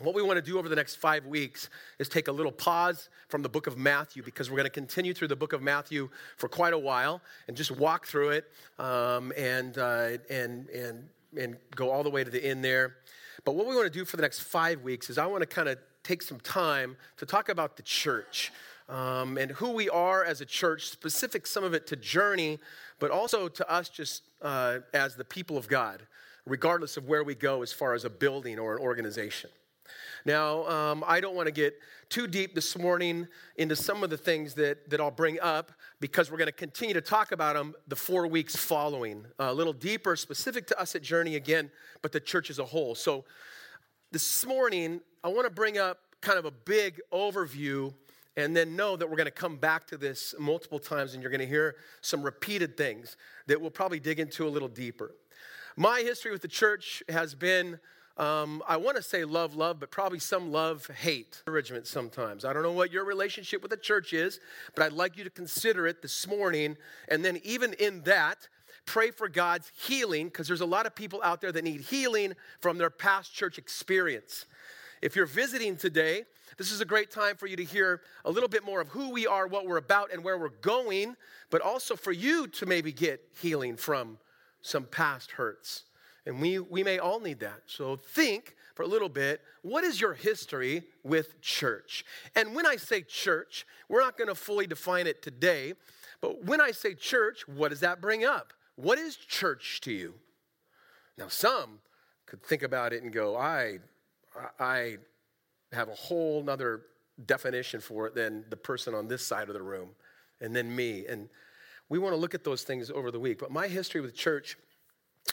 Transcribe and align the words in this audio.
What 0.00 0.14
we 0.14 0.22
want 0.22 0.38
to 0.38 0.42
do 0.42 0.58
over 0.58 0.70
the 0.70 0.76
next 0.76 0.96
five 0.96 1.26
weeks 1.26 1.68
is 1.98 2.08
take 2.08 2.28
a 2.28 2.32
little 2.32 2.52
pause 2.52 3.10
from 3.28 3.42
the 3.42 3.50
book 3.50 3.66
of 3.66 3.76
Matthew 3.76 4.22
because 4.22 4.48
we're 4.48 4.56
going 4.56 4.64
to 4.64 4.70
continue 4.70 5.12
through 5.12 5.28
the 5.28 5.36
book 5.36 5.52
of 5.52 5.60
Matthew 5.60 6.08
for 6.38 6.48
quite 6.48 6.72
a 6.72 6.78
while 6.78 7.20
and 7.48 7.56
just 7.56 7.70
walk 7.70 8.06
through 8.06 8.30
it 8.30 8.50
um, 8.78 9.30
and, 9.36 9.76
uh, 9.76 10.12
and, 10.30 10.70
and, 10.70 11.06
and 11.36 11.56
go 11.76 11.90
all 11.90 12.02
the 12.02 12.08
way 12.08 12.24
to 12.24 12.30
the 12.30 12.42
end 12.42 12.64
there. 12.64 12.96
But 13.44 13.56
what 13.56 13.66
we 13.66 13.74
want 13.74 13.92
to 13.92 13.98
do 13.98 14.06
for 14.06 14.16
the 14.16 14.22
next 14.22 14.40
five 14.40 14.80
weeks 14.80 15.10
is 15.10 15.18
I 15.18 15.26
want 15.26 15.42
to 15.42 15.46
kind 15.46 15.68
of 15.68 15.76
take 16.02 16.22
some 16.22 16.40
time 16.40 16.96
to 17.18 17.26
talk 17.26 17.50
about 17.50 17.76
the 17.76 17.82
church 17.82 18.52
um, 18.88 19.36
and 19.36 19.50
who 19.50 19.68
we 19.68 19.90
are 19.90 20.24
as 20.24 20.40
a 20.40 20.46
church, 20.46 20.88
specific 20.88 21.46
some 21.46 21.62
of 21.62 21.74
it 21.74 21.86
to 21.88 21.96
Journey, 21.96 22.58
but 23.00 23.10
also 23.10 23.48
to 23.48 23.70
us 23.70 23.90
just 23.90 24.22
uh, 24.40 24.78
as 24.94 25.14
the 25.16 25.24
people 25.24 25.58
of 25.58 25.68
God, 25.68 26.06
regardless 26.46 26.96
of 26.96 27.06
where 27.06 27.22
we 27.22 27.34
go 27.34 27.60
as 27.60 27.70
far 27.70 27.92
as 27.92 28.06
a 28.06 28.10
building 28.10 28.58
or 28.58 28.76
an 28.76 28.82
organization. 28.82 29.50
Now, 30.24 30.66
um, 30.68 31.04
I 31.06 31.20
don't 31.20 31.34
want 31.34 31.46
to 31.46 31.52
get 31.52 31.74
too 32.08 32.26
deep 32.26 32.54
this 32.54 32.76
morning 32.76 33.28
into 33.56 33.76
some 33.76 34.02
of 34.02 34.10
the 34.10 34.16
things 34.16 34.54
that, 34.54 34.90
that 34.90 35.00
I'll 35.00 35.10
bring 35.10 35.38
up 35.40 35.72
because 36.00 36.30
we're 36.30 36.38
going 36.38 36.46
to 36.46 36.52
continue 36.52 36.94
to 36.94 37.00
talk 37.00 37.32
about 37.32 37.54
them 37.54 37.74
the 37.88 37.96
four 37.96 38.26
weeks 38.26 38.56
following. 38.56 39.24
a 39.38 39.54
little 39.54 39.72
deeper, 39.72 40.16
specific 40.16 40.66
to 40.68 40.80
us 40.80 40.94
at 40.94 41.02
Journey 41.02 41.36
again, 41.36 41.70
but 42.02 42.12
the 42.12 42.20
church 42.20 42.50
as 42.50 42.58
a 42.58 42.64
whole. 42.64 42.94
So 42.94 43.24
this 44.10 44.44
morning, 44.44 45.00
I 45.22 45.28
want 45.28 45.44
to 45.46 45.50
bring 45.50 45.78
up 45.78 45.98
kind 46.20 46.38
of 46.38 46.44
a 46.44 46.50
big 46.50 47.00
overview 47.12 47.94
and 48.36 48.56
then 48.56 48.76
know 48.76 48.96
that 48.96 49.08
we're 49.08 49.16
going 49.16 49.26
to 49.26 49.30
come 49.30 49.56
back 49.56 49.86
to 49.88 49.96
this 49.96 50.34
multiple 50.38 50.78
times 50.78 51.14
and 51.14 51.22
you're 51.22 51.30
going 51.30 51.40
to 51.40 51.46
hear 51.46 51.76
some 52.00 52.22
repeated 52.22 52.76
things 52.76 53.16
that 53.46 53.60
we'll 53.60 53.70
probably 53.70 54.00
dig 54.00 54.20
into 54.20 54.46
a 54.46 54.50
little 54.50 54.68
deeper. 54.68 55.14
My 55.76 56.00
history 56.00 56.30
with 56.30 56.42
the 56.42 56.48
church 56.48 57.02
has 57.08 57.34
been 57.34 57.78
um, 58.16 58.62
I 58.68 58.76
want 58.76 58.96
to 58.96 59.02
say 59.02 59.24
love, 59.24 59.56
love, 59.56 59.80
but 59.80 59.90
probably 59.90 60.18
some 60.18 60.52
love, 60.52 60.86
hate, 60.88 61.42
encouragement 61.46 61.86
sometimes. 61.86 62.44
I 62.44 62.52
don't 62.52 62.62
know 62.62 62.72
what 62.72 62.92
your 62.92 63.04
relationship 63.04 63.62
with 63.62 63.70
the 63.70 63.76
church 63.76 64.12
is, 64.12 64.40
but 64.74 64.84
I'd 64.84 64.92
like 64.92 65.16
you 65.16 65.24
to 65.24 65.30
consider 65.30 65.86
it 65.86 66.02
this 66.02 66.26
morning. 66.26 66.76
And 67.08 67.24
then, 67.24 67.40
even 67.44 67.72
in 67.74 68.02
that, 68.02 68.48
pray 68.84 69.10
for 69.10 69.28
God's 69.28 69.70
healing, 69.86 70.26
because 70.26 70.48
there's 70.48 70.60
a 70.60 70.66
lot 70.66 70.86
of 70.86 70.94
people 70.94 71.20
out 71.22 71.40
there 71.40 71.52
that 71.52 71.64
need 71.64 71.80
healing 71.82 72.34
from 72.60 72.78
their 72.78 72.90
past 72.90 73.32
church 73.34 73.56
experience. 73.56 74.46
If 75.00 75.16
you're 75.16 75.26
visiting 75.26 75.76
today, 75.76 76.24
this 76.58 76.70
is 76.70 76.82
a 76.82 76.84
great 76.84 77.10
time 77.10 77.36
for 77.36 77.46
you 77.46 77.56
to 77.56 77.64
hear 77.64 78.02
a 78.26 78.30
little 78.30 78.48
bit 78.48 78.64
more 78.64 78.82
of 78.82 78.88
who 78.88 79.10
we 79.10 79.26
are, 79.26 79.46
what 79.46 79.66
we're 79.66 79.78
about, 79.78 80.12
and 80.12 80.22
where 80.22 80.36
we're 80.36 80.50
going, 80.50 81.16
but 81.48 81.62
also 81.62 81.96
for 81.96 82.12
you 82.12 82.46
to 82.48 82.66
maybe 82.66 82.92
get 82.92 83.22
healing 83.40 83.76
from 83.76 84.18
some 84.60 84.84
past 84.84 85.30
hurts. 85.32 85.84
And 86.26 86.40
we, 86.40 86.58
we 86.58 86.84
may 86.84 86.98
all 86.98 87.20
need 87.20 87.40
that. 87.40 87.62
So 87.66 87.96
think 87.96 88.56
for 88.74 88.82
a 88.82 88.86
little 88.86 89.08
bit 89.08 89.40
what 89.62 89.84
is 89.84 90.00
your 90.00 90.14
history 90.14 90.84
with 91.02 91.40
church? 91.40 92.04
And 92.34 92.54
when 92.54 92.66
I 92.66 92.76
say 92.76 93.02
church, 93.02 93.66
we're 93.88 94.00
not 94.00 94.16
going 94.16 94.28
to 94.28 94.34
fully 94.34 94.66
define 94.66 95.06
it 95.06 95.22
today, 95.22 95.74
but 96.20 96.44
when 96.44 96.60
I 96.60 96.70
say 96.70 96.94
church, 96.94 97.48
what 97.48 97.70
does 97.70 97.80
that 97.80 98.00
bring 98.00 98.24
up? 98.24 98.52
What 98.76 98.98
is 98.98 99.16
church 99.16 99.80
to 99.82 99.92
you? 99.92 100.14
Now, 101.18 101.28
some 101.28 101.80
could 102.26 102.42
think 102.42 102.62
about 102.62 102.92
it 102.92 103.02
and 103.02 103.12
go, 103.12 103.36
I, 103.36 103.78
I 104.58 104.98
have 105.72 105.88
a 105.88 105.94
whole 105.94 106.42
nother 106.42 106.82
definition 107.26 107.80
for 107.80 108.06
it 108.06 108.14
than 108.14 108.44
the 108.48 108.56
person 108.56 108.94
on 108.94 109.08
this 109.08 109.26
side 109.26 109.48
of 109.48 109.54
the 109.54 109.62
room, 109.62 109.90
and 110.40 110.54
then 110.54 110.74
me. 110.74 111.06
And 111.06 111.28
we 111.88 111.98
want 111.98 112.14
to 112.14 112.16
look 112.16 112.34
at 112.34 112.44
those 112.44 112.62
things 112.62 112.90
over 112.90 113.10
the 113.10 113.20
week. 113.20 113.38
But 113.38 113.50
my 113.50 113.68
history 113.68 114.00
with 114.00 114.14
church 114.14 114.56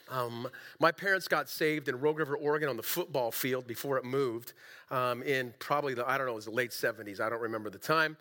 um, 0.10 0.48
my 0.80 0.92
parents 0.92 1.28
got 1.28 1.50
saved 1.50 1.90
in 1.90 2.00
Rogue 2.00 2.20
River, 2.20 2.36
Oregon 2.38 2.70
on 2.70 2.78
the 2.78 2.84
football 2.84 3.32
field 3.32 3.68
before 3.68 3.98
it 3.98 4.06
moved 4.06 4.54
um, 4.90 5.22
in 5.24 5.54
probably 5.60 5.94
the, 5.94 6.08
I 6.08 6.18
don't 6.18 6.28
know, 6.28 6.34
it 6.34 6.36
was 6.36 6.46
the 6.46 6.52
late 6.52 6.72
70s. 6.72 7.20
I 7.20 7.30
don't 7.30 7.42
remember 7.42 7.70
the 7.70 7.78
time. 7.78 8.18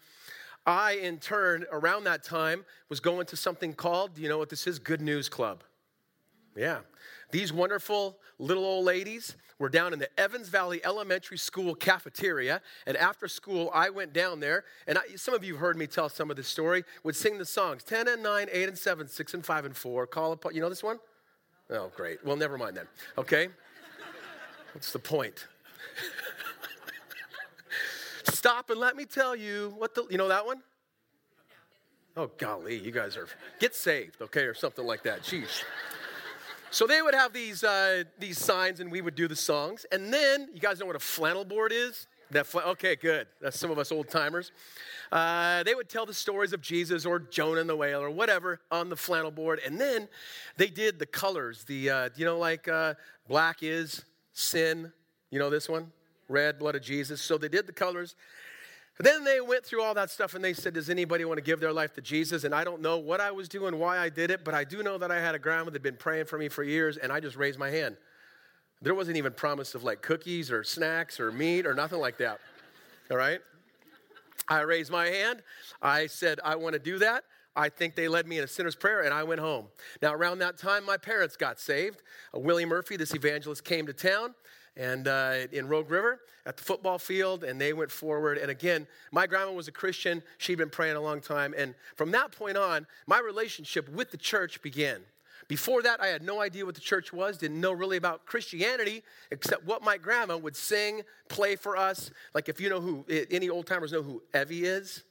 I, 0.67 0.93
in 0.95 1.19
turn, 1.19 1.65
around 1.71 2.05
that 2.05 2.25
time, 2.25 2.65
was 2.89 2.99
going 2.99 3.27
to 3.27 3.37
something 3.37 3.73
called, 3.73 4.19
you 4.19 4.29
know 4.29 4.39
what 4.39 4.51
this 4.51 4.67
is? 4.67 4.81
Good 4.81 5.01
News 5.01 5.29
Club. 5.29 5.63
Yeah. 6.57 6.79
These 7.31 7.53
wonderful 7.53 8.19
little 8.39 8.65
old 8.65 8.85
ladies 8.85 9.37
were 9.59 9.69
down 9.69 9.93
in 9.93 9.99
the 9.99 10.09
Evans 10.19 10.49
Valley 10.49 10.85
Elementary 10.85 11.39
School 11.39 11.75
cafeteria. 11.75 12.61
And 12.87 12.97
after 12.97 13.29
school, 13.29 13.71
I 13.73 13.91
went 13.91 14.13
down 14.13 14.41
there. 14.41 14.65
And 14.89 14.99
I, 14.99 15.03
some 15.15 15.35
of 15.35 15.45
you 15.45 15.55
have 15.55 15.61
heard 15.61 15.77
me 15.77 15.87
tell 15.87 16.09
some 16.09 16.31
of 16.31 16.37
this 16.37 16.49
story, 16.49 16.85
would 17.05 17.15
sing 17.15 17.39
the 17.39 17.45
songs 17.45 17.85
10 17.85 18.09
and 18.09 18.23
9, 18.23 18.49
8 18.51 18.69
and 18.69 18.79
7, 18.79 19.07
6 19.07 19.35
and 19.35 19.47
5 19.47 19.65
and 19.67 19.77
4. 19.77 20.07
Call 20.09 20.33
upon, 20.33 20.55
you 20.55 20.61
know 20.61 20.69
this 20.69 20.83
one? 20.83 20.99
Oh, 21.71 21.91
great. 21.97 22.25
Well, 22.25 22.37
never 22.37 22.57
mind 22.57 22.77
then. 22.77 22.87
Okay? 23.19 23.49
What's 24.73 24.93
the 24.93 24.99
point? 24.99 25.47
Stop 28.25 28.71
and 28.71 28.79
let 28.79 28.97
me 28.97 29.05
tell 29.05 29.35
you 29.35 29.75
what 29.77 29.95
the, 29.95 30.07
you 30.11 30.19
know 30.19 30.29
that 30.29 30.45
one? 30.45 30.63
Oh, 32.17 32.31
golly, 32.39 32.79
you 32.79 32.93
guys 32.93 33.17
are, 33.17 33.29
get 33.59 33.75
saved, 33.75 34.23
okay, 34.23 34.43
or 34.43 34.55
something 34.55 34.87
like 34.87 35.03
that. 35.03 35.23
Jeez. 35.23 35.63
So 36.71 36.87
they 36.87 37.03
would 37.03 37.15
have 37.15 37.33
these, 37.33 37.65
uh, 37.65 38.05
these 38.19 38.39
signs 38.39 38.81
and 38.81 38.91
we 38.91 39.01
would 39.01 39.15
do 39.15 39.29
the 39.29 39.37
songs. 39.37 39.87
And 39.93 40.13
then, 40.13 40.49
you 40.53 40.61
guys 40.61 40.79
know 40.79 40.87
what 40.87 40.97
a 40.97 41.01
flannel 41.01 41.45
board 41.45 41.73
is? 41.73 42.07
That 42.31 42.47
fl- 42.47 42.59
okay, 42.61 42.97
good. 42.97 43.29
That's 43.41 43.59
some 43.59 43.71
of 43.71 43.79
us 43.79 43.93
old 43.93 44.09
timers. 44.09 44.51
Uh, 45.13 45.63
they 45.63 45.75
would 45.75 45.89
tell 45.89 46.07
the 46.07 46.15
stories 46.15 46.53
of 46.53 46.61
Jesus 46.61 47.07
or 47.07 47.21
Jonah 47.21 47.61
and 47.61 47.71
the 47.71 47.77
whale 47.77 48.01
or 48.01 48.11
whatever 48.11 48.61
on 48.71 48.89
the 48.89 48.97
flannel 48.97 49.31
board. 49.31 49.61
And 49.65 49.81
then 49.81 50.09
they 50.57 50.67
did 50.67 50.99
the 50.99 51.07
colors. 51.07 51.65
The, 51.65 51.91
uh, 51.91 52.09
you 52.17 52.25
know, 52.25 52.39
like 52.39 52.67
uh, 52.67 52.95
black 53.29 53.59
is 53.63 54.05
sin. 54.33 54.93
You 55.31 55.39
know 55.39 55.51
this 55.51 55.69
one? 55.69 55.93
Red, 56.29 56.59
blood 56.59 56.75
of 56.75 56.83
Jesus. 56.83 57.21
So 57.21 57.39
they 57.39 57.49
did 57.49 57.67
the 57.67 57.73
colors. 57.73 58.17
Then 58.99 59.25
they 59.25 59.41
went 59.41 59.65
through 59.65 59.83
all 59.83 59.95
that 59.95 60.11
stuff 60.11 60.35
and 60.35 60.43
they 60.43 60.55
said, 60.55 60.75
Does 60.75 60.89
anybody 60.89 61.25
want 61.25 61.39
to 61.39 61.43
give 61.43 61.61
their 61.61 61.73
life 61.73 61.93
to 61.95 62.01
Jesus? 62.01 62.45
And 62.45 62.55
I 62.55 62.65
don't 62.65 62.81
know 62.81 62.97
what 62.97 63.21
I 63.21 63.31
was 63.31 63.49
doing, 63.49 63.79
why 63.79 63.99
I 63.99 64.09
did 64.09 64.31
it, 64.31 64.43
but 64.43 64.55
I 64.55 64.65
do 64.65 64.83
know 64.83 64.97
that 64.99 65.11
I 65.11 65.21
had 65.21 65.35
a 65.35 65.39
grandma 65.39 65.67
that 65.67 65.75
had 65.75 65.83
been 65.83 65.97
praying 65.97 66.25
for 66.25 66.39
me 66.39 66.49
for 66.49 66.65
years, 66.65 66.97
and 66.97 67.13
I 67.13 67.21
just 67.21 67.37
raised 67.37 67.59
my 67.59 67.71
hand. 67.71 67.97
There 68.83 68.95
wasn't 68.95 69.17
even 69.17 69.33
promise 69.33 69.75
of 69.75 69.85
like 69.85 70.03
cookies 70.03 70.51
or 70.51 70.63
snacks 70.63 71.19
or 71.19 71.33
meat 71.33 71.67
or 71.67 71.75
nothing 71.75 71.99
like 71.99 72.19
that. 72.19 72.41
All 73.11 73.17
right? 73.17 73.41
I 74.49 74.61
raised 74.61 74.91
my 74.91 75.07
hand. 75.07 75.43
I 75.83 76.07
said, 76.07 76.41
I 76.45 76.57
want 76.57 76.75
to 76.75 76.79
do 76.79 76.99
that. 76.99 77.25
I 77.57 77.71
think 77.71 77.95
they 77.95 78.07
led 78.07 78.27
me 78.27 78.39
in 78.39 78.45
a 78.45 78.47
sinner's 78.47 78.77
prayer, 78.77 79.01
and 79.01 79.15
I 79.15 79.23
went 79.23 79.41
home. 79.41 79.67
Now, 80.03 80.13
around 80.13 80.41
that 80.41 80.59
time, 80.59 80.85
my 80.85 80.99
parents 80.99 81.37
got 81.37 81.59
saved. 81.59 82.03
Uh, 82.35 82.39
Willie 82.39 82.67
Murphy, 82.67 82.97
this 82.97 83.15
evangelist, 83.15 83.65
came 83.65 83.87
to 83.87 83.95
town 83.95 84.35
and 84.77 85.09
uh, 85.09 85.47
in 85.53 85.67
Rogue 85.67 85.91
River 85.91 86.21
at 86.45 86.59
the 86.59 86.63
football 86.63 86.99
field, 86.99 87.45
and 87.45 87.59
they 87.59 87.73
went 87.73 87.91
forward. 87.91 88.37
And 88.37 88.51
again, 88.51 88.87
my 89.11 89.27
grandma 89.27 89.53
was 89.53 89.69
a 89.69 89.73
Christian. 89.73 90.23
She'd 90.37 90.59
been 90.59 90.69
praying 90.69 90.97
a 90.97 91.01
long 91.01 91.23
time. 91.23 91.55
And 91.57 91.75
from 91.95 92.11
that 92.11 92.31
point 92.31 92.59
on, 92.59 92.87
my 93.07 93.21
relationship 93.21 93.89
with 93.89 94.11
the 94.11 94.19
church 94.19 94.61
began. 94.61 95.01
Before 95.49 95.83
that, 95.83 96.01
I 96.01 96.09
had 96.09 96.23
no 96.23 96.41
idea 96.41 96.67
what 96.67 96.75
the 96.75 96.81
church 96.81 97.13
was, 97.13 97.39
didn't 97.39 97.61
know 97.61 97.73
really 97.73 97.97
about 97.97 98.27
Christianity, 98.27 99.03
except 99.31 99.65
what 99.65 99.83
my 99.83 99.97
grandma 99.97 100.37
would 100.37 100.57
sing, 100.57 101.03
play 101.29 101.55
for 101.55 101.77
us. 101.77 102.11
Like 102.35 102.49
if 102.49 102.61
you 102.61 102.69
know 102.69 102.81
who, 102.81 103.05
any 103.31 103.49
old 103.49 103.67
timers 103.67 103.93
know 103.93 104.03
who 104.03 104.23
Evie 104.35 104.65
is? 104.65 105.05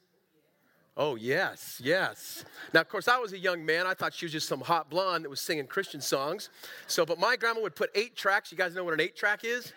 Oh, 0.97 1.15
yes, 1.15 1.81
yes. 1.83 2.45
Now, 2.73 2.79
of 2.79 2.87
course, 2.87 3.09
I 3.09 3.17
was 3.17 3.33
a 3.33 3.37
young 3.37 3.65
man. 3.65 3.85
I 3.85 3.93
thought 3.93 4.13
she 4.13 4.25
was 4.25 4.31
just 4.31 4.47
some 4.47 4.61
hot 4.61 4.89
blonde 4.89 5.25
that 5.25 5.29
was 5.29 5.41
singing 5.41 5.67
Christian 5.67 5.99
songs. 5.99 6.49
So, 6.87 7.05
but 7.05 7.19
my 7.19 7.35
grandma 7.35 7.59
would 7.61 7.75
put 7.75 7.89
eight 7.95 8.15
tracks. 8.15 8.49
You 8.49 8.57
guys 8.57 8.73
know 8.75 8.83
what 8.85 8.93
an 8.93 9.01
eight 9.01 9.15
track 9.15 9.41
is? 9.43 9.73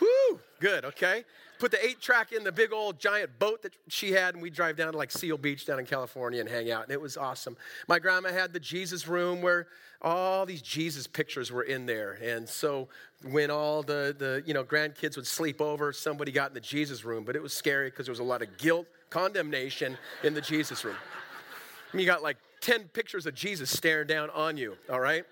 Whew, 0.00 0.40
good, 0.58 0.84
okay 0.84 1.24
put 1.58 1.70
the 1.70 1.84
eight 1.84 2.00
track 2.00 2.32
in 2.32 2.44
the 2.44 2.52
big 2.52 2.72
old 2.72 2.98
giant 2.98 3.38
boat 3.38 3.62
that 3.62 3.72
she 3.88 4.12
had, 4.12 4.34
and 4.34 4.42
we 4.42 4.50
drive 4.50 4.76
down 4.76 4.92
to 4.92 4.98
like 4.98 5.10
Seal 5.10 5.36
Beach 5.38 5.66
down 5.66 5.78
in 5.78 5.86
California 5.86 6.40
and 6.40 6.48
hang 6.48 6.70
out. 6.70 6.84
And 6.84 6.92
it 6.92 7.00
was 7.00 7.16
awesome. 7.16 7.56
My 7.88 7.98
grandma 7.98 8.30
had 8.30 8.52
the 8.52 8.60
Jesus 8.60 9.06
room 9.08 9.42
where 9.42 9.66
all 10.02 10.44
these 10.44 10.62
Jesus 10.62 11.06
pictures 11.06 11.50
were 11.50 11.62
in 11.62 11.86
there. 11.86 12.18
And 12.22 12.48
so 12.48 12.88
when 13.30 13.50
all 13.50 13.82
the, 13.82 14.14
the 14.16 14.42
you 14.46 14.54
know 14.54 14.64
grandkids 14.64 15.16
would 15.16 15.26
sleep 15.26 15.60
over, 15.60 15.92
somebody 15.92 16.32
got 16.32 16.50
in 16.50 16.54
the 16.54 16.60
Jesus 16.60 17.04
room. 17.04 17.24
But 17.24 17.36
it 17.36 17.42
was 17.42 17.52
scary 17.52 17.90
because 17.90 18.06
there 18.06 18.12
was 18.12 18.20
a 18.20 18.24
lot 18.24 18.42
of 18.42 18.56
guilt, 18.58 18.86
condemnation 19.10 19.96
in 20.22 20.34
the 20.34 20.40
Jesus 20.40 20.84
room. 20.84 20.96
And 21.92 22.00
you 22.00 22.06
got 22.06 22.22
like 22.22 22.36
10 22.60 22.88
pictures 22.88 23.26
of 23.26 23.34
Jesus 23.34 23.70
staring 23.70 24.06
down 24.06 24.30
on 24.30 24.56
you, 24.56 24.76
all 24.90 25.00
right? 25.00 25.24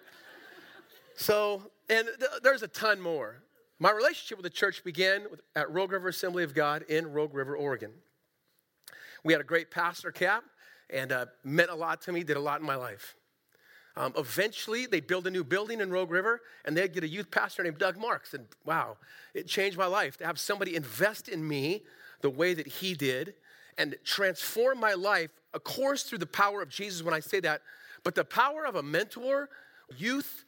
So, 1.16 1.62
and 1.88 2.06
th- 2.18 2.30
there's 2.42 2.62
a 2.62 2.68
ton 2.68 3.00
more. 3.00 3.42
My 3.82 3.90
relationship 3.90 4.38
with 4.38 4.44
the 4.44 4.50
church 4.50 4.84
began 4.84 5.26
at 5.56 5.68
Rogue 5.68 5.90
River 5.90 6.06
Assembly 6.06 6.44
of 6.44 6.54
God 6.54 6.84
in 6.88 7.12
Rogue 7.12 7.34
River, 7.34 7.56
Oregon. 7.56 7.90
We 9.24 9.32
had 9.32 9.40
a 9.40 9.44
great 9.44 9.72
pastor 9.72 10.12
cap 10.12 10.44
and 10.88 11.10
uh, 11.10 11.26
meant 11.42 11.68
a 11.68 11.74
lot 11.74 12.00
to 12.02 12.12
me, 12.12 12.22
did 12.22 12.36
a 12.36 12.40
lot 12.40 12.60
in 12.60 12.66
my 12.66 12.76
life. 12.76 13.16
Um, 13.96 14.12
eventually, 14.16 14.86
they 14.86 15.00
built 15.00 15.26
a 15.26 15.32
new 15.32 15.42
building 15.42 15.80
in 15.80 15.90
Rogue 15.90 16.12
River, 16.12 16.42
and 16.64 16.76
they'd 16.76 16.92
get 16.92 17.02
a 17.02 17.08
youth 17.08 17.28
pastor 17.32 17.64
named 17.64 17.78
Doug 17.78 17.96
Marks. 17.96 18.34
And 18.34 18.46
wow, 18.64 18.98
it 19.34 19.48
changed 19.48 19.76
my 19.76 19.86
life 19.86 20.16
to 20.18 20.26
have 20.26 20.38
somebody 20.38 20.76
invest 20.76 21.28
in 21.28 21.46
me 21.48 21.82
the 22.20 22.30
way 22.30 22.54
that 22.54 22.68
he 22.68 22.94
did 22.94 23.34
and 23.78 23.96
transform 24.04 24.78
my 24.78 24.94
life, 24.94 25.30
of 25.54 25.64
course, 25.64 26.04
through 26.04 26.18
the 26.18 26.26
power 26.26 26.62
of 26.62 26.68
Jesus 26.68 27.02
when 27.02 27.14
I 27.14 27.18
say 27.18 27.40
that, 27.40 27.62
but 28.04 28.14
the 28.14 28.24
power 28.24 28.64
of 28.64 28.76
a 28.76 28.82
mentor, 28.84 29.48
youth, 29.98 30.44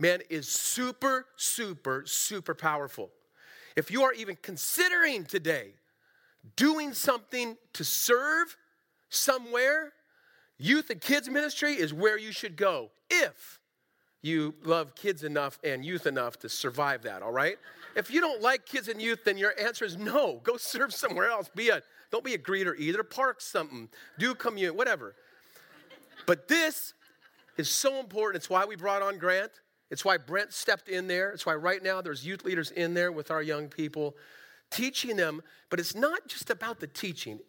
man, 0.00 0.20
is 0.30 0.48
super, 0.48 1.26
super, 1.36 2.02
super 2.06 2.54
powerful. 2.54 3.10
if 3.76 3.90
you 3.90 4.02
are 4.02 4.12
even 4.14 4.36
considering 4.42 5.24
today 5.24 5.68
doing 6.56 6.92
something 6.92 7.56
to 7.72 7.84
serve 7.84 8.56
somewhere, 9.10 9.92
youth 10.58 10.90
and 10.90 11.00
kids 11.00 11.28
ministry 11.28 11.74
is 11.74 11.94
where 11.94 12.18
you 12.18 12.32
should 12.32 12.56
go 12.56 12.90
if 13.08 13.60
you 14.22 14.54
love 14.64 14.94
kids 14.94 15.22
enough 15.22 15.58
and 15.62 15.84
youth 15.84 16.06
enough 16.06 16.38
to 16.38 16.48
survive 16.48 17.02
that, 17.02 17.22
all 17.22 17.32
right? 17.32 17.58
If 17.96 18.10
you 18.10 18.20
don't 18.20 18.42
like 18.42 18.66
kids 18.66 18.88
and 18.88 19.00
youth, 19.00 19.24
then 19.24 19.38
your 19.38 19.54
answer 19.58 19.84
is 19.84 19.96
no. 19.96 20.40
Go 20.42 20.56
serve 20.58 20.92
somewhere 20.92 21.28
else. 21.28 21.48
Be 21.54 21.68
a 21.70 21.82
don't 22.10 22.24
be 22.24 22.34
a 22.34 22.38
greeter 22.38 22.74
either. 22.76 23.04
Park 23.04 23.40
something. 23.40 23.88
Do 24.18 24.34
commute, 24.34 24.74
whatever. 24.74 25.14
But 26.26 26.48
this 26.48 26.92
is 27.56 27.70
so 27.70 28.00
important. 28.00 28.42
It's 28.42 28.50
why 28.50 28.64
we 28.64 28.74
brought 28.74 29.00
on 29.00 29.16
Grant. 29.16 29.52
It's 29.90 30.04
why 30.04 30.18
Brent 30.18 30.52
stepped 30.52 30.88
in 30.88 31.08
there. 31.08 31.30
It's 31.30 31.44
why 31.44 31.54
right 31.54 31.82
now 31.82 32.00
there's 32.00 32.24
youth 32.24 32.44
leaders 32.44 32.70
in 32.70 32.94
there 32.94 33.10
with 33.10 33.30
our 33.30 33.42
young 33.42 33.68
people, 33.68 34.16
teaching 34.70 35.16
them. 35.16 35.42
But 35.68 35.80
it's 35.80 35.94
not 35.94 36.28
just 36.28 36.50
about 36.50 36.80
the 36.80 36.86
teaching. 36.86 37.40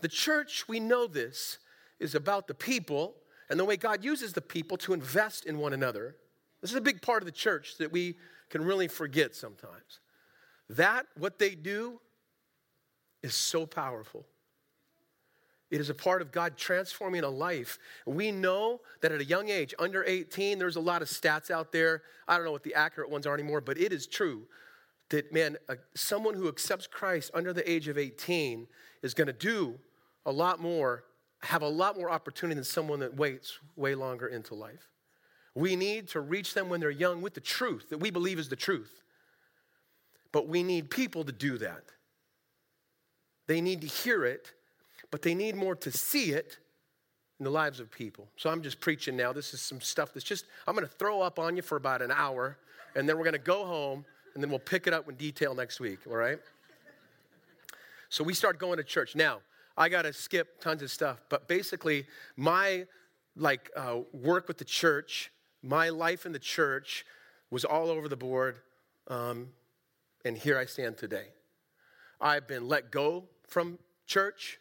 The 0.00 0.08
church, 0.08 0.68
we 0.68 0.80
know 0.80 1.06
this, 1.06 1.58
is 1.98 2.14
about 2.14 2.46
the 2.46 2.54
people 2.54 3.16
and 3.48 3.58
the 3.58 3.64
way 3.64 3.76
God 3.76 4.04
uses 4.04 4.32
the 4.32 4.40
people 4.40 4.76
to 4.78 4.92
invest 4.92 5.46
in 5.46 5.58
one 5.58 5.72
another. 5.72 6.16
This 6.60 6.70
is 6.70 6.76
a 6.76 6.80
big 6.80 7.02
part 7.02 7.22
of 7.22 7.26
the 7.26 7.32
church 7.32 7.76
that 7.78 7.92
we 7.92 8.16
can 8.50 8.64
really 8.64 8.88
forget 8.88 9.34
sometimes. 9.34 10.00
That, 10.70 11.06
what 11.16 11.38
they 11.38 11.54
do, 11.54 12.00
is 13.22 13.34
so 13.34 13.66
powerful. 13.66 14.26
It 15.74 15.80
is 15.80 15.90
a 15.90 15.94
part 15.94 16.22
of 16.22 16.30
God 16.30 16.56
transforming 16.56 17.24
a 17.24 17.28
life. 17.28 17.80
We 18.06 18.30
know 18.30 18.80
that 19.00 19.10
at 19.10 19.20
a 19.20 19.24
young 19.24 19.48
age, 19.48 19.74
under 19.80 20.04
18, 20.04 20.56
there's 20.56 20.76
a 20.76 20.80
lot 20.80 21.02
of 21.02 21.08
stats 21.08 21.50
out 21.50 21.72
there. 21.72 22.02
I 22.28 22.36
don't 22.36 22.44
know 22.44 22.52
what 22.52 22.62
the 22.62 22.74
accurate 22.74 23.10
ones 23.10 23.26
are 23.26 23.34
anymore, 23.34 23.60
but 23.60 23.76
it 23.76 23.92
is 23.92 24.06
true 24.06 24.46
that, 25.08 25.32
man, 25.32 25.56
someone 25.96 26.34
who 26.34 26.46
accepts 26.46 26.86
Christ 26.86 27.32
under 27.34 27.52
the 27.52 27.68
age 27.68 27.88
of 27.88 27.98
18 27.98 28.68
is 29.02 29.14
going 29.14 29.26
to 29.26 29.32
do 29.32 29.74
a 30.24 30.30
lot 30.30 30.60
more, 30.60 31.06
have 31.42 31.62
a 31.62 31.68
lot 31.68 31.98
more 31.98 32.08
opportunity 32.08 32.54
than 32.54 32.62
someone 32.62 33.00
that 33.00 33.16
waits 33.16 33.58
way 33.74 33.96
longer 33.96 34.28
into 34.28 34.54
life. 34.54 34.92
We 35.56 35.74
need 35.74 36.06
to 36.10 36.20
reach 36.20 36.54
them 36.54 36.68
when 36.68 36.78
they're 36.78 36.90
young 36.90 37.20
with 37.20 37.34
the 37.34 37.40
truth 37.40 37.88
that 37.90 37.98
we 37.98 38.12
believe 38.12 38.38
is 38.38 38.48
the 38.48 38.54
truth. 38.54 39.02
But 40.30 40.46
we 40.46 40.62
need 40.62 40.88
people 40.88 41.24
to 41.24 41.32
do 41.32 41.58
that. 41.58 41.82
They 43.48 43.60
need 43.60 43.80
to 43.80 43.88
hear 43.88 44.24
it 44.24 44.52
but 45.14 45.22
they 45.22 45.32
need 45.32 45.54
more 45.54 45.76
to 45.76 45.92
see 45.92 46.32
it 46.32 46.58
in 47.38 47.44
the 47.44 47.50
lives 47.50 47.78
of 47.78 47.88
people. 47.88 48.26
So 48.36 48.50
I'm 48.50 48.62
just 48.62 48.80
preaching 48.80 49.16
now. 49.16 49.32
This 49.32 49.54
is 49.54 49.60
some 49.60 49.80
stuff 49.80 50.12
that's 50.12 50.26
just, 50.26 50.44
I'm 50.66 50.74
going 50.74 50.84
to 50.84 50.92
throw 50.92 51.20
up 51.20 51.38
on 51.38 51.54
you 51.54 51.62
for 51.62 51.76
about 51.76 52.02
an 52.02 52.10
hour, 52.10 52.58
and 52.96 53.08
then 53.08 53.16
we're 53.16 53.22
going 53.22 53.34
to 53.34 53.38
go 53.38 53.64
home, 53.64 54.04
and 54.34 54.42
then 54.42 54.50
we'll 54.50 54.58
pick 54.58 54.88
it 54.88 54.92
up 54.92 55.08
in 55.08 55.14
detail 55.14 55.54
next 55.54 55.78
week, 55.78 56.00
all 56.10 56.16
right? 56.16 56.40
So 58.08 58.24
we 58.24 58.34
start 58.34 58.58
going 58.58 58.78
to 58.78 58.82
church. 58.82 59.14
Now, 59.14 59.38
I 59.76 59.88
got 59.88 60.02
to 60.02 60.12
skip 60.12 60.60
tons 60.60 60.82
of 60.82 60.90
stuff, 60.90 61.20
but 61.28 61.46
basically, 61.46 62.08
my 62.36 62.84
like 63.36 63.70
uh, 63.76 63.98
work 64.12 64.48
with 64.48 64.58
the 64.58 64.64
church, 64.64 65.30
my 65.62 65.90
life 65.90 66.26
in 66.26 66.32
the 66.32 66.40
church 66.40 67.06
was 67.52 67.64
all 67.64 67.88
over 67.88 68.08
the 68.08 68.16
board, 68.16 68.56
um, 69.06 69.50
and 70.24 70.36
here 70.36 70.58
I 70.58 70.64
stand 70.64 70.96
today. 70.96 71.28
I've 72.20 72.48
been 72.48 72.66
let 72.66 72.90
go 72.90 73.28
from 73.46 73.78
church. 74.08 74.58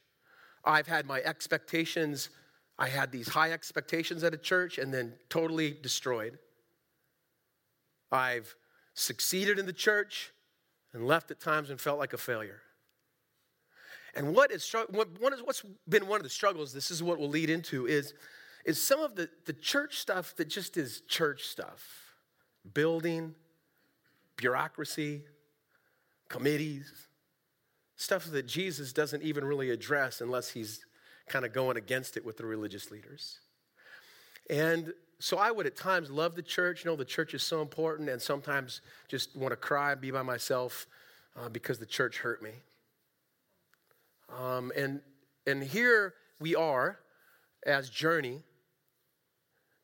I've 0.65 0.87
had 0.87 1.05
my 1.05 1.19
expectations, 1.21 2.29
I 2.77 2.87
had 2.87 3.11
these 3.11 3.27
high 3.27 3.51
expectations 3.51 4.23
at 4.23 4.33
a 4.33 4.37
church 4.37 4.77
and 4.77 4.93
then 4.93 5.13
totally 5.29 5.77
destroyed. 5.81 6.39
I've 8.11 8.55
succeeded 8.93 9.59
in 9.59 9.65
the 9.65 9.73
church 9.73 10.31
and 10.93 11.07
left 11.07 11.31
at 11.31 11.39
times 11.39 11.69
and 11.69 11.79
felt 11.79 11.99
like 11.99 12.13
a 12.13 12.17
failure. 12.17 12.61
And 14.15 14.35
what 14.35 14.51
is, 14.51 14.71
what's 14.91 15.63
been 15.89 16.07
one 16.07 16.19
of 16.19 16.23
the 16.23 16.29
struggles, 16.29 16.71
this 16.71 16.91
is 16.91 17.01
what 17.01 17.19
we'll 17.19 17.29
lead 17.29 17.49
into, 17.49 17.87
is, 17.87 18.13
is 18.63 18.79
some 18.81 18.99
of 18.99 19.15
the, 19.15 19.27
the 19.45 19.53
church 19.53 19.97
stuff 19.97 20.35
that 20.35 20.47
just 20.47 20.77
is 20.77 21.01
church 21.07 21.43
stuff 21.45 21.99
building, 22.73 23.35
bureaucracy, 24.37 25.23
committees, 26.29 26.91
stuff 27.95 28.25
that 28.25 28.47
Jesus 28.47 28.93
doesn't 28.93 29.23
even 29.23 29.45
really 29.45 29.69
address 29.69 30.21
unless 30.21 30.49
he's 30.49 30.85
kind 31.27 31.45
of 31.45 31.53
going 31.53 31.77
against 31.77 32.17
it 32.17 32.25
with 32.25 32.37
the 32.37 32.45
religious 32.45 32.91
leaders. 32.91 33.39
And 34.49 34.93
so 35.19 35.37
I 35.37 35.51
would 35.51 35.65
at 35.65 35.75
times 35.75 36.11
love 36.11 36.35
the 36.35 36.41
church. 36.41 36.83
You 36.83 36.91
know, 36.91 36.97
the 36.97 37.05
church 37.05 37.33
is 37.33 37.43
so 37.43 37.61
important, 37.61 38.09
and 38.09 38.21
sometimes 38.21 38.81
just 39.07 39.35
want 39.35 39.51
to 39.51 39.55
cry 39.55 39.93
and 39.93 40.01
be 40.01 40.11
by 40.11 40.21
myself 40.21 40.85
uh, 41.37 41.49
because 41.49 41.79
the 41.79 41.85
church 41.85 42.17
hurt 42.17 42.41
me. 42.41 42.51
Um, 44.37 44.71
and, 44.75 45.01
and 45.47 45.63
here 45.63 46.13
we 46.39 46.55
are 46.55 46.99
as 47.65 47.89
Journey 47.89 48.43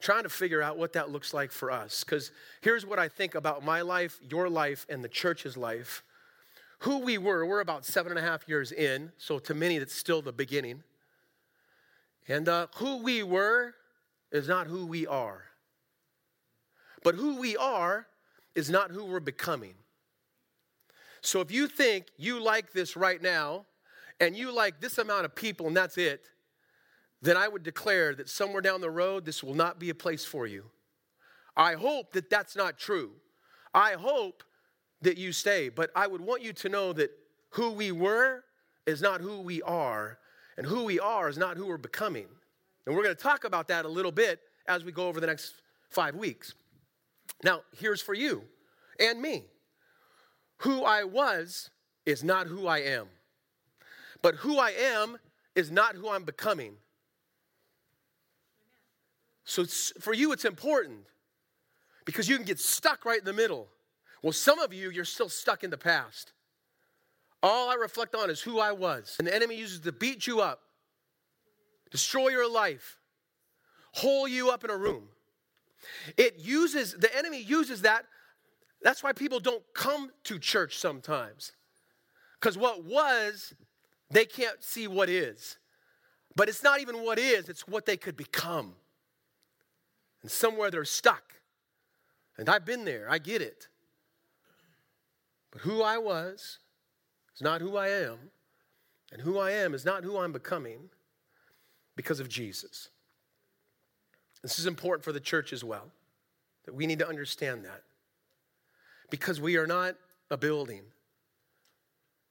trying 0.01 0.23
to 0.23 0.29
figure 0.29 0.61
out 0.61 0.77
what 0.77 0.93
that 0.93 1.09
looks 1.09 1.33
like 1.33 1.51
for 1.51 1.71
us. 1.71 2.03
Because 2.03 2.31
here's 2.61 2.85
what 2.85 2.99
I 2.99 3.07
think 3.07 3.35
about 3.35 3.63
my 3.63 3.81
life, 3.81 4.19
your 4.29 4.49
life, 4.49 4.85
and 4.89 5.03
the 5.03 5.09
church's 5.09 5.57
life 5.57 6.03
who 6.79 6.99
we 6.99 7.17
were. 7.17 7.45
We're 7.45 7.59
about 7.59 7.85
seven 7.85 8.11
and 8.11 8.19
a 8.19 8.21
half 8.21 8.47
years 8.47 8.71
in, 8.71 9.11
so 9.17 9.39
to 9.39 9.53
many, 9.53 9.77
that's 9.77 9.95
still 9.95 10.21
the 10.21 10.31
beginning. 10.31 10.83
And 12.27 12.47
uh, 12.47 12.67
who 12.75 12.97
we 12.97 13.23
were 13.23 13.73
is 14.31 14.47
not 14.47 14.67
who 14.67 14.85
we 14.85 15.07
are. 15.07 15.43
But 17.03 17.15
who 17.15 17.39
we 17.39 17.57
are 17.57 18.07
is 18.55 18.69
not 18.69 18.91
who 18.91 19.05
we're 19.05 19.19
becoming. 19.19 19.75
So 21.21 21.41
if 21.41 21.51
you 21.51 21.67
think 21.67 22.07
you 22.17 22.41
like 22.41 22.71
this 22.71 22.95
right 22.95 23.21
now, 23.21 23.65
and 24.19 24.35
you 24.35 24.53
like 24.53 24.79
this 24.79 24.97
amount 24.97 25.25
of 25.25 25.33
people, 25.33 25.67
and 25.67 25.75
that's 25.75 25.97
it, 25.97 26.29
then 27.21 27.35
I 27.35 27.47
would 27.47 27.63
declare 27.63 28.13
that 28.15 28.29
somewhere 28.29 28.61
down 28.61 28.81
the 28.81 28.89
road, 28.89 29.25
this 29.25 29.43
will 29.43 29.53
not 29.53 29.79
be 29.79 29.89
a 29.89 29.95
place 29.95 30.23
for 30.23 30.45
you. 30.45 30.65
I 31.55 31.73
hope 31.73 32.13
that 32.13 32.29
that's 32.29 32.55
not 32.55 32.77
true. 32.77 33.11
I 33.73 33.93
hope 33.93 34.43
that 35.01 35.17
you 35.17 35.31
stay. 35.31 35.69
But 35.69 35.91
I 35.95 36.07
would 36.07 36.21
want 36.21 36.41
you 36.41 36.53
to 36.53 36.69
know 36.69 36.93
that 36.93 37.11
who 37.51 37.71
we 37.71 37.91
were 37.91 38.43
is 38.85 39.01
not 39.01 39.21
who 39.21 39.41
we 39.41 39.61
are, 39.61 40.17
and 40.57 40.65
who 40.65 40.83
we 40.83 40.99
are 40.99 41.29
is 41.29 41.37
not 41.37 41.57
who 41.57 41.67
we're 41.67 41.77
becoming. 41.77 42.27
And 42.85 42.95
we're 42.95 43.03
going 43.03 43.15
to 43.15 43.21
talk 43.21 43.43
about 43.43 43.67
that 43.67 43.85
a 43.85 43.89
little 43.89 44.11
bit 44.11 44.39
as 44.67 44.83
we 44.83 44.91
go 44.91 45.07
over 45.07 45.19
the 45.19 45.27
next 45.27 45.53
five 45.89 46.15
weeks. 46.15 46.53
Now, 47.43 47.61
here's 47.77 48.01
for 48.01 48.13
you 48.13 48.43
and 48.99 49.21
me 49.21 49.45
who 50.57 50.83
I 50.83 51.03
was 51.03 51.69
is 52.05 52.23
not 52.23 52.47
who 52.47 52.67
I 52.67 52.79
am, 52.79 53.07
but 54.21 54.35
who 54.35 54.57
I 54.57 54.71
am 54.71 55.17
is 55.55 55.71
not 55.71 55.95
who 55.95 56.09
I'm 56.09 56.23
becoming. 56.23 56.73
So 59.45 59.65
for 59.99 60.13
you, 60.13 60.31
it's 60.31 60.45
important 60.45 61.05
because 62.05 62.27
you 62.27 62.35
can 62.35 62.45
get 62.45 62.59
stuck 62.59 63.05
right 63.05 63.19
in 63.19 63.25
the 63.25 63.33
middle. 63.33 63.67
Well, 64.21 64.33
some 64.33 64.59
of 64.59 64.73
you, 64.73 64.89
you're 64.89 65.05
still 65.05 65.29
stuck 65.29 65.63
in 65.63 65.69
the 65.69 65.77
past. 65.77 66.33
All 67.41 67.69
I 67.69 67.75
reflect 67.75 68.15
on 68.15 68.29
is 68.29 68.41
who 68.41 68.59
I 68.59 68.71
was. 68.71 69.15
And 69.17 69.27
the 69.27 69.33
enemy 69.33 69.55
uses 69.55 69.79
to 69.81 69.91
beat 69.91 70.27
you 70.27 70.41
up, 70.41 70.61
destroy 71.89 72.29
your 72.29 72.49
life, 72.49 72.97
hole 73.93 74.27
you 74.27 74.49
up 74.49 74.63
in 74.63 74.69
a 74.69 74.77
room. 74.77 75.07
It 76.17 76.37
uses, 76.37 76.93
the 76.93 77.15
enemy 77.17 77.41
uses 77.41 77.83
that. 77.83 78.05
That's 78.81 79.01
why 79.03 79.13
people 79.13 79.39
don't 79.39 79.63
come 79.73 80.11
to 80.25 80.39
church 80.39 80.77
sometimes. 80.77 81.53
Because 82.39 82.57
what 82.57 82.83
was, 82.83 83.53
they 84.11 84.25
can't 84.25 84.63
see 84.63 84.87
what 84.87 85.09
is. 85.09 85.57
But 86.35 86.49
it's 86.49 86.63
not 86.63 86.79
even 86.79 87.03
what 87.03 87.19
is, 87.19 87.49
it's 87.49 87.67
what 87.67 87.85
they 87.85 87.97
could 87.97 88.15
become. 88.15 88.75
And 90.21 90.31
somewhere 90.31 90.71
they're 90.71 90.85
stuck. 90.85 91.35
And 92.37 92.49
I've 92.49 92.65
been 92.65 92.85
there, 92.85 93.07
I 93.09 93.17
get 93.17 93.41
it. 93.41 93.67
But 95.51 95.61
who 95.61 95.81
I 95.81 95.97
was 95.97 96.59
is 97.35 97.41
not 97.41 97.61
who 97.61 97.77
I 97.77 97.89
am, 97.89 98.17
and 99.11 99.21
who 99.21 99.39
I 99.39 99.51
am 99.51 99.73
is 99.73 99.85
not 99.85 100.03
who 100.03 100.17
I'm 100.17 100.31
becoming 100.31 100.89
because 101.95 102.19
of 102.19 102.29
Jesus. 102.29 102.89
This 104.41 104.59
is 104.59 104.65
important 104.65 105.03
for 105.03 105.11
the 105.11 105.19
church 105.19 105.51
as 105.51 105.63
well, 105.63 105.91
that 106.65 106.73
we 106.73 106.85
need 106.85 106.99
to 106.99 107.07
understand 107.07 107.65
that. 107.65 107.83
Because 109.09 109.41
we 109.41 109.57
are 109.57 109.67
not 109.67 109.95
a 110.29 110.37
building, 110.37 110.83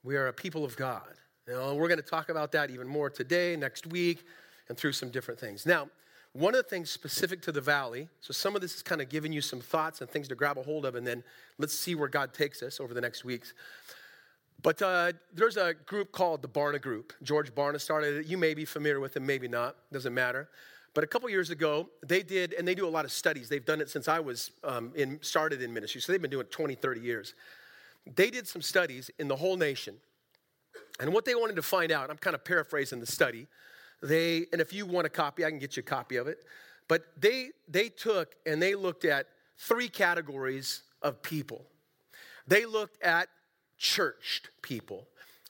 we 0.04 0.16
are 0.16 0.28
a 0.28 0.32
people 0.32 0.64
of 0.64 0.76
God. 0.76 1.14
Know, 1.46 1.74
we're 1.74 1.88
going 1.88 2.00
to 2.00 2.06
talk 2.06 2.28
about 2.28 2.52
that 2.52 2.70
even 2.70 2.86
more 2.86 3.08
today, 3.08 3.56
next 3.56 3.86
week, 3.86 4.24
and 4.68 4.76
through 4.76 4.92
some 4.92 5.08
different 5.08 5.40
things. 5.40 5.64
Now, 5.64 5.88
one 6.38 6.54
of 6.54 6.62
the 6.62 6.68
things 6.68 6.88
specific 6.88 7.42
to 7.42 7.52
the 7.52 7.60
valley, 7.60 8.08
so 8.20 8.32
some 8.32 8.54
of 8.54 8.62
this 8.62 8.76
is 8.76 8.82
kind 8.82 9.00
of 9.00 9.08
giving 9.08 9.32
you 9.32 9.40
some 9.40 9.60
thoughts 9.60 10.00
and 10.00 10.08
things 10.08 10.28
to 10.28 10.36
grab 10.36 10.56
a 10.56 10.62
hold 10.62 10.86
of, 10.86 10.94
and 10.94 11.04
then 11.04 11.24
let's 11.58 11.74
see 11.74 11.96
where 11.96 12.08
God 12.08 12.32
takes 12.32 12.62
us 12.62 12.78
over 12.78 12.94
the 12.94 13.00
next 13.00 13.24
weeks. 13.24 13.54
But 14.62 14.80
uh, 14.80 15.12
there's 15.34 15.56
a 15.56 15.74
group 15.74 16.12
called 16.12 16.42
the 16.42 16.48
Barna 16.48 16.80
Group. 16.80 17.12
George 17.24 17.52
Barna 17.52 17.80
started 17.80 18.18
it. 18.18 18.26
You 18.26 18.38
may 18.38 18.54
be 18.54 18.64
familiar 18.64 19.00
with 19.00 19.16
him, 19.16 19.26
maybe 19.26 19.48
not, 19.48 19.76
doesn't 19.92 20.14
matter. 20.14 20.48
But 20.94 21.02
a 21.02 21.08
couple 21.08 21.28
years 21.28 21.50
ago, 21.50 21.88
they 22.06 22.22
did, 22.22 22.54
and 22.54 22.66
they 22.66 22.74
do 22.74 22.86
a 22.86 22.88
lot 22.88 23.04
of 23.04 23.10
studies. 23.10 23.48
They've 23.48 23.64
done 23.64 23.80
it 23.80 23.90
since 23.90 24.06
I 24.06 24.20
was 24.20 24.52
um, 24.62 24.92
in, 24.94 25.18
started 25.22 25.60
in 25.60 25.74
ministry, 25.74 26.00
so 26.00 26.12
they've 26.12 26.22
been 26.22 26.30
doing 26.30 26.46
it 26.46 26.52
20, 26.52 26.76
30 26.76 27.00
years. 27.00 27.34
they 28.14 28.30
did 28.30 28.46
some 28.46 28.62
studies 28.62 29.10
in 29.18 29.26
the 29.26 29.36
whole 29.36 29.56
nation. 29.56 29.96
And 31.00 31.12
what 31.12 31.24
they 31.24 31.34
wanted 31.34 31.56
to 31.56 31.62
find 31.62 31.90
out, 31.90 32.10
I'm 32.10 32.16
kind 32.16 32.34
of 32.34 32.44
paraphrasing 32.44 33.00
the 33.00 33.06
study. 33.06 33.48
They, 34.02 34.46
and 34.52 34.60
if 34.60 34.72
you 34.72 34.86
want 34.86 35.06
a 35.06 35.10
copy, 35.10 35.44
I 35.44 35.50
can 35.50 35.58
get 35.58 35.76
you 35.76 35.80
a 35.80 35.84
copy 35.84 36.16
of 36.16 36.26
it. 36.26 36.44
But 36.88 37.02
they, 37.18 37.50
they 37.68 37.88
took 37.88 38.34
and 38.46 38.62
they 38.62 38.74
looked 38.74 39.04
at 39.04 39.26
three 39.56 39.88
categories 39.88 40.82
of 41.02 41.22
people. 41.22 41.64
They 42.46 42.64
looked 42.64 43.02
at 43.02 43.28
churched 43.76 44.50
people. 44.62 45.06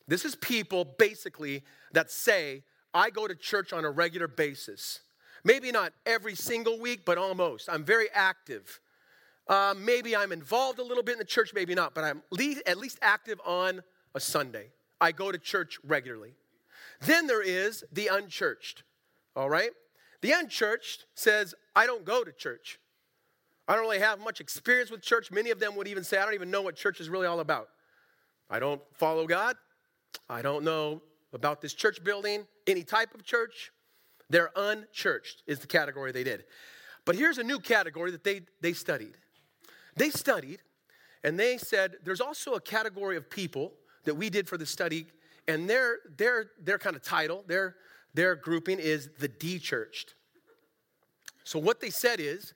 This 0.07 0.25
is 0.25 0.35
people 0.35 0.85
basically 0.85 1.63
that 1.93 2.11
say, 2.11 2.65
I 2.95 3.11
go 3.11 3.29
to 3.29 3.35
church 3.35 3.73
on 3.73 3.85
a 3.85 3.91
regular 3.91 4.29
basis. 4.29 5.01
Maybe 5.45 5.71
not 5.71 5.93
every 6.07 6.35
single 6.35 6.81
week, 6.81 7.05
but 7.05 7.19
almost. 7.19 7.69
I'm 7.69 7.85
very 7.85 8.09
active. 8.13 8.81
Uh, 9.47 9.75
maybe 9.77 10.17
I'm 10.17 10.33
involved 10.33 10.79
a 10.79 10.83
little 10.83 11.03
bit 11.03 11.13
in 11.13 11.19
the 11.19 11.25
church, 11.25 11.53
maybe 11.55 11.75
not, 11.75 11.95
but 11.95 12.05
I'm 12.05 12.23
at 12.67 12.79
least 12.79 12.99
active 13.01 13.41
on 13.47 13.83
a 14.15 14.21
Sunday. 14.21 14.71
I 15.01 15.13
go 15.13 15.31
to 15.31 15.39
church 15.39 15.79
regularly. 15.85 16.35
Then 17.01 17.27
there 17.27 17.43
is 17.43 17.85
the 17.93 18.09
unchurched, 18.09 18.83
all 19.37 19.49
right? 19.49 19.71
The 20.21 20.33
unchurched 20.33 21.07
says, 21.15 21.55
I 21.77 21.87
don't 21.87 22.05
go 22.05 22.25
to 22.25 22.33
church. 22.33 22.81
I 23.69 23.75
don't 23.75 23.83
really 23.83 24.01
have 24.01 24.19
much 24.19 24.41
experience 24.41 24.91
with 24.91 25.03
church. 25.03 25.31
Many 25.31 25.51
of 25.51 25.61
them 25.61 25.77
would 25.77 25.87
even 25.87 26.03
say, 26.03 26.19
I 26.19 26.25
don't 26.25 26.35
even 26.35 26.51
know 26.51 26.63
what 26.63 26.75
church 26.75 27.01
is 27.01 27.09
really 27.09 27.27
all 27.27 27.41
about. 27.41 27.69
I 28.51 28.59
don't 28.59 28.81
follow 28.95 29.27
God. 29.27 29.57
I 30.29 30.43
don't 30.43 30.65
know 30.65 31.03
about 31.33 31.61
this 31.61 31.75
church 31.75 32.03
building, 32.03 32.47
any 32.67 32.83
type 32.83 33.15
of 33.15 33.23
church. 33.23 33.71
They're 34.31 34.51
unchurched, 34.57 35.43
is 35.47 35.59
the 35.59 35.67
category 35.67 36.13
they 36.13 36.25
did. 36.25 36.45
But 37.05 37.15
here's 37.15 37.39
a 37.39 37.43
new 37.43 37.61
category 37.61 38.11
that 38.11 38.25
they, 38.25 38.43
they 38.61 38.73
studied. 38.73 39.17
They 39.97 40.11
studied, 40.11 40.61
and 41.25 41.39
they 41.39 41.59
said 41.59 41.97
there's 42.05 42.21
also 42.21 42.55
a 42.55 42.61
category 42.61 43.17
of 43.17 43.29
people 43.31 43.73
that 44.05 44.15
we 44.15 44.31
did 44.31 44.49
for 44.49 44.57
the 44.57 44.67
study, 44.67 45.07
and 45.49 45.69
their, 45.69 45.97
their, 46.17 46.51
their 46.63 46.79
kind 46.79 46.95
of 46.95 47.03
title, 47.03 47.43
their, 47.47 47.75
their 48.15 48.37
grouping 48.37 48.79
is 48.79 49.09
the 49.19 49.29
de-churched. 49.29 50.15
So 51.43 51.59
what 51.59 51.81
they 51.81 51.91
said 51.91 52.21
is 52.21 52.53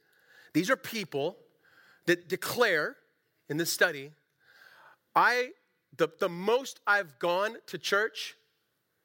these 0.53 0.71
are 0.71 0.77
people 0.77 1.39
that 2.07 2.29
declare 2.29 2.97
in 3.49 3.57
this 3.57 3.73
study, 3.73 4.13
I 5.17 5.51
the, 5.97 6.09
the 6.21 6.29
most 6.29 6.81
I've 6.87 7.19
gone 7.19 7.57
to 7.67 7.79
church 7.79 8.35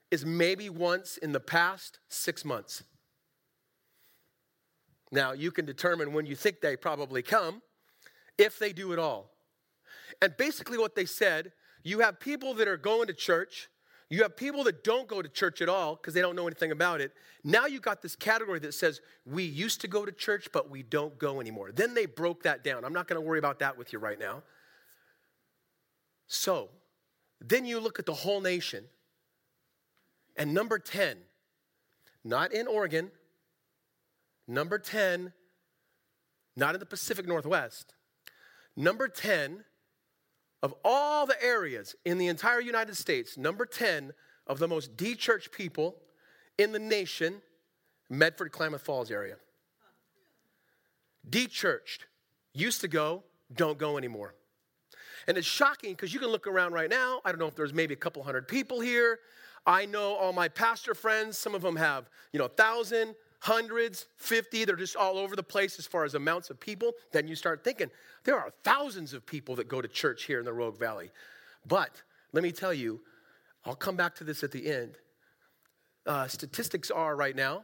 is 0.10 0.26
maybe 0.26 0.70
once 0.70 1.18
in 1.18 1.34
the 1.34 1.40
past 1.40 2.00
six 2.08 2.46
months. 2.46 2.84
Now, 5.12 5.34
you 5.34 5.52
can 5.52 5.66
determine 5.66 6.14
when 6.14 6.26
you 6.26 6.36
think 6.36 6.62
they 6.62 6.78
probably 6.78 7.22
come, 7.22 7.62
if 8.38 8.58
they 8.58 8.72
do 8.72 8.94
at 8.94 9.00
all. 9.00 9.32
And 10.22 10.36
basically, 10.38 10.78
what 10.78 10.96
they 10.96 11.06
said 11.06 11.52
you 11.84 12.00
have 12.00 12.20
people 12.20 12.54
that 12.56 12.68
are 12.68 12.78
going 12.78 13.08
to 13.08 13.14
church, 13.14 13.70
you 14.10 14.22
have 14.22 14.38
people 14.38 14.64
that 14.64 14.84
don't 14.84 15.08
go 15.08 15.22
to 15.22 15.28
church 15.28 15.62
at 15.62 15.68
all 15.68 15.96
because 15.96 16.14
they 16.14 16.22
don't 16.22 16.36
know 16.36 16.48
anything 16.48 16.72
about 16.72 17.02
it. 17.02 17.12
Now 17.44 17.66
you 17.66 17.80
got 17.80 18.02
this 18.02 18.16
category 18.16 18.60
that 18.60 18.74
says, 18.74 19.02
we 19.26 19.44
used 19.44 19.82
to 19.82 19.88
go 19.88 20.06
to 20.06 20.12
church, 20.12 20.50
but 20.54 20.70
we 20.70 20.82
don't 20.82 21.18
go 21.20 21.42
anymore. 21.42 21.72
Then 21.74 21.94
they 21.94 22.06
broke 22.06 22.44
that 22.44 22.64
down. 22.64 22.86
I'm 22.86 22.94
not 22.94 23.08
going 23.08 23.22
to 23.22 23.28
worry 23.28 23.40
about 23.40 23.60
that 23.60 23.78
with 23.78 23.92
you 23.92 24.00
right 24.00 24.20
now. 24.20 24.44
So, 26.28 26.70
then 27.42 27.66
you 27.66 27.80
look 27.80 28.00
at 28.00 28.06
the 28.06 28.14
whole 28.14 28.40
nation. 28.42 28.86
And 30.38 30.54
number 30.54 30.80
10, 30.80 31.18
not 32.24 32.54
in 32.54 32.68
Oregon, 32.68 33.12
number 34.48 34.78
10, 34.78 35.34
not 36.56 36.76
in 36.76 36.80
the 36.80 36.86
Pacific 36.86 37.28
Northwest, 37.28 37.94
number 38.76 39.08
10 39.08 39.64
of 40.64 40.74
all 40.84 41.26
the 41.26 41.42
areas 41.44 41.96
in 42.06 42.18
the 42.18 42.28
entire 42.28 42.60
United 42.60 42.96
States, 42.96 43.38
number 43.38 43.66
10 43.66 44.14
of 44.48 44.60
the 44.60 44.68
most 44.68 44.98
de 44.98 45.14
church 45.16 45.52
people 45.52 45.98
in 46.58 46.72
the 46.72 46.80
nation, 46.80 47.42
Medford, 48.10 48.52
Klamath 48.52 48.82
Falls 48.82 49.12
area. 49.12 49.36
De 51.30 51.46
churched, 51.46 52.06
used 52.54 52.82
to 52.82 52.88
go, 52.88 53.24
don't 53.54 53.78
go 53.78 53.98
anymore. 53.98 54.34
And 55.28 55.38
it's 55.38 55.48
shocking 55.48 55.92
because 55.92 56.14
you 56.14 56.20
can 56.20 56.30
look 56.30 56.48
around 56.48 56.74
right 56.74 56.90
now. 56.90 57.22
I 57.26 57.32
don't 57.32 57.40
know 57.40 57.48
if 57.48 57.56
there's 57.56 57.74
maybe 57.74 57.94
a 57.94 57.98
couple 57.98 58.24
hundred 58.24 58.48
people 58.48 58.80
here. 58.80 59.20
I 59.66 59.86
know 59.86 60.16
all 60.16 60.32
my 60.32 60.48
pastor 60.48 60.96
friends, 60.96 61.38
some 61.38 61.54
of 61.54 61.62
them 61.62 61.76
have, 61.76 62.10
you 62.32 62.40
know, 62.40 62.46
a 62.46 62.50
thousand, 62.50 63.16
hundreds, 63.40 64.08
50, 64.18 64.66
they're 64.66 64.76
just 64.76 64.96
all 64.96 65.18
over 65.18 65.36
the 65.36 65.44
place 65.44 65.80
as 65.80 65.86
far 65.86 66.04
as 66.04 66.16
amounts 66.16 66.50
of 66.50 66.60
people. 66.60 66.94
Then 67.12 67.28
you 67.28 67.36
start 67.36 67.64
thinking, 67.64 67.90
there 68.24 68.38
are 68.38 68.52
thousands 68.64 69.14
of 69.14 69.26
people 69.26 69.56
that 69.56 69.68
go 69.68 69.82
to 69.82 69.88
church 69.88 70.24
here 70.24 70.40
in 70.40 70.46
the 70.46 70.54
Rogue 70.54 70.78
Valley. 70.78 71.12
But 71.66 72.02
let 72.34 72.44
me 72.44 72.52
tell 72.52 72.74
you, 72.74 73.02
I'll 73.66 73.76
come 73.76 73.96
back 73.96 74.16
to 74.16 74.24
this 74.24 74.44
at 74.44 74.52
the 74.52 74.72
end. 74.72 74.96
Uh, 76.06 76.28
statistics 76.28 76.90
are 76.90 77.16
right 77.16 77.36
now 77.36 77.64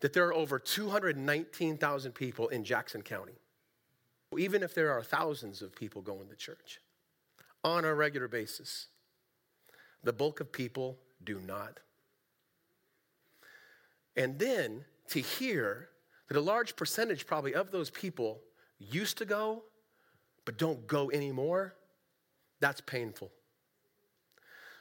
that 0.00 0.12
there 0.12 0.26
are 0.26 0.34
over 0.34 0.58
219,000 0.58 2.12
people 2.12 2.48
in 2.48 2.64
Jackson 2.64 3.02
County 3.02 3.40
even 4.36 4.62
if 4.62 4.74
there 4.74 4.92
are 4.92 5.02
thousands 5.02 5.62
of 5.62 5.74
people 5.74 6.02
going 6.02 6.28
to 6.28 6.36
church 6.36 6.80
on 7.64 7.84
a 7.84 7.94
regular 7.94 8.28
basis, 8.28 8.86
the 10.02 10.12
bulk 10.12 10.40
of 10.40 10.52
people 10.52 10.98
do 11.24 11.40
not. 11.40 11.80
And 14.16 14.38
then 14.38 14.84
to 15.08 15.20
hear 15.20 15.88
that 16.28 16.36
a 16.36 16.40
large 16.40 16.76
percentage, 16.76 17.26
probably, 17.26 17.54
of 17.54 17.70
those 17.70 17.90
people 17.90 18.40
used 18.78 19.18
to 19.18 19.24
go 19.24 19.64
but 20.44 20.58
don't 20.58 20.86
go 20.86 21.10
anymore, 21.10 21.74
that's 22.60 22.80
painful. 22.80 23.30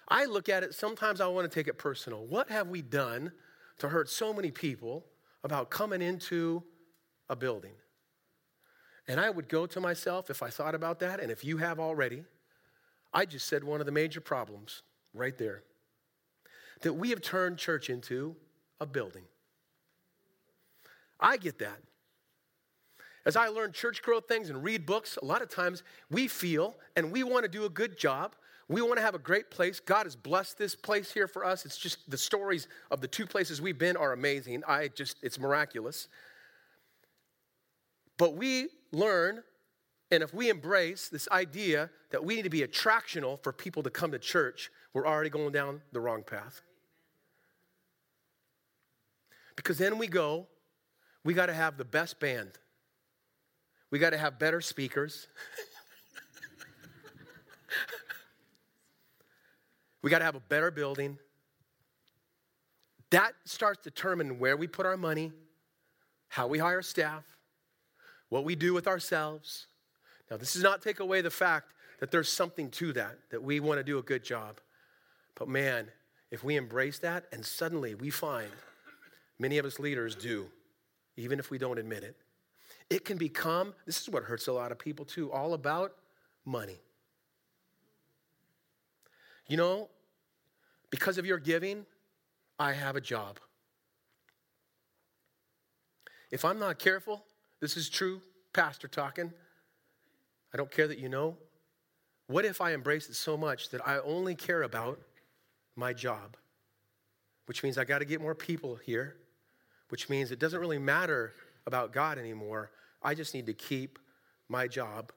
I 0.07 0.25
look 0.25 0.49
at 0.49 0.63
it, 0.63 0.73
sometimes 0.73 1.21
I 1.21 1.27
want 1.27 1.49
to 1.49 1.53
take 1.53 1.67
it 1.67 1.77
personal. 1.77 2.25
What 2.25 2.49
have 2.49 2.69
we 2.69 2.81
done 2.81 3.31
to 3.77 3.89
hurt 3.89 4.09
so 4.09 4.33
many 4.33 4.51
people 4.51 5.05
about 5.43 5.69
coming 5.69 6.01
into 6.01 6.63
a 7.29 7.35
building? 7.35 7.73
And 9.07 9.19
I 9.19 9.29
would 9.29 9.47
go 9.47 9.65
to 9.67 9.79
myself 9.79 10.29
if 10.29 10.41
I 10.41 10.49
thought 10.49 10.75
about 10.75 10.99
that, 10.99 11.19
and 11.19 11.31
if 11.31 11.43
you 11.43 11.57
have 11.57 11.79
already, 11.79 12.23
I 13.13 13.25
just 13.25 13.47
said 13.47 13.63
one 13.63 13.79
of 13.79 13.85
the 13.85 13.91
major 13.91 14.21
problems 14.21 14.83
right 15.13 15.37
there 15.37 15.63
that 16.81 16.93
we 16.93 17.09
have 17.09 17.21
turned 17.21 17.57
church 17.57 17.89
into 17.89 18.35
a 18.79 18.85
building. 18.85 19.23
I 21.19 21.37
get 21.37 21.59
that. 21.59 21.79
As 23.25 23.35
I 23.35 23.47
learn 23.47 23.73
church 23.73 24.01
growth 24.01 24.27
things 24.27 24.49
and 24.49 24.63
read 24.63 24.85
books, 24.85 25.17
a 25.21 25.25
lot 25.25 25.41
of 25.41 25.49
times 25.49 25.83
we 26.09 26.27
feel 26.27 26.77
and 26.95 27.11
we 27.11 27.23
want 27.23 27.43
to 27.43 27.49
do 27.49 27.65
a 27.65 27.69
good 27.69 27.97
job. 27.97 28.35
We 28.69 28.81
want 28.81 28.97
to 28.97 29.01
have 29.01 29.15
a 29.15 29.19
great 29.19 29.49
place. 29.51 29.79
God 29.79 30.05
has 30.05 30.15
blessed 30.15 30.57
this 30.57 30.75
place 30.75 31.11
here 31.11 31.27
for 31.27 31.43
us. 31.43 31.65
It's 31.65 31.77
just 31.77 32.09
the 32.09 32.17
stories 32.17 32.67
of 32.91 33.01
the 33.01 33.07
two 33.07 33.25
places 33.25 33.61
we've 33.61 33.77
been 33.77 33.97
are 33.97 34.13
amazing. 34.13 34.63
I 34.67 34.89
just, 34.89 35.17
it's 35.21 35.39
miraculous. 35.39 36.07
But 38.17 38.35
we 38.35 38.67
learn, 38.91 39.43
and 40.11 40.21
if 40.23 40.33
we 40.33 40.49
embrace 40.49 41.09
this 41.09 41.27
idea 41.31 41.89
that 42.11 42.23
we 42.23 42.35
need 42.35 42.43
to 42.43 42.49
be 42.49 42.61
attractional 42.61 43.41
for 43.43 43.51
people 43.51 43.81
to 43.83 43.89
come 43.89 44.11
to 44.11 44.19
church, 44.19 44.71
we're 44.93 45.07
already 45.07 45.29
going 45.29 45.51
down 45.51 45.81
the 45.91 45.99
wrong 45.99 46.23
path. 46.23 46.61
Because 49.59 49.77
then 49.77 49.97
we 49.97 50.07
go, 50.07 50.47
we 51.25 51.33
got 51.33 51.47
to 51.47 51.53
have 51.53 51.75
the 51.75 51.83
best 51.83 52.21
band. 52.21 52.51
We 53.91 53.99
got 53.99 54.11
to 54.11 54.17
have 54.17 54.39
better 54.39 54.61
speakers. 54.61 55.27
we 60.01 60.09
got 60.09 60.19
to 60.19 60.25
have 60.25 60.35
a 60.35 60.39
better 60.39 60.71
building. 60.71 61.17
That 63.09 63.33
starts 63.43 63.81
determining 63.83 64.39
where 64.39 64.55
we 64.55 64.65
put 64.65 64.85
our 64.85 64.95
money, 64.95 65.33
how 66.29 66.47
we 66.47 66.59
hire 66.59 66.81
staff, 66.81 67.25
what 68.29 68.45
we 68.45 68.55
do 68.55 68.73
with 68.73 68.87
ourselves. 68.87 69.67
Now, 70.31 70.37
this 70.37 70.53
does 70.53 70.63
not 70.63 70.81
take 70.81 71.01
away 71.01 71.19
the 71.19 71.31
fact 71.31 71.73
that 71.99 72.11
there's 72.11 72.31
something 72.31 72.71
to 72.71 72.93
that, 72.93 73.17
that 73.29 73.43
we 73.43 73.59
want 73.59 73.81
to 73.81 73.83
do 73.83 73.97
a 73.97 74.03
good 74.03 74.23
job. 74.23 74.61
But 75.35 75.49
man, 75.49 75.89
if 76.31 76.45
we 76.45 76.55
embrace 76.55 76.99
that 76.99 77.25
and 77.33 77.45
suddenly 77.45 77.93
we 77.93 78.09
find, 78.09 78.47
many 79.39 79.57
of 79.57 79.65
us 79.65 79.79
leaders 79.79 80.15
do, 80.15 80.47
even 81.17 81.39
if 81.39 81.49
we 81.49 81.57
don't 81.57 81.79
admit 81.79 82.03
it, 82.03 82.15
it 82.89 83.05
can 83.05 83.17
become, 83.17 83.73
this 83.85 84.01
is 84.01 84.09
what 84.09 84.23
hurts 84.23 84.47
a 84.47 84.53
lot 84.53 84.71
of 84.71 84.79
people 84.79 85.05
too, 85.05 85.31
all 85.31 85.53
about 85.53 85.93
money. 86.45 86.79
You 89.47 89.57
know, 89.57 89.89
because 90.89 91.17
of 91.17 91.25
your 91.25 91.39
giving, 91.39 91.85
I 92.59 92.73
have 92.73 92.95
a 92.95 93.01
job. 93.01 93.39
If 96.31 96.45
I'm 96.45 96.59
not 96.59 96.77
careful, 96.77 97.23
this 97.59 97.77
is 97.77 97.89
true, 97.89 98.21
pastor 98.53 98.87
talking. 98.87 99.33
I 100.53 100.57
don't 100.57 100.71
care 100.71 100.87
that 100.87 100.99
you 100.99 101.09
know. 101.09 101.37
What 102.27 102.45
if 102.45 102.61
I 102.61 102.73
embrace 102.73 103.09
it 103.09 103.15
so 103.15 103.35
much 103.35 103.69
that 103.69 103.87
I 103.87 103.99
only 103.99 104.35
care 104.35 104.61
about 104.63 104.99
my 105.75 105.93
job? 105.93 106.37
Which 107.47 107.63
means 107.63 107.77
I 107.77 107.83
got 107.83 107.99
to 107.99 108.05
get 108.05 108.21
more 108.21 108.35
people 108.35 108.75
here, 108.75 109.15
which 109.89 110.09
means 110.09 110.31
it 110.31 110.39
doesn't 110.39 110.59
really 110.59 110.79
matter 110.79 111.33
about 111.67 111.93
God 111.93 112.17
anymore. 112.17 112.71
I 113.01 113.13
just 113.15 113.33
need 113.33 113.45
to 113.47 113.53
keep 113.53 113.99
my 114.49 114.67
job 114.67 115.11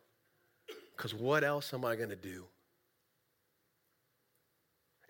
Because 0.96 1.14
what 1.14 1.44
else 1.44 1.74
am 1.74 1.84
I 1.84 1.96
going 1.96 2.10
to 2.10 2.16
do? 2.16 2.44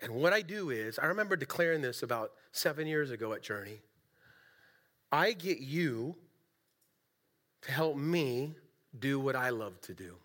And 0.01 0.13
what 0.15 0.33
I 0.33 0.41
do 0.41 0.69
is, 0.69 0.99
I 0.99 1.05
remember 1.05 1.35
declaring 1.35 1.81
this 1.81 2.03
about 2.03 2.31
seven 2.51 2.87
years 2.87 3.11
ago 3.11 3.33
at 3.33 3.41
Journey. 3.43 3.79
I 5.11 5.33
get 5.33 5.59
you 5.59 6.15
to 7.61 7.71
help 7.71 7.95
me 7.97 8.55
do 8.99 9.19
what 9.19 9.35
I 9.35 9.49
love 9.49 9.79
to 9.81 9.93
do. 9.93 10.15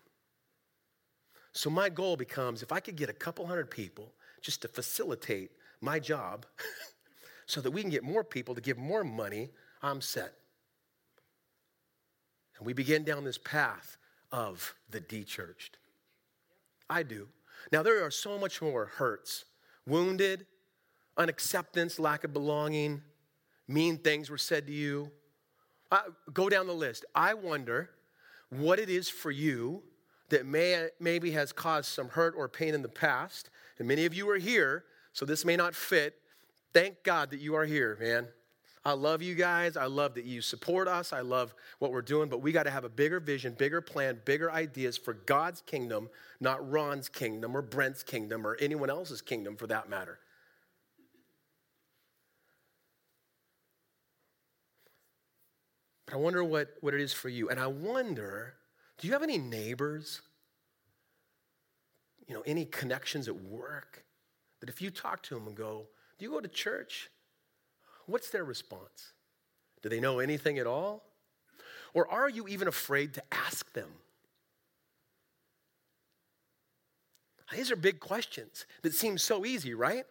So 1.53 1.69
my 1.69 1.89
goal 1.89 2.17
becomes 2.17 2.63
if 2.63 2.71
I 2.71 2.79
could 2.79 2.95
get 2.95 3.09
a 3.09 3.13
couple 3.13 3.45
hundred 3.47 3.71
people 3.71 4.13
just 4.41 4.61
to 4.63 4.67
facilitate 4.67 5.51
my 5.81 5.99
job 5.99 6.45
so 7.49 7.61
that 7.61 7.71
we 7.71 7.81
can 7.81 7.89
get 7.89 8.03
more 8.03 8.23
people 8.23 8.53
to 8.53 8.61
give 8.61 8.77
more 8.77 9.03
money, 9.03 9.49
I'm 9.81 10.01
set. 10.01 10.33
And 12.57 12.67
we 12.67 12.73
begin 12.73 13.03
down 13.03 13.23
this 13.23 13.39
path 13.39 13.97
of 14.31 14.75
the 14.91 14.99
de-churched. 14.99 15.77
I 16.87 17.01
do. 17.01 17.27
Now, 17.71 17.81
there 17.81 18.05
are 18.05 18.11
so 18.11 18.37
much 18.37 18.61
more 18.61 18.85
hurts 18.85 19.45
wounded, 19.87 20.45
unacceptance, 21.17 21.97
lack 21.97 22.23
of 22.23 22.33
belonging, 22.33 23.01
mean 23.67 23.97
things 23.97 24.29
were 24.29 24.37
said 24.37 24.67
to 24.67 24.73
you. 24.73 25.09
Uh, 25.91 26.01
go 26.31 26.49
down 26.49 26.67
the 26.67 26.73
list. 26.73 27.03
I 27.15 27.33
wonder 27.33 27.89
what 28.51 28.77
it 28.77 28.91
is 28.91 29.09
for 29.09 29.31
you 29.31 29.81
that 30.29 30.45
may, 30.45 30.89
maybe 30.99 31.31
has 31.31 31.51
caused 31.51 31.87
some 31.87 32.09
hurt 32.09 32.35
or 32.37 32.47
pain 32.47 32.75
in 32.75 32.83
the 32.83 32.89
past. 32.89 33.49
And 33.79 33.87
many 33.87 34.05
of 34.05 34.13
you 34.13 34.29
are 34.29 34.37
here, 34.37 34.83
so 35.13 35.25
this 35.25 35.43
may 35.43 35.55
not 35.55 35.73
fit. 35.73 36.18
Thank 36.73 37.03
God 37.03 37.31
that 37.31 37.39
you 37.39 37.55
are 37.55 37.65
here, 37.65 37.97
man. 37.99 38.27
I 38.85 38.93
love 38.93 39.21
you 39.21 39.35
guys. 39.35 39.75
I 39.75 39.85
love 39.85 40.15
that 40.15 40.25
you 40.25 40.41
support 40.41 40.87
us. 40.87 41.11
I 41.11 41.19
love 41.19 41.53
what 41.79 41.91
we're 41.91 42.01
doing, 42.01 42.29
but 42.29 42.41
we 42.41 42.51
got 42.51 42.63
to 42.63 42.71
have 42.71 42.85
a 42.85 42.89
bigger 42.89 43.19
vision, 43.19 43.53
bigger 43.57 43.81
plan, 43.81 44.19
bigger 44.23 44.51
ideas 44.51 44.97
for 44.97 45.13
God's 45.13 45.61
kingdom, 45.61 46.09
not 46.39 46.69
Ron's 46.69 47.09
kingdom 47.09 47.55
or 47.55 47.61
Brent's 47.61 48.03
kingdom 48.03 48.47
or 48.47 48.57
anyone 48.59 48.89
else's 48.89 49.21
kingdom 49.21 49.57
for 49.57 49.67
that 49.67 49.89
matter. 49.89 50.19
But 56.05 56.15
I 56.15 56.17
wonder 56.17 56.43
what, 56.43 56.73
what 56.81 56.93
it 56.93 57.01
is 57.01 57.13
for 57.13 57.29
you. 57.29 57.49
And 57.49 57.59
I 57.59 57.67
wonder 57.67 58.55
do 58.97 59.07
you 59.07 59.13
have 59.13 59.23
any 59.23 59.37
neighbors? 59.37 60.21
You 62.27 62.35
know, 62.35 62.43
any 62.45 62.65
connections 62.65 63.27
at 63.27 63.35
work? 63.35 64.03
That 64.59 64.69
if 64.69 64.81
you 64.81 64.89
talk 64.89 65.23
to 65.23 65.35
them 65.35 65.47
and 65.47 65.55
go, 65.55 65.87
Do 66.19 66.25
you 66.25 66.31
go 66.31 66.41
to 66.41 66.47
church? 66.49 67.09
What's 68.05 68.29
their 68.29 68.43
response? 68.43 69.13
Do 69.81 69.89
they 69.89 70.01
know 70.01 70.19
anything 70.19 70.59
at 70.59 70.67
all? 70.67 71.03
Or 71.93 72.07
are 72.11 72.29
you 72.29 72.47
even 72.47 72.67
afraid 72.67 73.13
to 73.15 73.23
ask 73.31 73.71
them? 73.73 73.89
These 77.55 77.71
are 77.71 77.75
big 77.75 77.99
questions 77.99 78.65
that 78.83 78.93
seem 78.93 79.17
so 79.17 79.45
easy, 79.45 79.73
right? 79.73 80.05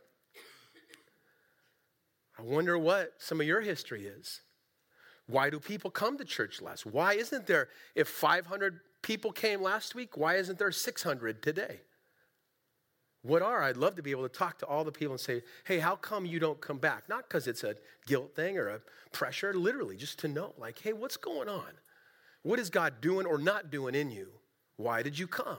I 2.39 2.43
wonder 2.43 2.79
what 2.79 3.13
some 3.19 3.41
of 3.41 3.47
your 3.47 3.61
history 3.61 4.07
is. 4.07 4.41
Why 5.27 5.51
do 5.51 5.61
people 5.61 5.91
come 5.91 6.17
to 6.19 6.25
church 6.25 6.63
less? 6.63 6.87
Why 6.87 7.15
isn't 7.15 7.47
there, 7.47 7.69
if 7.95 8.09
500 8.09 8.81
people 9.03 9.31
came 9.31 9.61
last 9.61 9.95
week, 9.95 10.17
why 10.17 10.37
isn't 10.37 10.59
there 10.59 10.73
600 10.73 11.43
today? 11.43 11.81
What 13.23 13.43
are? 13.43 13.63
I'd 13.63 13.77
love 13.77 13.97
to 13.97 14.03
be 14.03 14.11
able 14.13 14.29
to 14.29 14.29
talk 14.29 14.59
to 14.59 14.67
all 14.67 14.85
the 14.85 14.93
people 14.93 15.13
and 15.13 15.21
say, 15.21 15.43
hey, 15.65 15.79
how 15.79 15.97
come 15.97 16.25
you 16.25 16.39
don't 16.39 16.61
come 16.61 16.79
back? 16.79 17.09
Not 17.09 17.29
because 17.29 17.47
it's 17.49 17.65
a 17.65 17.75
guilt 18.07 18.35
thing 18.37 18.57
or 18.59 18.69
a 18.69 18.81
pressure, 19.13 19.53
literally, 19.55 19.97
just 19.97 20.19
to 20.21 20.29
know, 20.29 20.55
like, 20.57 20.79
hey, 20.79 20.93
what's 20.93 21.17
going 21.17 21.49
on? 21.49 21.73
What 22.43 22.59
is 22.59 22.71
God 22.71 23.01
doing 23.01 23.27
or 23.27 23.39
not 23.39 23.71
doing 23.71 23.95
in 23.95 24.11
you? 24.11 24.29
Why 24.77 25.03
did 25.03 25.19
you 25.19 25.27
come? 25.27 25.59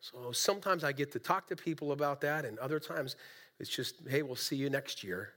So 0.00 0.30
sometimes 0.30 0.84
I 0.84 0.92
get 0.92 1.10
to 1.12 1.18
talk 1.18 1.48
to 1.48 1.56
people 1.56 1.90
about 1.90 2.20
that, 2.20 2.44
and 2.44 2.58
other 2.60 2.78
times 2.78 3.16
it's 3.58 3.70
just, 3.70 3.96
hey, 4.08 4.22
we'll 4.22 4.36
see 4.36 4.54
you 4.54 4.70
next 4.70 5.02
year. 5.02 5.32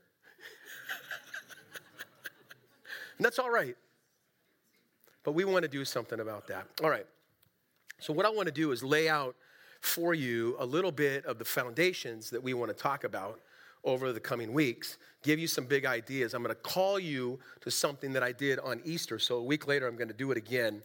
and 3.18 3.24
that's 3.24 3.40
all 3.40 3.50
right. 3.50 3.76
But 5.24 5.32
we 5.32 5.44
want 5.44 5.64
to 5.64 5.68
do 5.68 5.84
something 5.84 6.20
about 6.20 6.46
that. 6.46 6.66
All 6.84 6.90
right. 6.90 7.06
So, 7.98 8.12
what 8.12 8.24
I 8.24 8.30
want 8.30 8.46
to 8.46 8.52
do 8.52 8.72
is 8.72 8.82
lay 8.82 9.08
out 9.08 9.34
for 9.80 10.14
you 10.14 10.56
a 10.58 10.66
little 10.66 10.92
bit 10.92 11.24
of 11.26 11.38
the 11.38 11.44
foundations 11.44 12.30
that 12.30 12.42
we 12.42 12.54
want 12.54 12.70
to 12.70 12.82
talk 12.82 13.04
about 13.04 13.40
over 13.84 14.12
the 14.12 14.20
coming 14.20 14.52
weeks, 14.52 14.98
give 15.22 15.38
you 15.38 15.46
some 15.46 15.64
big 15.64 15.86
ideas. 15.86 16.34
I'm 16.34 16.42
going 16.42 16.54
to 16.54 16.60
call 16.60 16.98
you 16.98 17.38
to 17.62 17.70
something 17.70 18.12
that 18.12 18.22
I 18.22 18.32
did 18.32 18.58
on 18.58 18.80
Easter. 18.84 19.18
So 19.18 19.36
a 19.36 19.42
week 19.42 19.66
later, 19.66 19.86
I'm 19.86 19.96
going 19.96 20.08
to 20.08 20.14
do 20.14 20.30
it 20.30 20.36
again 20.36 20.82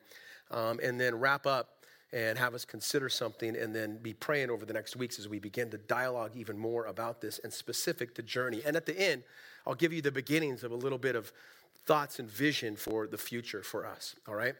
um, 0.51 0.79
and 0.81 0.99
then 0.99 1.15
wrap 1.15 1.45
up 1.45 1.69
and 2.13 2.37
have 2.37 2.53
us 2.53 2.63
consider 2.63 3.09
something 3.09 3.57
and 3.57 3.75
then 3.75 3.97
be 3.97 4.13
praying 4.13 4.49
over 4.49 4.65
the 4.65 4.73
next 4.73 4.95
weeks 4.95 5.19
as 5.19 5.27
we 5.27 5.39
begin 5.39 5.69
to 5.71 5.77
dialogue 5.77 6.31
even 6.35 6.57
more 6.57 6.85
about 6.85 7.19
this 7.19 7.39
and 7.39 7.51
specific 7.51 8.15
to 8.15 8.23
journey. 8.23 8.61
And 8.65 8.77
at 8.77 8.85
the 8.85 8.97
end, 8.97 9.23
I'll 9.67 9.75
give 9.75 9.91
you 9.91 10.01
the 10.01 10.11
beginnings 10.11 10.63
of 10.63 10.71
a 10.71 10.75
little 10.75 10.97
bit 10.97 11.15
of 11.15 11.33
thoughts 11.85 12.19
and 12.19 12.29
vision 12.29 12.75
for 12.75 13.07
the 13.07 13.17
future 13.17 13.61
for 13.61 13.85
us, 13.85 14.15
all 14.27 14.35
right? 14.35 14.55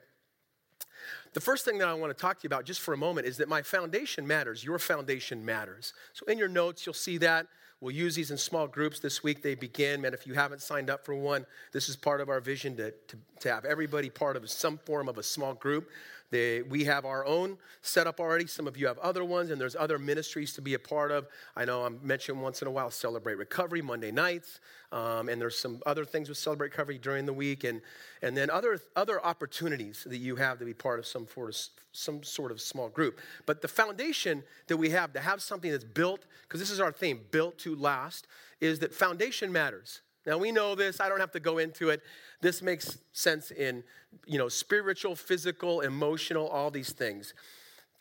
The 1.34 1.42
first 1.42 1.66
thing 1.66 1.78
that 1.80 1.88
I 1.88 1.94
want 1.94 2.16
to 2.16 2.20
talk 2.22 2.40
to 2.40 2.44
you 2.44 2.48
about 2.48 2.66
just 2.66 2.82
for 2.82 2.94
a 2.94 2.98
moment 2.98 3.28
is 3.28 3.38
that 3.38 3.50
my 3.50 3.62
foundation 3.62 4.26
matters. 4.26 4.64
Your 4.64 4.80
foundation 4.80 5.46
matters. 5.46 5.94
So 6.14 6.26
in 6.28 6.38
your 6.38 6.48
notes, 6.48 6.86
you'll 6.86 6.94
see 6.94 7.18
that. 7.20 7.48
We'll 7.82 7.94
use 7.94 8.16
these 8.16 8.32
in 8.32 8.38
small 8.38 8.68
groups 8.68 9.00
this 9.00 9.22
week. 9.22 9.44
They 9.44 9.54
begin. 9.54 10.06
And 10.06 10.16
if 10.16 10.26
you 10.26 10.34
haven't 10.34 10.62
signed 10.62 10.90
up 10.90 11.06
for 11.06 11.14
one, 11.14 11.46
this 11.72 11.90
is 11.90 11.96
part 11.96 12.22
of 12.22 12.30
our 12.30 12.40
vision 12.40 12.78
to, 12.78 12.92
to, 12.92 13.18
to 13.42 13.54
have 13.54 13.66
everybody 13.66 14.10
part 14.10 14.38
of 14.38 14.50
some 14.50 14.78
form 14.78 15.10
of 15.10 15.18
a 15.18 15.24
small 15.24 15.54
group. 15.54 15.90
They, 16.36 16.62
we 16.64 16.84
have 16.84 17.06
our 17.06 17.26
own 17.26 17.58
set 17.82 18.08
up 18.08 18.20
already. 18.20 18.46
Some 18.46 18.68
of 18.68 18.76
you 18.76 18.88
have 18.88 18.98
other 18.98 19.24
ones, 19.24 19.52
and 19.52 19.62
there's 19.62 19.78
other 19.78 19.98
ministries 19.98 20.52
to 20.56 20.62
be 20.62 20.74
a 20.74 20.80
part 20.80 21.10
of. 21.10 21.28
I 21.56 21.64
know 21.64 21.86
I'm 21.86 21.98
mentioning 22.04 22.42
once 22.42 22.62
in 22.62 22.68
a 22.68 22.72
while 22.72 22.92
Celebrate 22.92 23.36
Recovery 23.36 23.82
Monday 23.82 24.12
nights, 24.12 24.60
um, 24.92 25.30
and 25.30 25.40
there's 25.40 25.58
some 25.58 25.82
other 25.86 26.04
things 26.04 26.28
with 26.28 26.38
Celebrate 26.38 26.72
Recovery 26.72 26.98
during 26.98 27.26
the 27.26 27.32
week, 27.32 27.64
and, 27.64 27.80
and 28.22 28.36
then 28.36 28.50
other, 28.50 28.82
other 28.98 29.26
opportunities 29.26 30.06
that 30.10 30.18
you 30.18 30.36
have 30.36 30.60
to 30.60 30.66
be 30.66 30.74
part 30.74 31.00
of 31.00 31.06
some, 31.08 31.26
of 31.38 31.56
some 31.94 32.22
sort 32.22 32.52
of 32.52 32.60
small 32.60 32.90
group. 32.90 33.22
But 33.46 33.62
the 33.62 33.70
foundation 33.70 34.44
that 34.68 34.76
we 34.76 34.90
have 34.90 35.14
to 35.14 35.22
have 35.22 35.42
something 35.42 35.72
that's 35.72 35.86
built, 35.86 36.26
because 36.44 36.60
this 36.60 36.70
is 36.70 36.82
our 36.82 36.92
theme, 36.92 37.22
built 37.32 37.58
to 37.60 37.78
last, 37.78 38.28
is 38.60 38.80
that 38.80 38.94
foundation 38.94 39.54
matters. 39.54 40.02
Now 40.26 40.38
we 40.38 40.52
know 40.52 40.76
this, 40.76 41.00
I 41.00 41.10
don't 41.10 41.20
have 41.20 41.32
to 41.34 41.40
go 41.40 41.58
into 41.60 41.90
it. 41.90 42.02
This 42.42 42.62
makes 42.62 42.98
sense 43.14 43.52
in, 43.52 43.84
you 44.26 44.38
know, 44.38 44.50
spiritual, 44.50 45.16
physical, 45.16 45.82
emotional, 45.82 46.48
all 46.48 46.72
these 46.72 46.92
things 46.92 47.34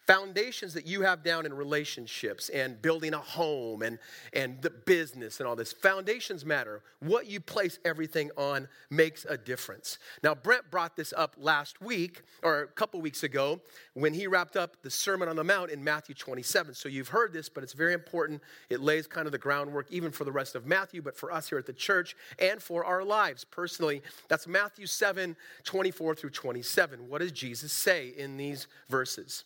foundations 0.06 0.74
that 0.74 0.86
you 0.86 1.02
have 1.02 1.22
down 1.22 1.46
in 1.46 1.54
relationships 1.54 2.48
and 2.50 2.80
building 2.82 3.14
a 3.14 3.18
home 3.18 3.82
and, 3.82 3.98
and 4.32 4.60
the 4.60 4.70
business 4.70 5.40
and 5.40 5.48
all 5.48 5.56
this. 5.56 5.72
Foundations 5.72 6.44
matter. 6.44 6.82
What 7.00 7.26
you 7.26 7.40
place 7.40 7.78
everything 7.84 8.30
on 8.36 8.68
makes 8.90 9.24
a 9.24 9.36
difference. 9.36 9.98
Now 10.22 10.34
brent 10.34 10.70
brought 10.70 10.96
this 10.96 11.14
up 11.16 11.36
last 11.38 11.80
week 11.80 12.22
or 12.42 12.62
a 12.62 12.66
couple 12.66 13.00
weeks 13.00 13.22
ago 13.22 13.60
when 13.94 14.12
he 14.12 14.26
wrapped 14.26 14.56
up 14.56 14.82
the 14.82 14.90
sermon 14.90 15.28
on 15.28 15.36
the 15.36 15.44
mount 15.44 15.70
in 15.70 15.82
matthew 15.82 16.14
27 16.14 16.74
so 16.74 16.88
you've 16.88 17.08
heard 17.08 17.32
this 17.32 17.48
but 17.48 17.62
it's 17.62 17.72
very 17.72 17.94
important. 17.94 18.42
It 18.68 18.80
lays 18.80 19.06
kind 19.06 19.26
of 19.26 19.32
the 19.32 19.38
groundwork 19.38 19.90
even 19.90 20.10
for 20.10 20.24
the 20.24 20.32
rest 20.32 20.54
of 20.54 20.66
matthew 20.66 21.02
but 21.02 21.16
for 21.16 21.32
us 21.32 21.48
here 21.48 21.58
at 21.58 21.66
the 21.66 21.72
church 21.72 22.16
and 22.38 22.62
for 22.62 22.84
our 22.84 23.04
lives 23.04 23.44
personally. 23.44 24.02
That's 24.28 24.46
matthew 24.46 24.86
7 24.86 25.36
24 25.64 26.14
through 26.14 26.30
27 26.30 27.08
what 27.08 27.20
does 27.20 27.32
jesus 27.32 27.72
say 27.72 28.12
in 28.16 28.36
these 28.36 28.66
verses 28.88 29.44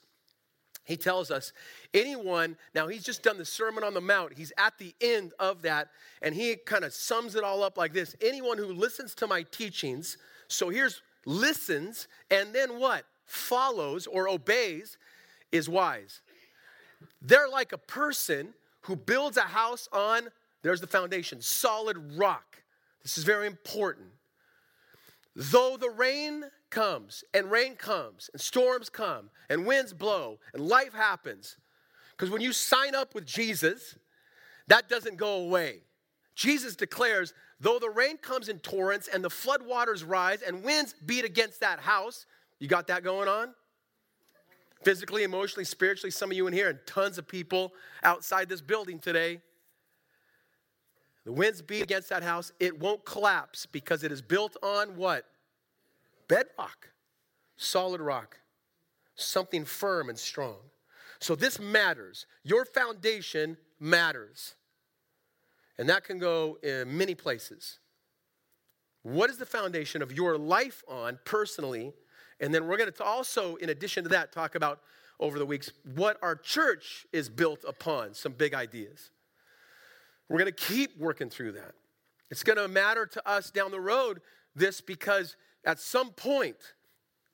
he 0.89 0.97
tells 0.97 1.31
us 1.31 1.53
anyone, 1.93 2.57
now 2.75 2.89
he's 2.89 3.05
just 3.05 3.23
done 3.23 3.37
the 3.37 3.45
Sermon 3.45 3.85
on 3.85 3.93
the 3.93 4.01
Mount. 4.01 4.33
He's 4.33 4.55
at 4.57 4.79
the 4.79 4.95
end 5.03 5.35
of 5.39 5.61
that, 5.63 5.91
and 6.23 6.35
he 6.35 6.57
kind 6.57 6.83
of 6.83 6.95
sums 6.95 7.35
it 7.35 7.45
all 7.45 7.63
up 7.63 7.77
like 7.77 7.93
this 7.93 8.17
anyone 8.23 8.57
who 8.57 8.73
listens 8.73 9.15
to 9.17 9.27
my 9.27 9.43
teachings, 9.43 10.17
so 10.49 10.71
here's 10.71 11.03
listens, 11.27 12.09
and 12.31 12.55
then 12.55 12.81
what? 12.81 13.05
Follows 13.27 14.07
or 14.07 14.31
obeys 14.31 14.97
is 15.53 15.69
wise. 15.69 16.23
They're 17.21 17.51
like 17.51 17.73
a 17.73 17.79
person 17.79 18.55
who 18.83 18.97
builds 18.97 19.37
a 19.37 19.43
house 19.43 19.91
on, 19.93 20.29
there's 20.63 20.81
the 20.81 20.87
foundation, 20.87 21.43
solid 21.43 22.17
rock. 22.17 22.63
This 23.03 23.19
is 23.19 23.25
very 23.25 23.47
important. 23.47 24.07
Though 25.37 25.77
the 25.77 25.91
rain 25.91 26.45
comes 26.71 27.25
and 27.35 27.51
rain 27.51 27.77
comes 27.77 28.31
and 28.33 28.41
storms 28.41 28.89
come 28.89 29.31
and 29.49 29.67
winds 29.67 29.93
blow 29.93 30.39
and 30.53 30.67
life 30.67 30.93
happens. 30.93 31.57
Because 32.13 32.31
when 32.31 32.41
you 32.41 32.53
sign 32.53 32.95
up 32.95 33.15
with 33.15 33.27
Jesus, 33.27 33.97
that 34.67 34.89
doesn't 34.89 35.17
go 35.17 35.37
away. 35.37 35.81
Jesus 36.35 36.77
declares, 36.77 37.35
though 37.61 37.79
the 37.79 37.91
rain 37.91 38.17
comes 38.17 38.49
in 38.49 38.59
torrents 38.61 39.09
and 39.13 39.25
the 39.25 39.29
floodwaters 39.29 40.09
rise 40.09 40.43
and 40.43 40.63
winds 40.63 40.95
beat 41.05 41.25
against 41.25 41.61
that 41.61 41.81
house, 41.81 42.27
you 42.59 42.69
got 42.69 42.87
that 42.89 43.03
going 43.03 43.29
on? 43.29 43.55
Physically, 44.85 45.25
emotionally, 45.25 45.65
spiritually, 45.65 46.11
some 46.11 46.31
of 46.31 46.37
you 46.37 46.47
in 46.47 46.53
here, 46.53 46.69
and 46.69 46.79
tons 46.87 47.19
of 47.19 47.27
people 47.27 47.73
outside 48.05 48.49
this 48.49 48.61
building 48.61 49.01
today. 49.01 49.41
The 51.25 51.33
winds 51.33 51.61
beat 51.61 51.83
against 51.83 52.09
that 52.11 52.23
house, 52.23 52.53
it 52.61 52.79
won't 52.79 53.05
collapse 53.05 53.67
because 53.67 54.05
it 54.05 54.13
is 54.13 54.23
built 54.23 54.57
on 54.63 54.97
what? 54.97 55.25
Bedrock, 56.29 56.91
solid 57.57 58.01
rock. 58.01 58.39
something 59.21 59.65
firm 59.65 60.09
and 60.09 60.19
strong. 60.19 60.57
So 61.21 61.35
this 61.35 61.59
matters. 61.59 62.27
Your 62.45 62.65
foundation 62.65 63.57
matters. 63.81 64.55
And 65.77 65.89
that 65.89 66.05
can 66.05 66.19
go 66.19 66.59
in 66.63 66.97
many 66.97 67.15
places. 67.15 67.79
What 69.03 69.31
is 69.31 69.39
the 69.39 69.47
foundation 69.47 70.03
of 70.03 70.13
your 70.13 70.39
life 70.39 70.83
on 70.89 71.19
personally? 71.25 71.93
And 72.41 72.55
then 72.55 72.67
we're 72.67 72.77
going 72.77 72.93
to 72.93 73.05
also, 73.05 73.57
in 73.57 73.69
addition 73.69 74.05
to 74.05 74.11
that, 74.11 74.33
talk 74.33 74.55
about 74.55 74.81
over 75.21 75.39
the 75.39 75.47
weeks 75.47 75.73
what 75.95 76.19
our 76.23 76.37
church 76.37 77.07
is 77.13 77.29
built 77.29 77.65
upon, 77.67 78.15
some 78.15 78.33
big 78.33 78.55
ideas. 78.55 79.11
We're 80.29 80.39
going 80.39 80.53
to 80.53 80.65
keep 80.65 80.99
working 80.99 81.31
through 81.31 81.53
that. 81.53 81.73
It's 82.31 82.43
going 82.43 82.59
to 82.59 82.69
matter 82.69 83.07
to 83.07 83.29
us 83.29 83.51
down 83.51 83.71
the 83.71 83.81
road, 83.81 84.21
this, 84.55 84.81
because 84.81 85.37
at 85.65 85.79
some 85.79 86.11
point, 86.11 86.57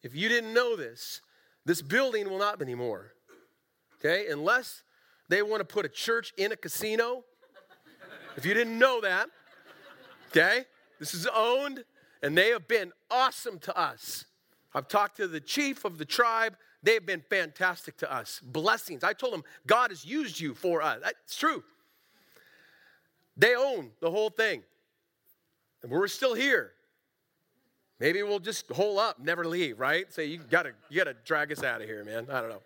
if 0.02 0.14
you 0.14 0.28
didn't 0.28 0.52
know 0.52 0.76
this, 0.76 1.20
this 1.64 1.82
building 1.82 2.28
will 2.28 2.38
not 2.38 2.58
be 2.58 2.64
anymore. 2.64 3.12
Okay? 3.98 4.30
Unless 4.30 4.82
they 5.28 5.42
want 5.42 5.60
to 5.60 5.64
put 5.64 5.87
a 5.87 5.88
church 5.88 6.32
in 6.37 6.52
a 6.52 6.56
casino. 6.56 7.24
If 8.37 8.44
you 8.44 8.52
didn't 8.52 8.78
know 8.78 9.00
that, 9.00 9.28
okay? 10.30 10.64
This 10.98 11.14
is 11.14 11.26
owned, 11.34 11.84
and 12.22 12.37
they 12.37 12.50
have 12.50 12.68
been 12.68 12.92
awesome 13.10 13.58
to 13.60 13.78
us. 13.78 14.24
I've 14.74 14.88
talked 14.88 15.16
to 15.18 15.28
the 15.28 15.40
chief 15.40 15.84
of 15.84 15.98
the 15.98 16.04
tribe. 16.04 16.56
They've 16.82 17.04
been 17.04 17.22
fantastic 17.30 17.96
to 17.98 18.12
us. 18.12 18.40
Blessings. 18.42 19.04
I 19.04 19.12
told 19.12 19.32
them, 19.32 19.44
God 19.66 19.90
has 19.90 20.04
used 20.04 20.40
you 20.40 20.52
for 20.52 20.82
us. 20.82 21.00
It's 21.24 21.37
true. 21.37 21.62
They 23.37 23.54
own 23.54 23.92
the 24.00 24.10
whole 24.10 24.30
thing. 24.30 24.62
And 25.82 25.90
we're 25.90 26.08
still 26.08 26.34
here. 26.34 26.73
Maybe 28.00 28.22
we'll 28.22 28.40
just 28.40 28.70
hole 28.70 28.98
up, 28.98 29.18
never 29.18 29.44
leave, 29.44 29.78
right? 29.78 30.12
Say, 30.12 30.26
you 30.26 30.38
gotta, 30.38 30.72
you 30.90 30.98
gotta 30.98 31.16
drag 31.24 31.52
us 31.52 31.62
out 31.62 31.80
of 31.80 31.87
here, 31.87 32.04
man. 32.04 32.26
I 32.30 32.40
don't 32.40 32.50
know. 32.50 32.62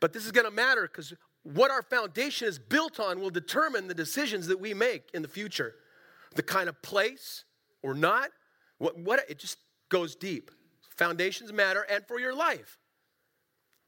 But 0.00 0.12
this 0.12 0.24
is 0.24 0.32
gonna 0.32 0.50
matter 0.50 0.82
because 0.82 1.12
what 1.42 1.70
our 1.70 1.82
foundation 1.82 2.48
is 2.48 2.58
built 2.58 3.00
on 3.00 3.20
will 3.20 3.30
determine 3.30 3.88
the 3.88 3.94
decisions 3.94 4.46
that 4.46 4.58
we 4.58 4.74
make 4.74 5.10
in 5.14 5.22
the 5.22 5.28
future. 5.28 5.74
The 6.34 6.42
kind 6.42 6.68
of 6.68 6.80
place 6.82 7.44
or 7.82 7.94
not, 7.94 8.30
what, 8.78 8.98
what 8.98 9.20
it 9.28 9.38
just 9.38 9.58
goes 9.88 10.14
deep. 10.14 10.50
Foundations 10.96 11.52
matter 11.52 11.86
and 11.90 12.06
for 12.06 12.20
your 12.20 12.34
life, 12.34 12.78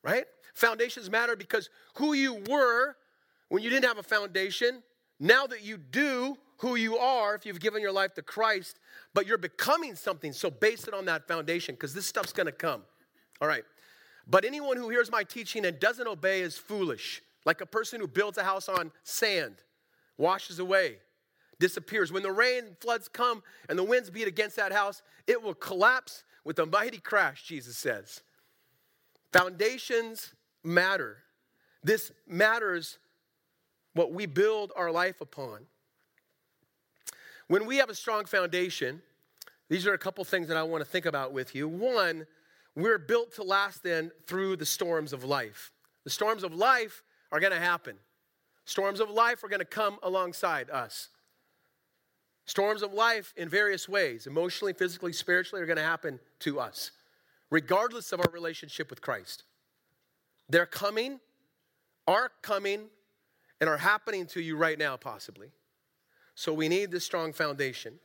right? 0.02 0.24
Foundations 0.54 1.10
matter 1.10 1.36
because 1.36 1.70
who 1.96 2.14
you 2.14 2.42
were 2.48 2.96
when 3.48 3.62
you 3.62 3.68
didn't 3.68 3.84
have 3.84 3.98
a 3.98 4.02
foundation, 4.02 4.82
now 5.20 5.46
that 5.46 5.62
you 5.62 5.76
do 5.76 6.36
who 6.62 6.76
you 6.76 6.96
are, 6.96 7.34
if 7.34 7.44
you've 7.44 7.58
given 7.58 7.82
your 7.82 7.90
life 7.90 8.14
to 8.14 8.22
Christ, 8.22 8.78
but 9.14 9.26
you're 9.26 9.36
becoming 9.36 9.96
something, 9.96 10.32
so 10.32 10.48
base 10.48 10.86
it 10.86 10.94
on 10.94 11.06
that 11.06 11.26
foundation 11.26 11.74
because 11.74 11.92
this 11.92 12.06
stuff's 12.06 12.32
gonna 12.32 12.52
come. 12.52 12.82
All 13.40 13.48
right. 13.48 13.64
But 14.28 14.44
anyone 14.44 14.76
who 14.76 14.88
hears 14.88 15.10
my 15.10 15.24
teaching 15.24 15.66
and 15.66 15.80
doesn't 15.80 16.06
obey 16.06 16.40
is 16.40 16.56
foolish 16.56 17.20
like 17.44 17.60
a 17.60 17.66
person 17.66 18.00
who 18.00 18.06
builds 18.06 18.38
a 18.38 18.44
house 18.44 18.68
on 18.68 18.92
sand, 19.02 19.56
washes 20.16 20.60
away, 20.60 20.98
disappears. 21.58 22.12
When 22.12 22.22
the 22.22 22.30
rain 22.30 22.76
floods 22.80 23.08
come 23.08 23.42
and 23.68 23.76
the 23.76 23.82
winds 23.82 24.08
beat 24.08 24.28
against 24.28 24.54
that 24.54 24.70
house, 24.70 25.02
it 25.26 25.42
will 25.42 25.54
collapse 25.54 26.22
with 26.44 26.60
a 26.60 26.66
mighty 26.66 26.98
crash, 26.98 27.42
Jesus 27.42 27.76
says. 27.76 28.22
Foundations 29.32 30.32
matter. 30.62 31.16
This 31.82 32.12
matters 32.28 32.98
what 33.94 34.12
we 34.12 34.26
build 34.26 34.70
our 34.76 34.92
life 34.92 35.20
upon. 35.20 35.66
When 37.52 37.66
we 37.66 37.76
have 37.76 37.90
a 37.90 37.94
strong 37.94 38.24
foundation, 38.24 39.02
these 39.68 39.86
are 39.86 39.92
a 39.92 39.98
couple 39.98 40.24
things 40.24 40.48
that 40.48 40.56
I 40.56 40.62
want 40.62 40.82
to 40.82 40.90
think 40.90 41.04
about 41.04 41.34
with 41.34 41.54
you. 41.54 41.68
One, 41.68 42.26
we're 42.74 42.96
built 42.96 43.34
to 43.34 43.42
last 43.42 43.82
then 43.82 44.10
through 44.26 44.56
the 44.56 44.64
storms 44.64 45.12
of 45.12 45.22
life. 45.22 45.70
The 46.04 46.08
storms 46.08 46.44
of 46.44 46.54
life 46.54 47.02
are 47.30 47.40
going 47.40 47.52
to 47.52 47.60
happen. 47.60 47.96
Storms 48.64 49.00
of 49.00 49.10
life 49.10 49.44
are 49.44 49.48
going 49.48 49.58
to 49.58 49.66
come 49.66 49.98
alongside 50.02 50.70
us. 50.70 51.10
Storms 52.46 52.82
of 52.82 52.94
life 52.94 53.34
in 53.36 53.50
various 53.50 53.86
ways, 53.86 54.26
emotionally, 54.26 54.72
physically, 54.72 55.12
spiritually, 55.12 55.62
are 55.62 55.66
going 55.66 55.76
to 55.76 55.82
happen 55.82 56.20
to 56.38 56.58
us, 56.58 56.90
regardless 57.50 58.12
of 58.12 58.20
our 58.20 58.32
relationship 58.32 58.88
with 58.88 59.02
Christ. 59.02 59.42
They're 60.48 60.64
coming, 60.64 61.20
are 62.08 62.32
coming, 62.40 62.86
and 63.60 63.68
are 63.68 63.76
happening 63.76 64.24
to 64.28 64.40
you 64.40 64.56
right 64.56 64.78
now, 64.78 64.96
possibly. 64.96 65.48
So 66.34 66.52
we 66.52 66.68
need 66.68 66.90
this 66.90 67.04
strong 67.04 67.32
foundation. 67.32 67.98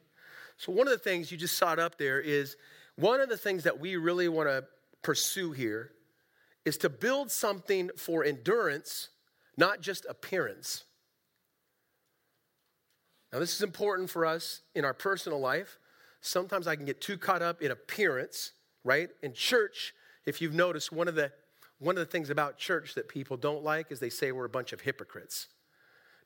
So, 0.57 0.71
one 0.71 0.87
of 0.87 0.91
the 0.91 0.99
things 0.99 1.31
you 1.31 1.37
just 1.37 1.61
it 1.61 1.79
up 1.79 1.97
there 1.97 2.19
is 2.19 2.57
one 2.95 3.21
of 3.21 3.29
the 3.29 3.37
things 3.37 3.63
that 3.63 3.79
we 3.79 3.95
really 3.95 4.27
want 4.27 4.49
to 4.49 4.65
pursue 5.01 5.51
here 5.51 5.91
is 6.65 6.77
to 6.79 6.89
build 6.89 7.31
something 7.31 7.91
for 7.95 8.23
endurance 8.23 9.09
not 9.57 9.81
just 9.81 10.05
appearance. 10.07 10.83
Now, 13.33 13.39
this 13.39 13.55
is 13.55 13.61
important 13.61 14.09
for 14.09 14.25
us 14.25 14.61
in 14.75 14.85
our 14.85 14.93
personal 14.93 15.39
life. 15.39 15.79
Sometimes 16.21 16.67
I 16.67 16.75
can 16.75 16.85
get 16.85 17.01
too 17.01 17.17
caught 17.17 17.41
up 17.41 17.61
in 17.61 17.71
appearance, 17.71 18.51
right? 18.83 19.09
In 19.21 19.33
church, 19.33 19.93
if 20.25 20.41
you've 20.41 20.53
noticed, 20.53 20.91
one 20.91 21.07
of 21.07 21.15
the 21.15 21.31
one 21.79 21.95
of 21.95 21.99
the 21.99 22.11
things 22.11 22.31
about 22.31 22.57
church 22.57 22.95
that 22.95 23.07
people 23.07 23.37
don't 23.37 23.63
like 23.63 23.91
is 23.91 23.99
they 23.99 24.09
say 24.09 24.31
we're 24.31 24.45
a 24.45 24.49
bunch 24.49 24.73
of 24.73 24.81
hypocrites. 24.81 25.47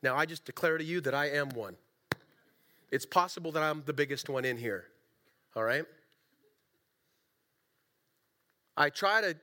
Now, 0.02 0.16
I 0.16 0.26
just 0.26 0.46
declare 0.46 0.78
to 0.78 0.84
you 0.84 1.02
that 1.02 1.14
I 1.14 1.30
am 1.30 1.50
one. 1.50 1.76
It's 2.92 3.06
possible 3.06 3.52
that 3.54 3.64
I'm 3.64 3.84
the 3.86 3.94
biggest 3.94 4.30
one 4.30 4.46
in 4.46 4.58
here. 4.58 4.86
All 5.56 5.64
right? 5.64 5.86
I 8.78 8.90
try 8.90 9.22
to 9.22 9.36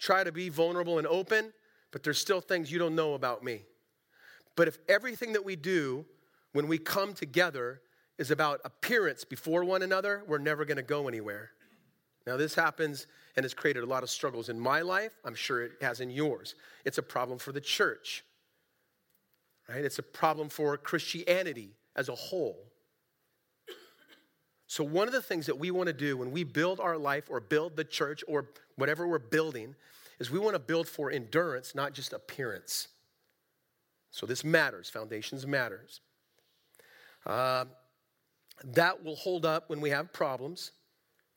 try 0.00 0.24
to 0.24 0.32
be 0.32 0.48
vulnerable 0.48 0.98
and 0.98 1.06
open 1.06 1.52
but 1.94 2.02
there's 2.02 2.18
still 2.18 2.40
things 2.40 2.72
you 2.72 2.78
don't 2.80 2.96
know 2.96 3.14
about 3.14 3.44
me. 3.44 3.62
But 4.56 4.66
if 4.66 4.78
everything 4.88 5.34
that 5.34 5.44
we 5.44 5.54
do 5.54 6.04
when 6.52 6.66
we 6.66 6.76
come 6.76 7.14
together 7.14 7.82
is 8.18 8.32
about 8.32 8.60
appearance 8.64 9.22
before 9.24 9.62
one 9.62 9.80
another, 9.80 10.24
we're 10.26 10.38
never 10.38 10.64
going 10.64 10.76
to 10.76 10.82
go 10.82 11.06
anywhere. 11.06 11.52
Now, 12.26 12.36
this 12.36 12.52
happens 12.52 13.06
and 13.36 13.44
has 13.44 13.54
created 13.54 13.84
a 13.84 13.86
lot 13.86 14.02
of 14.02 14.10
struggles 14.10 14.48
in 14.48 14.58
my 14.58 14.80
life. 14.80 15.12
I'm 15.24 15.36
sure 15.36 15.62
it 15.62 15.74
has 15.82 16.00
in 16.00 16.10
yours. 16.10 16.56
It's 16.84 16.98
a 16.98 17.02
problem 17.02 17.38
for 17.38 17.52
the 17.52 17.60
church, 17.60 18.24
right? 19.68 19.84
It's 19.84 20.00
a 20.00 20.02
problem 20.02 20.48
for 20.48 20.76
Christianity 20.76 21.76
as 21.94 22.08
a 22.08 22.14
whole. 22.16 22.58
So, 24.74 24.82
one 24.82 25.06
of 25.06 25.12
the 25.12 25.22
things 25.22 25.46
that 25.46 25.56
we 25.56 25.70
want 25.70 25.86
to 25.86 25.92
do 25.92 26.16
when 26.16 26.32
we 26.32 26.42
build 26.42 26.80
our 26.80 26.98
life 26.98 27.30
or 27.30 27.38
build 27.38 27.76
the 27.76 27.84
church 27.84 28.24
or 28.26 28.46
whatever 28.74 29.06
we're 29.06 29.20
building 29.20 29.76
is 30.18 30.32
we 30.32 30.40
want 30.40 30.56
to 30.56 30.58
build 30.58 30.88
for 30.88 31.12
endurance, 31.12 31.76
not 31.76 31.92
just 31.92 32.12
appearance. 32.12 32.88
So 34.10 34.26
this 34.26 34.42
matters. 34.42 34.90
Foundations 34.90 35.46
matters. 35.46 36.00
Uh, 37.24 37.66
that 38.64 39.04
will 39.04 39.14
hold 39.14 39.46
up 39.46 39.70
when 39.70 39.80
we 39.80 39.90
have 39.90 40.12
problems. 40.12 40.72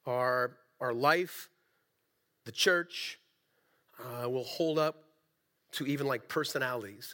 Our, 0.08 0.58
our 0.82 0.91
life, 0.91 1.47
the 2.45 2.52
church, 2.52 3.19
uh, 4.00 4.28
will 4.28 4.45
hold 4.45 4.80
up 4.80 5.04
to 5.73 5.86
even 5.86 6.08
like 6.08 6.28
personalities. 6.28 7.13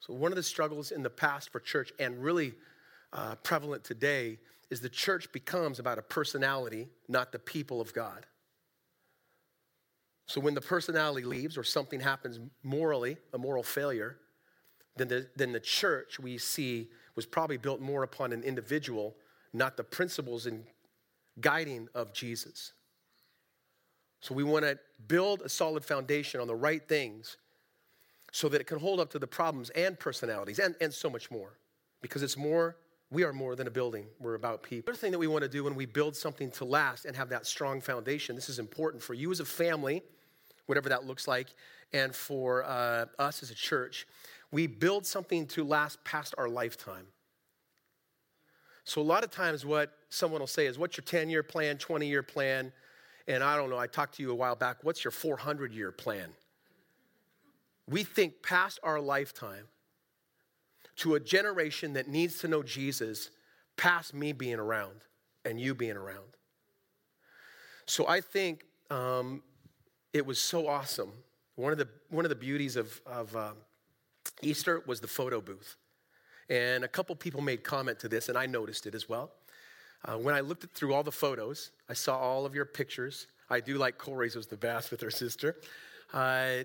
So, 0.00 0.14
one 0.14 0.32
of 0.32 0.36
the 0.36 0.42
struggles 0.42 0.90
in 0.90 1.04
the 1.04 1.10
past 1.10 1.52
for 1.52 1.60
church 1.60 1.92
and 2.00 2.20
really 2.20 2.54
uh, 3.12 3.36
prevalent 3.36 3.84
today 3.84 4.40
is 4.70 4.80
the 4.80 4.88
church 4.88 5.30
becomes 5.32 5.78
about 5.78 5.98
a 5.98 6.02
personality, 6.02 6.88
not 7.08 7.32
the 7.32 7.38
people 7.38 7.80
of 7.80 7.92
God. 7.92 8.26
So 10.26 10.40
when 10.40 10.54
the 10.54 10.60
personality 10.60 11.26
leaves 11.26 11.58
or 11.58 11.64
something 11.64 11.98
happens 11.98 12.38
morally, 12.62 13.16
a 13.32 13.38
moral 13.38 13.64
failure, 13.64 14.16
then 14.96 15.08
the, 15.08 15.28
then 15.34 15.52
the 15.52 15.60
church 15.60 16.20
we 16.20 16.38
see 16.38 16.88
was 17.16 17.26
probably 17.26 17.56
built 17.56 17.80
more 17.80 18.04
upon 18.04 18.32
an 18.32 18.44
individual, 18.44 19.16
not 19.52 19.76
the 19.76 19.82
principles 19.82 20.46
and 20.46 20.64
guiding 21.40 21.88
of 21.94 22.12
Jesus. 22.12 22.72
So 24.20 24.34
we 24.34 24.44
want 24.44 24.64
to 24.64 24.78
build 25.08 25.42
a 25.42 25.48
solid 25.48 25.84
foundation 25.84 26.40
on 26.40 26.46
the 26.46 26.54
right 26.54 26.86
things 26.86 27.36
so 28.32 28.48
that 28.50 28.60
it 28.60 28.68
can 28.68 28.78
hold 28.78 29.00
up 29.00 29.10
to 29.10 29.18
the 29.18 29.26
problems 29.26 29.70
and 29.70 29.98
personalities 29.98 30.58
and, 30.58 30.76
and 30.80 30.94
so 30.94 31.10
much 31.10 31.30
more. 31.30 31.58
Because 32.02 32.22
it's 32.22 32.36
more, 32.36 32.76
we 33.10 33.24
are 33.24 33.32
more 33.32 33.56
than 33.56 33.66
a 33.66 33.70
building, 33.70 34.06
we're 34.20 34.34
about 34.34 34.62
people. 34.62 34.86
The 34.86 34.92
other 34.92 35.00
thing 35.00 35.12
that 35.12 35.18
we 35.18 35.26
want 35.26 35.42
to 35.42 35.48
do 35.48 35.64
when 35.64 35.74
we 35.74 35.86
build 35.86 36.14
something 36.14 36.50
to 36.52 36.64
last 36.64 37.04
and 37.04 37.16
have 37.16 37.28
that 37.30 37.46
strong 37.46 37.80
foundation, 37.80 38.36
this 38.36 38.48
is 38.48 38.58
important 38.58 39.02
for 39.02 39.14
you 39.14 39.30
as 39.30 39.40
a 39.40 39.44
family 39.44 40.02
whatever 40.70 40.88
that 40.88 41.04
looks 41.04 41.26
like, 41.26 41.48
and 41.92 42.14
for 42.14 42.62
uh, 42.62 43.04
us 43.18 43.42
as 43.42 43.50
a 43.50 43.54
church, 43.56 44.06
we 44.52 44.68
build 44.68 45.04
something 45.04 45.44
to 45.44 45.64
last 45.64 46.02
past 46.04 46.32
our 46.38 46.48
lifetime. 46.48 47.06
So, 48.84 49.00
a 49.00 49.02
lot 49.02 49.24
of 49.24 49.32
times, 49.32 49.66
what 49.66 49.92
someone 50.08 50.38
will 50.40 50.46
say 50.46 50.66
is, 50.66 50.78
What's 50.78 50.96
your 50.96 51.04
10 51.04 51.28
year 51.28 51.42
plan, 51.42 51.76
20 51.76 52.06
year 52.06 52.22
plan? 52.22 52.72
And 53.26 53.42
I 53.42 53.56
don't 53.56 53.68
know, 53.68 53.78
I 53.78 53.88
talked 53.88 54.14
to 54.14 54.22
you 54.22 54.30
a 54.30 54.34
while 54.34 54.54
back, 54.54 54.76
What's 54.82 55.02
your 55.02 55.10
400 55.10 55.72
year 55.72 55.90
plan? 55.90 56.28
We 57.88 58.04
think 58.04 58.40
past 58.40 58.78
our 58.84 59.00
lifetime 59.00 59.66
to 61.00 61.14
a 61.14 61.20
generation 61.20 61.92
that 61.94 62.08
needs 62.08 62.38
to 62.38 62.48
know 62.48 62.62
Jesus 62.62 63.30
past 63.76 64.14
me 64.14 64.32
being 64.32 64.58
around 64.58 65.00
and 65.44 65.60
you 65.60 65.74
being 65.74 65.96
around. 65.96 66.36
So, 67.86 68.06
I 68.06 68.20
think 68.20 68.64
um, 68.90 69.42
it 70.12 70.24
was 70.24 70.40
so 70.40 70.68
awesome. 70.68 71.12
One 71.56 71.72
of 71.72 71.78
the, 71.78 71.88
one 72.08 72.24
of 72.24 72.28
the 72.28 72.34
beauties 72.36 72.76
of, 72.76 73.00
of 73.06 73.34
um, 73.34 73.56
Easter 74.42 74.82
was 74.86 75.00
the 75.00 75.08
photo 75.08 75.40
booth. 75.40 75.76
And 76.48 76.84
a 76.84 76.88
couple 76.88 77.14
people 77.14 77.40
made 77.40 77.62
comment 77.62 77.98
to 78.00 78.08
this, 78.08 78.28
and 78.28 78.36
I 78.36 78.46
noticed 78.46 78.86
it 78.86 78.94
as 78.94 79.08
well. 79.08 79.30
Uh, 80.04 80.16
when 80.16 80.34
I 80.34 80.40
looked 80.40 80.66
through 80.74 80.94
all 80.94 81.02
the 81.02 81.12
photos, 81.12 81.70
I 81.88 81.94
saw 81.94 82.18
all 82.18 82.44
of 82.44 82.54
your 82.54 82.64
pictures. 82.64 83.26
I 83.48 83.60
do 83.60 83.76
like 83.76 83.98
Corey's 83.98 84.34
was 84.34 84.46
the 84.46 84.56
best 84.56 84.90
with 84.90 85.00
her 85.00 85.10
sister. 85.10 85.56
Uh, 86.12 86.64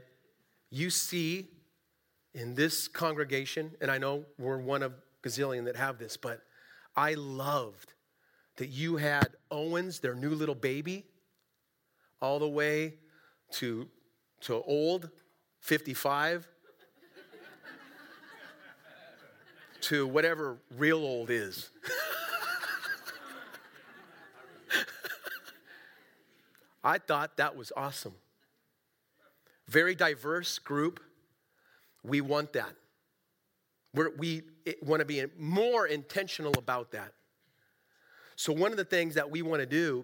you 0.72 0.90
see 0.90 1.48
in 2.36 2.54
this 2.54 2.88
congregation, 2.90 3.72
and 3.80 3.90
I 3.90 3.98
know 3.98 4.26
we're 4.38 4.58
one 4.58 4.84
of 4.84 4.94
gazillion 5.24 5.64
that 5.66 5.78
have 5.78 5.98
this, 5.98 6.18
but 6.18 6.42
I 6.96 7.14
loved 7.14 7.94
that 8.58 8.68
you 8.68 8.98
had 8.98 9.30
Owens, 9.50 10.02
their 10.02 10.16
new 10.16 10.36
little 10.36 10.54
baby, 10.54 11.06
all 12.22 12.38
the 12.40 12.48
way 12.48 12.96
to, 13.52 13.88
to 14.42 14.62
old, 14.64 15.10
55, 15.62 16.46
to 19.82 20.06
whatever 20.06 20.58
real 20.78 21.00
old 21.00 21.30
is. 21.30 21.70
I 26.84 26.98
thought 26.98 27.38
that 27.38 27.56
was 27.56 27.72
awesome. 27.78 28.16
Very 29.68 29.96
diverse 29.96 30.60
group. 30.60 31.00
We 32.08 32.22
want 32.22 32.54
that. 32.54 32.74
We're, 33.94 34.16
we 34.16 34.44
want 34.82 35.00
to 35.00 35.06
be 35.06 35.24
more 35.38 35.88
intentional 35.88 36.54
about 36.58 36.92
that. 36.92 37.14
So, 38.36 38.52
one 38.52 38.72
of 38.72 38.78
the 38.78 38.86
things 38.86 39.16
that 39.16 39.32
we 39.32 39.42
want 39.42 39.62
to 39.62 39.66
do 39.66 40.04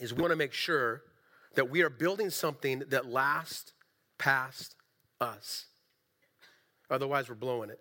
is 0.00 0.12
we 0.12 0.20
want 0.20 0.32
to 0.32 0.36
make 0.36 0.52
sure 0.52 1.02
that 1.54 1.70
we 1.70 1.82
are 1.82 1.90
building 1.90 2.30
something 2.30 2.82
that 2.88 3.06
lasts 3.06 3.72
past 4.18 4.74
us. 5.20 5.66
Otherwise, 6.90 7.28
we're 7.28 7.36
blowing 7.36 7.70
it. 7.70 7.78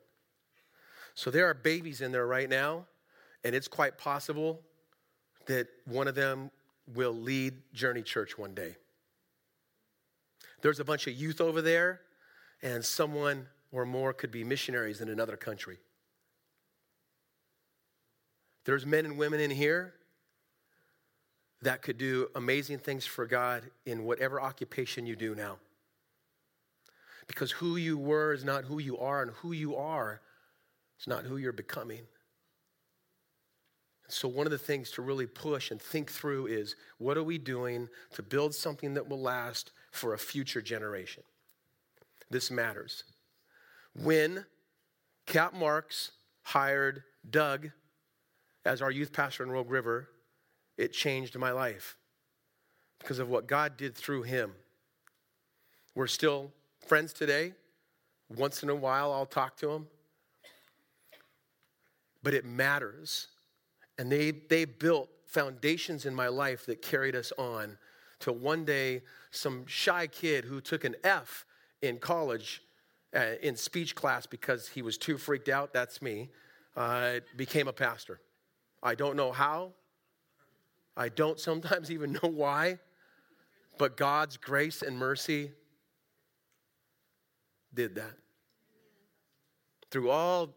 So, 1.15 1.31
there 1.31 1.47
are 1.47 1.55
babies 1.55 2.01
in 2.01 2.11
there 2.11 2.27
right 2.27 2.49
now, 2.49 2.85
and 3.43 3.55
it's 3.55 3.67
quite 3.67 3.97
possible 3.97 4.61
that 5.47 5.67
one 5.85 6.07
of 6.07 6.13
them 6.13 6.51
will 6.93 7.13
lead 7.13 7.55
Journey 7.73 8.03
Church 8.03 8.37
one 8.37 8.53
day. 8.53 8.75
There's 10.61 10.79
a 10.79 10.85
bunch 10.85 11.07
of 11.07 11.13
youth 11.13 11.41
over 11.41 11.61
there, 11.61 12.01
and 12.61 12.83
someone 12.83 13.47
or 13.71 13.85
more 13.85 14.13
could 14.13 14.31
be 14.31 14.43
missionaries 14.43 15.01
in 15.01 15.09
another 15.09 15.37
country. 15.37 15.77
There's 18.65 18.85
men 18.85 19.05
and 19.05 19.17
women 19.17 19.39
in 19.39 19.51
here 19.51 19.93
that 21.61 21.81
could 21.81 21.97
do 21.97 22.29
amazing 22.35 22.79
things 22.79 23.05
for 23.05 23.25
God 23.25 23.63
in 23.85 24.03
whatever 24.03 24.41
occupation 24.41 25.05
you 25.05 25.15
do 25.15 25.35
now. 25.35 25.57
Because 27.27 27.51
who 27.51 27.75
you 27.75 27.97
were 27.97 28.33
is 28.33 28.43
not 28.43 28.63
who 28.63 28.79
you 28.79 28.97
are, 28.97 29.21
and 29.21 29.31
who 29.31 29.51
you 29.51 29.75
are 29.75 30.21
is 30.99 31.07
not 31.07 31.25
who 31.25 31.37
you're 31.37 31.51
becoming. 31.51 32.01
So, 34.07 34.27
one 34.27 34.47
of 34.47 34.51
the 34.51 34.57
things 34.57 34.89
to 34.91 35.03
really 35.03 35.27
push 35.27 35.69
and 35.69 35.79
think 35.79 36.11
through 36.11 36.47
is 36.47 36.75
what 36.97 37.17
are 37.17 37.23
we 37.23 37.37
doing 37.37 37.87
to 38.13 38.23
build 38.23 38.55
something 38.55 38.95
that 38.95 39.07
will 39.07 39.21
last 39.21 39.71
for 39.91 40.13
a 40.13 40.17
future 40.17 40.61
generation? 40.61 41.21
This 42.29 42.51
matters. 42.51 43.03
When 43.95 44.45
Cap 45.25 45.53
Marks 45.53 46.11
hired 46.43 47.03
Doug 47.29 47.69
as 48.65 48.81
our 48.81 48.91
youth 48.91 49.11
pastor 49.11 49.43
in 49.43 49.51
Rogue 49.51 49.69
River, 49.69 50.09
it 50.77 50.93
changed 50.93 51.37
my 51.37 51.51
life 51.51 51.97
because 52.99 53.19
of 53.19 53.29
what 53.29 53.47
God 53.47 53.77
did 53.77 53.95
through 53.95 54.23
him. 54.23 54.51
We're 55.95 56.07
still 56.07 56.51
friends 56.87 57.13
today. 57.13 57.53
Once 58.35 58.63
in 58.63 58.69
a 58.69 58.75
while, 58.75 59.11
I'll 59.11 59.25
talk 59.25 59.57
to 59.57 59.71
him. 59.71 59.87
But 62.21 62.33
it 62.33 62.45
matters 62.45 63.27
and 63.97 64.09
they, 64.09 64.31
they 64.31 64.63
built 64.63 65.09
foundations 65.25 66.05
in 66.05 66.15
my 66.15 66.29
life 66.29 66.65
that 66.65 66.81
carried 66.81 67.15
us 67.15 67.33
on 67.37 67.77
till 68.19 68.35
one 68.35 68.63
day 68.63 69.01
some 69.29 69.65
shy 69.67 70.07
kid 70.07 70.45
who 70.45 70.61
took 70.61 70.85
an 70.85 70.95
F 71.03 71.45
in 71.81 71.97
college 71.97 72.61
uh, 73.15 73.33
in 73.41 73.55
speech 73.55 73.95
class 73.95 74.25
because 74.25 74.67
he 74.67 74.81
was 74.81 74.97
too 74.97 75.17
freaked 75.17 75.49
out, 75.49 75.73
that's 75.73 76.01
me, 76.01 76.29
uh, 76.75 77.19
became 77.35 77.67
a 77.67 77.73
pastor. 77.73 78.19
I 78.83 78.95
don't 78.95 79.15
know 79.15 79.31
how. 79.31 79.73
I 80.95 81.09
don't 81.09 81.39
sometimes 81.49 81.91
even 81.91 82.13
know 82.13 82.29
why, 82.29 82.79
but 83.77 83.97
God's 83.97 84.37
grace 84.37 84.81
and 84.81 84.97
mercy 84.97 85.51
did 87.73 87.95
that. 87.95 88.13
Through 89.91 90.09
all 90.09 90.53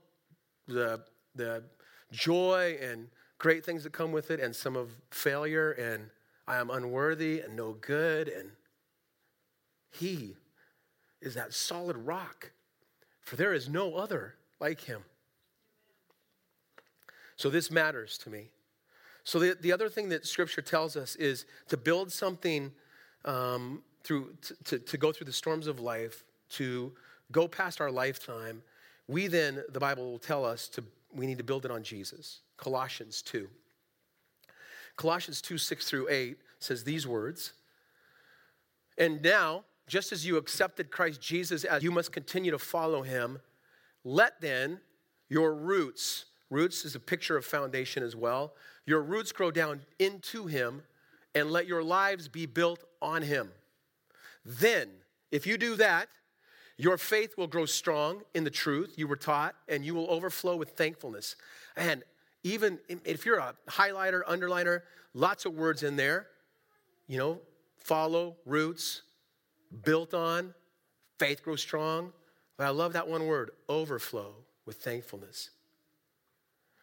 the, 0.66 1.02
the 1.34 1.64
joy 2.10 2.78
and 2.82 3.08
great 3.38 3.64
things 3.64 3.82
that 3.84 3.92
come 3.92 4.12
with 4.12 4.30
it 4.30 4.40
and 4.40 4.54
some 4.54 4.76
of 4.76 4.90
failure 5.10 5.72
and 5.72 6.10
I 6.46 6.56
am 6.56 6.70
unworthy 6.70 7.40
and 7.40 7.56
no 7.56 7.72
good. 7.72 8.28
And 8.28 8.50
He 9.90 10.36
is 11.22 11.34
that 11.34 11.54
solid 11.54 11.96
rock, 11.96 12.52
for 13.20 13.36
there 13.36 13.54
is 13.54 13.68
no 13.68 13.94
other 13.94 14.34
like 14.60 14.80
Him. 14.82 15.02
So 17.36 17.48
this 17.48 17.70
matters 17.70 18.18
to 18.18 18.30
me. 18.30 18.50
So 19.24 19.38
the, 19.38 19.56
the 19.60 19.72
other 19.72 19.88
thing 19.88 20.08
that 20.10 20.26
Scripture 20.26 20.62
tells 20.62 20.96
us 20.96 21.16
is 21.16 21.46
to 21.68 21.76
build 21.76 22.12
something 22.12 22.72
um, 23.24 23.82
through 24.02 24.34
to, 24.42 24.56
to, 24.64 24.78
to 24.78 24.98
go 24.98 25.12
through 25.12 25.26
the 25.26 25.32
storms 25.32 25.66
of 25.66 25.80
life, 25.80 26.24
to 26.50 26.92
go 27.30 27.46
past 27.46 27.80
our 27.80 27.90
lifetime. 27.90 28.62
We 29.08 29.28
then, 29.28 29.62
the 29.68 29.80
Bible 29.80 30.10
will 30.10 30.18
tell 30.18 30.44
us 30.44 30.68
to 30.68 30.84
we 31.14 31.26
need 31.26 31.38
to 31.38 31.44
build 31.44 31.64
it 31.64 31.70
on 31.70 31.82
Jesus. 31.82 32.40
Colossians 32.56 33.22
2. 33.22 33.48
Colossians 34.96 35.40
2 35.40 35.58
6 35.58 35.88
through 35.88 36.08
8 36.08 36.38
says 36.58 36.84
these 36.84 37.06
words 37.06 37.52
And 38.98 39.22
now, 39.22 39.64
just 39.92 40.10
as 40.10 40.24
you 40.24 40.38
accepted 40.38 40.90
Christ 40.90 41.20
Jesus 41.20 41.64
as 41.64 41.82
you 41.82 41.90
must 41.90 42.12
continue 42.12 42.50
to 42.50 42.58
follow 42.58 43.02
him, 43.02 43.38
let 44.04 44.40
then 44.40 44.80
your 45.28 45.54
roots, 45.54 46.24
roots 46.48 46.86
is 46.86 46.94
a 46.94 46.98
picture 46.98 47.36
of 47.36 47.44
foundation 47.44 48.02
as 48.02 48.16
well, 48.16 48.54
your 48.86 49.02
roots 49.02 49.32
grow 49.32 49.50
down 49.50 49.82
into 49.98 50.46
him 50.46 50.80
and 51.34 51.50
let 51.50 51.66
your 51.66 51.82
lives 51.82 52.26
be 52.26 52.46
built 52.46 52.82
on 53.02 53.20
him. 53.20 53.50
Then, 54.46 54.88
if 55.30 55.46
you 55.46 55.58
do 55.58 55.76
that, 55.76 56.08
your 56.78 56.96
faith 56.96 57.34
will 57.36 57.46
grow 57.46 57.66
strong 57.66 58.22
in 58.34 58.44
the 58.44 58.50
truth 58.50 58.94
you 58.96 59.06
were 59.06 59.14
taught, 59.14 59.54
and 59.68 59.84
you 59.84 59.94
will 59.94 60.10
overflow 60.10 60.56
with 60.56 60.70
thankfulness. 60.70 61.36
And 61.76 62.02
even 62.44 62.78
if 62.88 63.26
you're 63.26 63.36
a 63.36 63.54
highlighter, 63.68 64.24
underliner, 64.24 64.80
lots 65.12 65.44
of 65.44 65.52
words 65.52 65.82
in 65.82 65.96
there, 65.96 66.28
you 67.08 67.18
know, 67.18 67.40
follow, 67.84 68.36
roots, 68.46 69.02
built 69.84 70.14
on, 70.14 70.54
faith 71.18 71.42
grows 71.42 71.60
strong. 71.60 72.12
But 72.56 72.66
I 72.66 72.70
love 72.70 72.92
that 72.92 73.08
one 73.08 73.26
word, 73.26 73.50
overflow 73.68 74.34
with 74.66 74.76
thankfulness. 74.76 75.50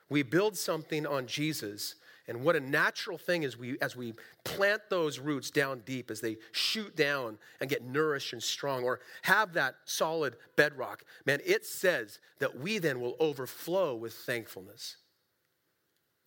We 0.09 0.23
build 0.23 0.57
something 0.57 1.05
on 1.05 1.27
Jesus 1.27 1.95
and 2.29 2.43
what 2.43 2.55
a 2.55 2.59
natural 2.59 3.17
thing 3.17 3.41
is 3.41 3.57
we 3.57 3.79
as 3.81 3.95
we 3.95 4.13
plant 4.43 4.83
those 4.91 5.17
roots 5.17 5.49
down 5.49 5.81
deep 5.83 6.11
as 6.11 6.21
they 6.21 6.37
shoot 6.51 6.95
down 6.95 7.39
and 7.59 7.67
get 7.67 7.83
nourished 7.83 8.33
and 8.33 8.43
strong 8.43 8.83
or 8.83 8.99
have 9.23 9.53
that 9.53 9.73
solid 9.85 10.35
bedrock, 10.55 11.03
man, 11.25 11.39
it 11.43 11.65
says 11.65 12.19
that 12.37 12.59
we 12.59 12.77
then 12.77 13.01
will 13.01 13.15
overflow 13.19 13.95
with 13.95 14.13
thankfulness. 14.13 14.97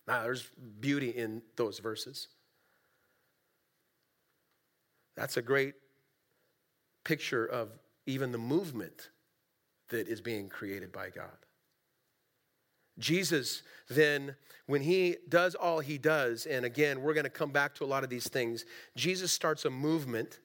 Now, 0.05 0.23
there's 0.23 0.51
beauty 0.81 1.11
in 1.11 1.41
those 1.55 1.79
verses. 1.79 2.27
That's 5.15 5.37
a 5.37 5.41
great 5.41 5.75
picture 7.03 7.45
of 7.45 7.69
even 8.05 8.31
the 8.31 8.37
movement 8.37 9.09
that 9.89 10.07
is 10.07 10.21
being 10.21 10.49
created 10.49 10.91
by 10.91 11.09
God. 11.09 11.37
Jesus, 12.99 13.63
then, 13.89 14.35
when 14.67 14.81
he 14.81 15.17
does 15.27 15.55
all 15.55 15.79
he 15.79 15.97
does, 15.97 16.45
and 16.45 16.65
again, 16.65 17.01
we're 17.01 17.13
going 17.13 17.23
to 17.23 17.29
come 17.29 17.51
back 17.51 17.73
to 17.75 17.83
a 17.83 17.87
lot 17.87 18.03
of 18.03 18.09
these 18.09 18.27
things, 18.27 18.65
Jesus 18.95 19.31
starts 19.31 19.65
a 19.65 19.69
movement, 19.69 20.39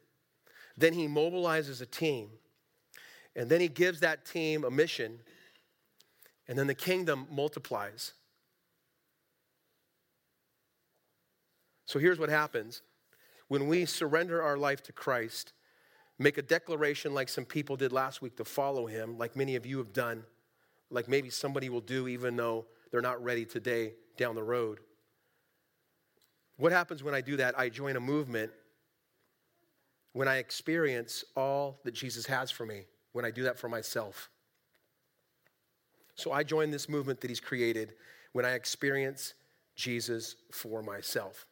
then 0.76 0.92
he 0.92 1.06
mobilizes 1.06 1.82
a 1.82 1.86
team, 1.86 2.30
and 3.36 3.50
then 3.50 3.60
he 3.60 3.68
gives 3.68 4.00
that 4.00 4.24
team 4.24 4.64
a 4.64 4.70
mission, 4.70 5.20
and 6.46 6.58
then 6.58 6.66
the 6.66 6.74
kingdom 6.74 7.26
multiplies. 7.30 8.14
So 11.86 11.98
here's 11.98 12.18
what 12.18 12.28
happens 12.28 12.82
when 13.48 13.66
we 13.66 13.86
surrender 13.86 14.42
our 14.42 14.56
life 14.58 14.82
to 14.84 14.92
Christ, 14.92 15.52
make 16.18 16.38
a 16.38 16.42
declaration 16.42 17.14
like 17.14 17.28
some 17.28 17.44
people 17.44 17.76
did 17.76 17.92
last 17.92 18.22
week 18.22 18.36
to 18.36 18.44
follow 18.44 18.86
him, 18.86 19.18
like 19.18 19.36
many 19.36 19.56
of 19.56 19.64
you 19.64 19.78
have 19.78 19.92
done 19.92 20.24
like 20.90 21.08
maybe 21.08 21.30
somebody 21.30 21.68
will 21.68 21.80
do 21.80 22.08
even 22.08 22.36
though 22.36 22.66
they're 22.90 23.00
not 23.00 23.22
ready 23.22 23.44
today 23.44 23.92
down 24.16 24.34
the 24.34 24.42
road. 24.42 24.78
What 26.56 26.72
happens 26.72 27.02
when 27.02 27.14
I 27.14 27.20
do 27.20 27.36
that? 27.36 27.58
I 27.58 27.68
join 27.68 27.96
a 27.96 28.00
movement 28.00 28.50
when 30.12 30.26
I 30.26 30.38
experience 30.38 31.24
all 31.36 31.80
that 31.84 31.94
Jesus 31.94 32.26
has 32.26 32.50
for 32.50 32.66
me, 32.66 32.84
when 33.12 33.24
I 33.24 33.30
do 33.30 33.44
that 33.44 33.58
for 33.58 33.68
myself. 33.68 34.30
So 36.14 36.32
I 36.32 36.42
join 36.42 36.70
this 36.70 36.88
movement 36.88 37.20
that 37.20 37.28
He's 37.28 37.40
created 37.40 37.92
when 38.32 38.44
I 38.44 38.52
experience 38.52 39.34
Jesus 39.76 40.34
for 40.50 40.82
myself. 40.82 41.46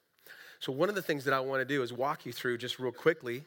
So, 0.59 0.72
one 0.72 0.88
of 0.88 0.94
the 0.94 1.02
things 1.02 1.24
that 1.26 1.35
I 1.35 1.38
want 1.38 1.61
to 1.61 1.64
do 1.64 1.83
is 1.83 1.92
walk 1.92 2.26
you 2.26 2.33
through 2.33 2.59
just 2.59 2.81
real 2.81 2.90
quickly 2.90 3.44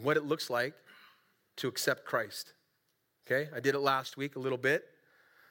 what 0.00 0.16
it 0.16 0.24
looks 0.24 0.48
like 0.50 0.74
to 1.56 1.68
accept 1.68 2.04
Christ. 2.04 2.52
Okay, 3.26 3.48
I 3.54 3.60
did 3.60 3.74
it 3.74 3.80
last 3.80 4.16
week 4.16 4.36
a 4.36 4.38
little 4.38 4.58
bit. 4.58 4.84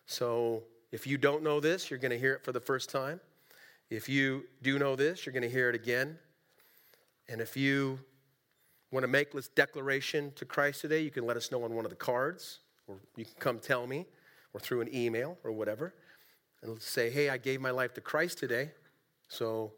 So, 0.05 0.63
if 0.91 1.07
you 1.07 1.17
don't 1.17 1.41
know 1.43 1.59
this, 1.59 1.89
you're 1.89 1.99
going 1.99 2.11
to 2.11 2.19
hear 2.19 2.33
it 2.33 2.43
for 2.43 2.51
the 2.51 2.59
first 2.59 2.89
time. 2.89 3.21
If 3.89 4.09
you 4.09 4.45
do 4.61 4.77
know 4.77 4.95
this, 4.95 5.25
you're 5.25 5.33
going 5.33 5.43
to 5.43 5.49
hear 5.49 5.69
it 5.69 5.75
again. 5.75 6.17
And 7.29 7.39
if 7.39 7.55
you 7.55 7.99
want 8.91 9.03
to 9.03 9.07
make 9.07 9.31
this 9.31 9.47
declaration 9.47 10.33
to 10.35 10.43
Christ 10.43 10.81
today, 10.81 10.99
you 10.99 11.11
can 11.11 11.25
let 11.25 11.37
us 11.37 11.51
know 11.51 11.63
on 11.63 11.73
one 11.73 11.85
of 11.85 11.91
the 11.91 11.97
cards, 11.97 12.59
or 12.87 12.97
you 13.15 13.23
can 13.23 13.33
come 13.39 13.59
tell 13.59 13.87
me, 13.87 14.05
or 14.53 14.59
through 14.59 14.81
an 14.81 14.93
email 14.93 15.37
or 15.43 15.51
whatever, 15.51 15.93
and 16.61 16.81
say, 16.81 17.09
hey, 17.09 17.29
I 17.29 17.37
gave 17.37 17.61
my 17.61 17.71
life 17.71 17.93
to 17.93 18.01
Christ 18.01 18.37
today. 18.37 18.71
So 19.29 19.71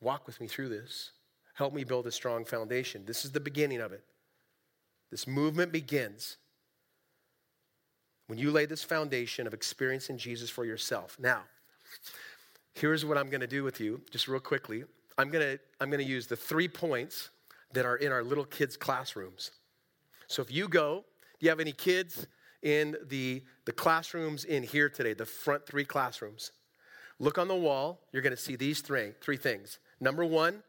walk 0.00 0.26
with 0.26 0.40
me 0.40 0.46
through 0.46 0.70
this. 0.70 1.12
Help 1.60 1.74
me 1.74 1.84
build 1.84 2.06
a 2.06 2.10
strong 2.10 2.46
foundation. 2.46 3.04
This 3.04 3.26
is 3.26 3.32
the 3.32 3.38
beginning 3.38 3.82
of 3.82 3.92
it. 3.92 4.02
This 5.10 5.26
movement 5.26 5.72
begins 5.72 6.38
when 8.28 8.38
you 8.38 8.50
lay 8.50 8.64
this 8.64 8.82
foundation 8.82 9.46
of 9.46 9.52
experiencing 9.52 10.16
Jesus 10.16 10.48
for 10.48 10.64
yourself. 10.64 11.18
Now, 11.20 11.42
here's 12.72 13.04
what 13.04 13.18
I'm 13.18 13.28
going 13.28 13.42
to 13.42 13.46
do 13.46 13.62
with 13.62 13.78
you, 13.78 14.00
just 14.10 14.26
real 14.26 14.40
quickly. 14.40 14.84
I'm 15.18 15.28
going 15.28 15.44
to 15.44 15.60
I'm 15.82 15.90
going 15.90 16.02
to 16.02 16.10
use 16.10 16.26
the 16.26 16.34
three 16.34 16.66
points 16.66 17.28
that 17.74 17.84
are 17.84 17.96
in 17.96 18.10
our 18.10 18.22
little 18.22 18.46
kids' 18.46 18.78
classrooms. 18.78 19.50
So 20.28 20.40
if 20.40 20.50
you 20.50 20.66
go, 20.66 21.04
do 21.38 21.44
you 21.44 21.50
have 21.50 21.60
any 21.60 21.72
kids 21.72 22.26
in 22.62 22.96
the, 23.08 23.42
the 23.66 23.72
classrooms 23.72 24.46
in 24.46 24.62
here 24.62 24.88
today, 24.88 25.12
the 25.12 25.26
front 25.26 25.66
three 25.66 25.84
classrooms? 25.84 26.52
Look 27.18 27.36
on 27.36 27.48
the 27.48 27.54
wall, 27.54 28.00
you're 28.14 28.22
going 28.22 28.34
to 28.34 28.42
see 28.42 28.56
these 28.56 28.80
three, 28.80 29.10
three 29.20 29.36
things. 29.36 29.78
Number 30.00 30.24
one, 30.24 30.62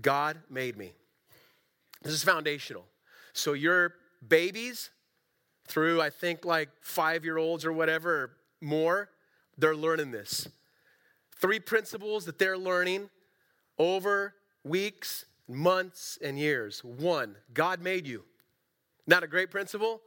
God 0.00 0.38
made 0.48 0.76
me. 0.76 0.92
This 2.02 2.12
is 2.12 2.24
foundational. 2.24 2.84
So 3.32 3.52
your 3.52 3.94
babies, 4.26 4.90
through 5.66 6.00
I 6.00 6.10
think 6.10 6.44
like 6.44 6.68
five 6.80 7.24
year 7.24 7.38
olds 7.38 7.64
or 7.64 7.72
whatever, 7.72 8.14
or 8.14 8.30
more, 8.60 9.10
they're 9.58 9.76
learning 9.76 10.10
this. 10.10 10.48
Three 11.36 11.60
principles 11.60 12.24
that 12.26 12.38
they're 12.38 12.58
learning 12.58 13.08
over 13.78 14.34
weeks, 14.64 15.24
months, 15.48 16.18
and 16.22 16.38
years. 16.38 16.84
One, 16.84 17.36
God 17.54 17.80
made 17.80 18.06
you. 18.06 18.24
Not 19.06 19.22
a 19.22 19.26
great 19.26 19.50
principle? 19.50 20.00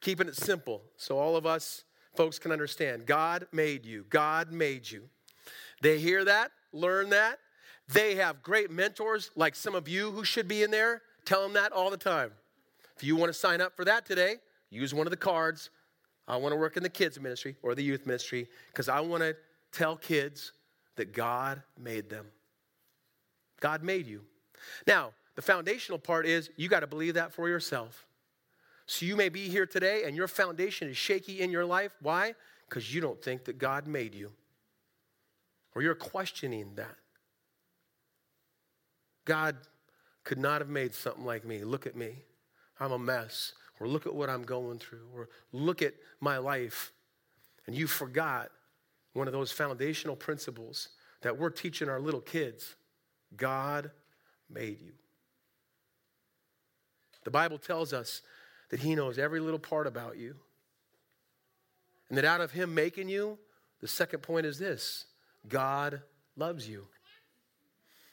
Keeping 0.00 0.28
it 0.28 0.36
simple 0.36 0.82
so 0.96 1.18
all 1.18 1.36
of 1.36 1.44
us 1.44 1.84
folks 2.16 2.38
can 2.38 2.52
understand. 2.52 3.06
God 3.06 3.46
made 3.52 3.84
you. 3.84 4.04
God 4.08 4.50
made 4.52 4.90
you. 4.90 5.04
They 5.82 5.98
hear 5.98 6.24
that, 6.24 6.50
learn 6.72 7.10
that. 7.10 7.38
They 7.92 8.14
have 8.16 8.42
great 8.42 8.70
mentors 8.70 9.30
like 9.34 9.54
some 9.54 9.74
of 9.74 9.88
you 9.88 10.10
who 10.10 10.24
should 10.24 10.46
be 10.46 10.62
in 10.62 10.70
there. 10.70 11.02
Tell 11.24 11.42
them 11.42 11.54
that 11.54 11.72
all 11.72 11.90
the 11.90 11.96
time. 11.96 12.32
If 12.96 13.04
you 13.04 13.16
want 13.16 13.30
to 13.30 13.38
sign 13.38 13.60
up 13.60 13.76
for 13.76 13.84
that 13.84 14.06
today, 14.06 14.36
use 14.70 14.94
one 14.94 15.06
of 15.06 15.10
the 15.10 15.16
cards. 15.16 15.70
I 16.28 16.36
want 16.36 16.52
to 16.52 16.56
work 16.56 16.76
in 16.76 16.82
the 16.82 16.88
kids 16.88 17.18
ministry 17.18 17.56
or 17.62 17.74
the 17.74 17.82
youth 17.82 18.06
ministry 18.06 18.48
because 18.68 18.88
I 18.88 19.00
want 19.00 19.22
to 19.22 19.36
tell 19.72 19.96
kids 19.96 20.52
that 20.96 21.12
God 21.12 21.62
made 21.78 22.08
them. 22.08 22.26
God 23.60 23.82
made 23.82 24.06
you. 24.06 24.22
Now, 24.86 25.12
the 25.34 25.42
foundational 25.42 25.98
part 25.98 26.26
is 26.26 26.50
you 26.56 26.68
got 26.68 26.80
to 26.80 26.86
believe 26.86 27.14
that 27.14 27.32
for 27.32 27.48
yourself. 27.48 28.06
So 28.86 29.06
you 29.06 29.16
may 29.16 29.28
be 29.28 29.48
here 29.48 29.66
today 29.66 30.02
and 30.04 30.14
your 30.14 30.28
foundation 30.28 30.88
is 30.88 30.96
shaky 30.96 31.40
in 31.40 31.50
your 31.50 31.64
life. 31.64 31.96
Why? 32.02 32.34
Because 32.68 32.94
you 32.94 33.00
don't 33.00 33.22
think 33.22 33.44
that 33.44 33.58
God 33.58 33.86
made 33.86 34.14
you. 34.14 34.32
Or 35.74 35.82
you're 35.82 35.94
questioning 35.94 36.72
that. 36.76 36.96
God 39.30 39.54
could 40.24 40.38
not 40.38 40.60
have 40.60 40.68
made 40.68 40.92
something 40.92 41.24
like 41.24 41.44
me. 41.44 41.62
Look 41.62 41.86
at 41.86 41.94
me. 41.94 42.24
I'm 42.80 42.90
a 42.90 42.98
mess. 42.98 43.52
Or 43.78 43.86
look 43.86 44.04
at 44.04 44.12
what 44.12 44.28
I'm 44.28 44.42
going 44.42 44.80
through. 44.80 45.06
Or 45.14 45.28
look 45.52 45.82
at 45.82 45.94
my 46.20 46.38
life. 46.38 46.90
And 47.64 47.76
you 47.76 47.86
forgot 47.86 48.50
one 49.12 49.28
of 49.28 49.32
those 49.32 49.52
foundational 49.52 50.16
principles 50.16 50.88
that 51.22 51.38
we're 51.38 51.50
teaching 51.50 51.88
our 51.88 52.00
little 52.00 52.20
kids 52.20 52.74
God 53.36 53.92
made 54.52 54.80
you. 54.80 54.94
The 57.22 57.30
Bible 57.30 57.58
tells 57.58 57.92
us 57.92 58.22
that 58.70 58.80
He 58.80 58.96
knows 58.96 59.16
every 59.16 59.38
little 59.38 59.60
part 59.60 59.86
about 59.86 60.18
you. 60.18 60.34
And 62.08 62.18
that 62.18 62.24
out 62.24 62.40
of 62.40 62.50
Him 62.50 62.74
making 62.74 63.08
you, 63.08 63.38
the 63.80 63.86
second 63.86 64.22
point 64.24 64.44
is 64.44 64.58
this 64.58 65.04
God 65.46 66.02
loves 66.36 66.68
you. 66.68 66.88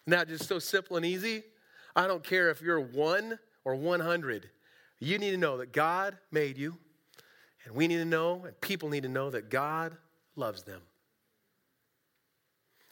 Not 0.08 0.30
just 0.30 0.48
so 0.48 0.58
simple 0.58 0.98
and 0.98 1.06
easy. 1.06 1.44
I 1.96 2.08
don't 2.08 2.24
care 2.24 2.50
if 2.50 2.62
you're 2.62 2.80
one 2.80 3.38
or 3.66 3.76
100. 3.76 4.50
You 5.00 5.20
need 5.20 5.32
to 5.32 5.38
know 5.38 5.58
that 5.58 5.74
God 5.74 6.18
made 6.32 6.58
you, 6.58 6.78
and 7.66 7.76
we 7.76 7.88
need 7.88 7.98
to 7.98 8.06
know, 8.06 8.46
and 8.46 8.60
people 8.62 8.90
need 8.90 9.04
to 9.04 9.10
know 9.10 9.30
that 9.30 9.50
God 9.50 9.96
loves 10.36 10.64
them. 10.64 10.82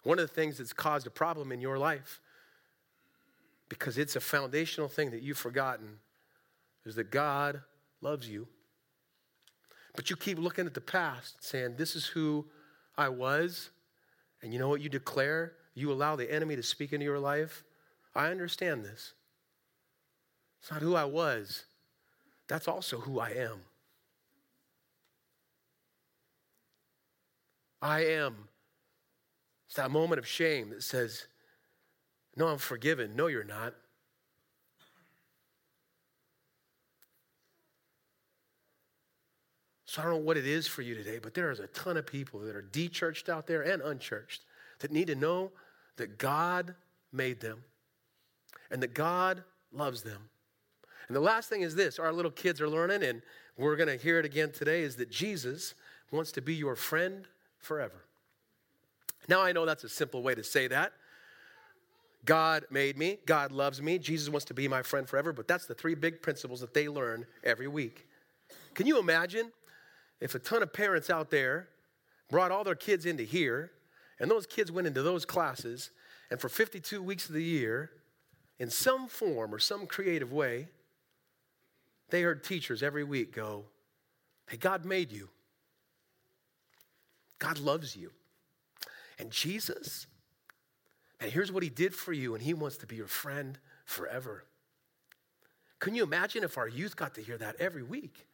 One 0.03 0.19
of 0.19 0.27
the 0.27 0.33
things 0.33 0.57
that's 0.59 0.73
caused 0.73 1.07
a 1.07 1.09
problem 1.09 1.51
in 1.51 1.61
your 1.61 1.79
life 1.79 2.21
because 3.69 3.97
it's 3.97 4.15
a 4.15 4.19
foundational 4.19 4.87
thing 4.87 5.09
that 5.11 5.23
you've 5.23 5.37
forgotten 5.37 5.97
is 6.85 6.95
that 6.95 7.09
God 7.09 7.61
loves 8.01 8.29
you. 8.29 8.47
But 9.95 10.09
you 10.09 10.15
keep 10.15 10.37
looking 10.37 10.67
at 10.67 10.73
the 10.73 10.81
past 10.81 11.43
saying, 11.43 11.75
This 11.77 11.95
is 11.95 12.05
who 12.05 12.45
I 12.97 13.09
was. 13.09 13.69
And 14.41 14.53
you 14.53 14.59
know 14.59 14.67
what 14.67 14.81
you 14.81 14.89
declare? 14.89 15.53
You 15.75 15.91
allow 15.91 16.15
the 16.15 16.31
enemy 16.31 16.55
to 16.55 16.63
speak 16.63 16.93
into 16.93 17.05
your 17.05 17.19
life. 17.19 17.63
I 18.15 18.31
understand 18.31 18.83
this. 18.85 19.13
It's 20.61 20.71
not 20.71 20.81
who 20.81 20.95
I 20.95 21.05
was, 21.05 21.65
that's 22.47 22.67
also 22.67 22.97
who 22.97 23.19
I 23.19 23.29
am. 23.29 23.59
I 27.81 28.05
am. 28.05 28.47
It's 29.67 29.75
that 29.75 29.91
moment 29.91 30.19
of 30.19 30.27
shame 30.27 30.69
that 30.69 30.81
says, 30.81 31.27
no, 32.35 32.47
I'm 32.47 32.57
forgiven. 32.57 33.15
No, 33.15 33.27
you're 33.27 33.43
not. 33.43 33.73
So 39.85 40.01
I 40.01 40.05
don't 40.05 40.13
know 40.15 40.19
what 40.19 40.37
it 40.37 40.47
is 40.47 40.67
for 40.67 40.81
you 40.81 40.95
today, 40.95 41.19
but 41.21 41.33
there 41.33 41.51
is 41.51 41.59
a 41.59 41.67
ton 41.67 41.95
of 41.95 42.05
people 42.05 42.39
that 42.41 42.55
are 42.55 42.61
de-churched 42.61 43.29
out 43.29 43.47
there 43.47 43.61
and 43.61 43.81
unchurched 43.81 44.43
that 44.79 44.91
need 44.91 45.07
to 45.07 45.15
know 45.15 45.51
that 45.97 46.17
God 46.17 46.75
made 47.11 47.39
them 47.39 47.63
and 48.71 48.81
that 48.83 48.93
God 48.93 49.43
loves 49.71 50.01
them. 50.01 50.29
And 51.07 51.15
the 51.15 51.21
last 51.21 51.49
thing 51.49 51.61
is 51.61 51.75
this 51.75 51.99
our 51.99 52.11
little 52.11 52.31
kids 52.31 52.61
are 52.61 52.69
learning, 52.69 53.03
and 53.03 53.21
we're 53.57 53.75
going 53.75 53.89
to 53.89 53.97
hear 53.97 54.19
it 54.19 54.25
again 54.25 54.51
today, 54.51 54.81
is 54.81 54.95
that 54.97 55.11
Jesus 55.11 55.75
wants 56.11 56.31
to 56.33 56.41
be 56.41 56.55
your 56.55 56.75
friend 56.75 57.27
forever. 57.59 58.05
Now, 59.27 59.41
I 59.41 59.51
know 59.51 59.65
that's 59.65 59.83
a 59.83 59.89
simple 59.89 60.21
way 60.21 60.35
to 60.35 60.43
say 60.43 60.67
that. 60.67 60.93
God 62.25 62.65
made 62.71 62.97
me, 62.97 63.19
God 63.27 63.51
loves 63.51 63.81
me, 63.81 63.99
Jesus 63.99 64.29
wants 64.29 64.45
to 64.45 64.55
be 64.55 64.67
my 64.67 64.81
friend 64.81 65.07
forever, 65.07 65.31
but 65.31 65.47
that's 65.47 65.67
the 65.67 65.75
three 65.75 65.93
big 65.93 66.23
principles 66.23 66.59
that 66.61 66.73
they 66.73 66.87
learn 66.87 67.25
every 67.43 67.67
week. 67.67 68.07
Can 68.73 68.87
you 68.87 68.97
imagine 68.97 69.51
if 70.19 70.33
a 70.33 70.39
ton 70.39 70.63
of 70.63 70.73
parents 70.73 71.11
out 71.11 71.29
there 71.29 71.69
brought 72.31 72.51
all 72.51 72.63
their 72.63 72.73
kids 72.73 73.05
into 73.05 73.23
here 73.23 73.71
and 74.19 74.29
those 74.31 74.45
kids 74.45 74.71
went 74.71 74.87
into 74.87 75.01
those 75.01 75.25
classes 75.25 75.91
and 76.29 76.39
for 76.39 76.49
52 76.49 77.01
weeks 77.01 77.27
of 77.27 77.35
the 77.35 77.43
year, 77.43 77.91
in 78.57 78.69
some 78.69 79.07
form 79.07 79.53
or 79.53 79.59
some 79.59 79.85
creative 79.85 80.31
way, 80.31 80.69
they 82.09 82.21
heard 82.21 82.43
teachers 82.43 82.81
every 82.81 83.03
week 83.03 83.33
go, 83.33 83.65
Hey, 84.47 84.57
God 84.57 84.85
made 84.85 85.11
you. 85.11 85.29
God 87.39 87.59
loves 87.59 87.95
you. 87.95 88.11
And 89.17 89.31
Jesus, 89.31 90.07
and 91.19 91.31
here's 91.31 91.51
what 91.51 91.63
he 91.63 91.69
did 91.69 91.95
for 91.95 92.13
you, 92.13 92.35
and 92.35 92.43
he 92.43 92.53
wants 92.53 92.77
to 92.77 92.85
be 92.85 92.95
your 92.95 93.07
friend 93.07 93.57
forever. 93.85 94.45
Can 95.79 95.95
you 95.95 96.03
imagine 96.03 96.43
if 96.43 96.57
our 96.57 96.67
youth 96.67 96.95
got 96.95 97.15
to 97.15 97.21
hear 97.21 97.37
that 97.37 97.55
every 97.59 97.83
week? 97.83 98.27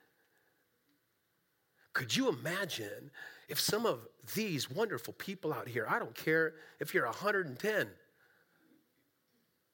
Could 1.94 2.16
you 2.16 2.30
imagine 2.30 3.12
if 3.52 3.60
some 3.60 3.86
of 3.86 4.08
these 4.34 4.72
wonderful 4.72 5.14
people 5.14 5.54
out 5.54 5.68
here, 5.68 5.86
I 5.90 6.00
don't 6.00 6.16
care 6.16 6.54
if 6.80 6.94
you're 6.94 7.06
110, 7.06 7.88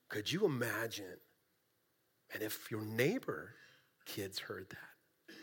could 0.10 0.32
you 0.32 0.46
imagine? 0.46 1.06
And 2.34 2.42
if 2.42 2.72
your 2.72 2.82
neighbor 2.82 3.54
kids 4.06 4.40
heard 4.40 4.68
that? 4.72 5.36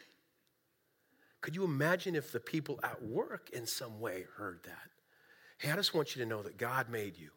Could 1.43 1.55
you 1.55 1.62
imagine 1.64 2.16
if 2.16 2.32
the 2.32 2.41
people 2.41 2.80
at 2.82 3.03
work 3.05 3.51
in 3.53 3.66
some 3.66 4.01
way 4.01 4.24
heard 4.37 4.61
that? 4.64 4.91
Hey, 5.59 5.70
I 5.70 5.76
just 5.76 5.95
want 5.95 6.16
you 6.16 6.22
to 6.22 6.28
know 6.28 6.43
that 6.43 6.59
God 6.59 6.91
made 6.91 7.16
you 7.16 7.30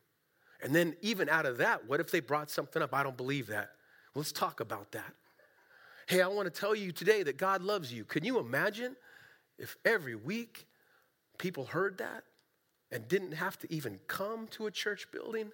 And 0.63 0.73
then, 0.73 0.95
even 1.01 1.29
out 1.29 1.45
of 1.45 1.59
that, 1.59 1.87
what 1.87 1.99
if 1.99 2.09
they 2.09 2.21
brought 2.21 2.49
something 2.49 2.81
up? 2.81 2.91
I 2.91 3.03
don't 3.03 3.15
believe 3.15 3.47
that. 3.47 3.69
Let's 4.15 4.31
talk 4.31 4.61
about 4.61 4.93
that. 4.93 5.13
Hey, 6.07 6.21
I 6.23 6.27
want 6.27 6.51
to 6.51 6.59
tell 6.59 6.73
you 6.73 6.91
today 6.91 7.21
that 7.21 7.37
God 7.37 7.61
loves 7.61 7.93
you. 7.93 8.03
Can 8.03 8.23
you 8.23 8.39
imagine 8.39 8.95
if 9.59 9.77
every 9.85 10.15
week 10.15 10.65
people 11.37 11.65
heard 11.65 11.97
that 11.97 12.23
and 12.91 13.07
didn't 13.07 13.33
have 13.33 13.57
to 13.59 13.73
even 13.73 13.99
come 14.07 14.47
to 14.47 14.67
a 14.67 14.71
church 14.71 15.07
building? 15.11 15.51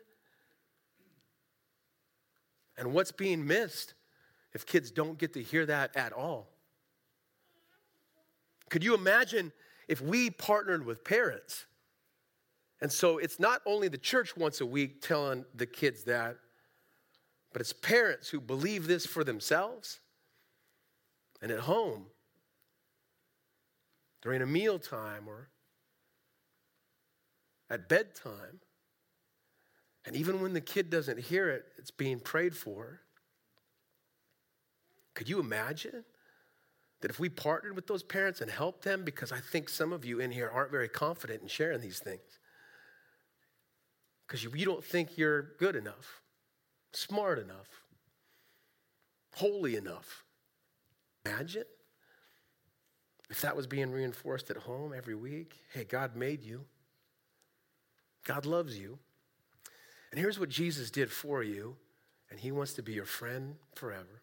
And 2.78 2.94
what's 2.94 3.12
being 3.12 3.46
missed 3.46 3.94
if 4.54 4.66
kids 4.66 4.92
don't 4.92 5.18
get 5.18 5.34
to 5.34 5.42
hear 5.42 5.66
that 5.66 5.96
at 5.96 6.14
all? 6.14 6.48
Could 8.70 8.84
you 8.84 8.96
imagine 8.96 9.52
if 9.88 10.02
we 10.02 10.30
partnered 10.30 10.86
with 10.86 11.04
parents? 11.04 11.66
And 12.82 12.92
so 12.92 13.18
it's 13.18 13.40
not 13.40 13.62
only 13.66 13.88
the 13.88 13.98
church 13.98 14.36
once 14.36 14.60
a 14.60 14.66
week 14.66 15.02
telling 15.02 15.46
the 15.56 15.66
kids 15.66 16.04
that, 16.06 16.38
but 17.52 17.62
it's 17.62 17.72
parents 17.72 18.30
who 18.30 18.42
believe 18.42 18.88
this 18.88 19.06
for 19.06 19.24
themselves 19.24 20.00
and 21.42 21.52
at 21.52 21.60
home 21.60 22.08
during 24.22 24.42
a 24.42 24.46
mealtime 24.46 25.28
or 25.28 25.50
at 27.70 27.90
bedtime. 27.90 28.60
And 30.06 30.16
even 30.16 30.42
when 30.42 30.54
the 30.54 30.62
kid 30.62 30.90
doesn't 30.90 31.20
hear 31.20 31.50
it, 31.50 31.66
it's 31.78 31.92
being 31.92 32.20
prayed 32.20 32.56
for. 32.56 33.02
Could 35.14 35.30
you 35.30 35.40
imagine 35.40 36.04
that 37.02 37.12
if 37.12 37.20
we 37.20 37.30
partnered 37.30 37.76
with 37.76 37.88
those 37.88 38.04
parents 38.04 38.42
and 38.42 38.50
helped 38.50 38.84
them? 38.84 39.04
Because 39.04 39.32
I 39.32 39.40
think 39.40 39.70
some 39.70 39.94
of 39.94 40.04
you 40.04 40.20
in 40.20 40.32
here 40.32 40.50
aren't 40.54 40.72
very 40.72 40.90
confident 40.90 41.42
in 41.42 41.48
sharing 41.48 41.82
these 41.82 42.00
things. 42.00 42.40
Because 44.28 44.44
you, 44.44 44.52
you 44.56 44.66
don't 44.66 44.84
think 44.84 45.18
you're 45.18 45.54
good 45.58 45.76
enough, 45.76 46.22
smart 46.92 47.40
enough, 47.40 47.68
holy 49.36 49.76
enough. 49.76 50.24
Imagine 51.26 51.66
if 53.30 53.42
that 53.42 53.56
was 53.56 53.68
being 53.68 53.92
reinforced 53.92 54.50
at 54.50 54.58
home 54.58 54.94
every 54.96 55.16
week. 55.16 55.54
Hey, 55.74 55.84
God 55.84 56.16
made 56.16 56.44
you, 56.44 56.66
God 58.24 58.46
loves 58.46 58.78
you. 58.78 59.00
And 60.12 60.20
here's 60.20 60.40
what 60.40 60.50
Jesus 60.50 60.92
did 60.92 61.12
for 61.12 61.44
you, 61.44 61.76
and 62.30 62.40
He 62.40 62.52
wants 62.52 62.74
to 62.74 62.84
be 62.84 62.94
your 62.94 63.06
friend 63.06 63.56
forever. 63.76 64.22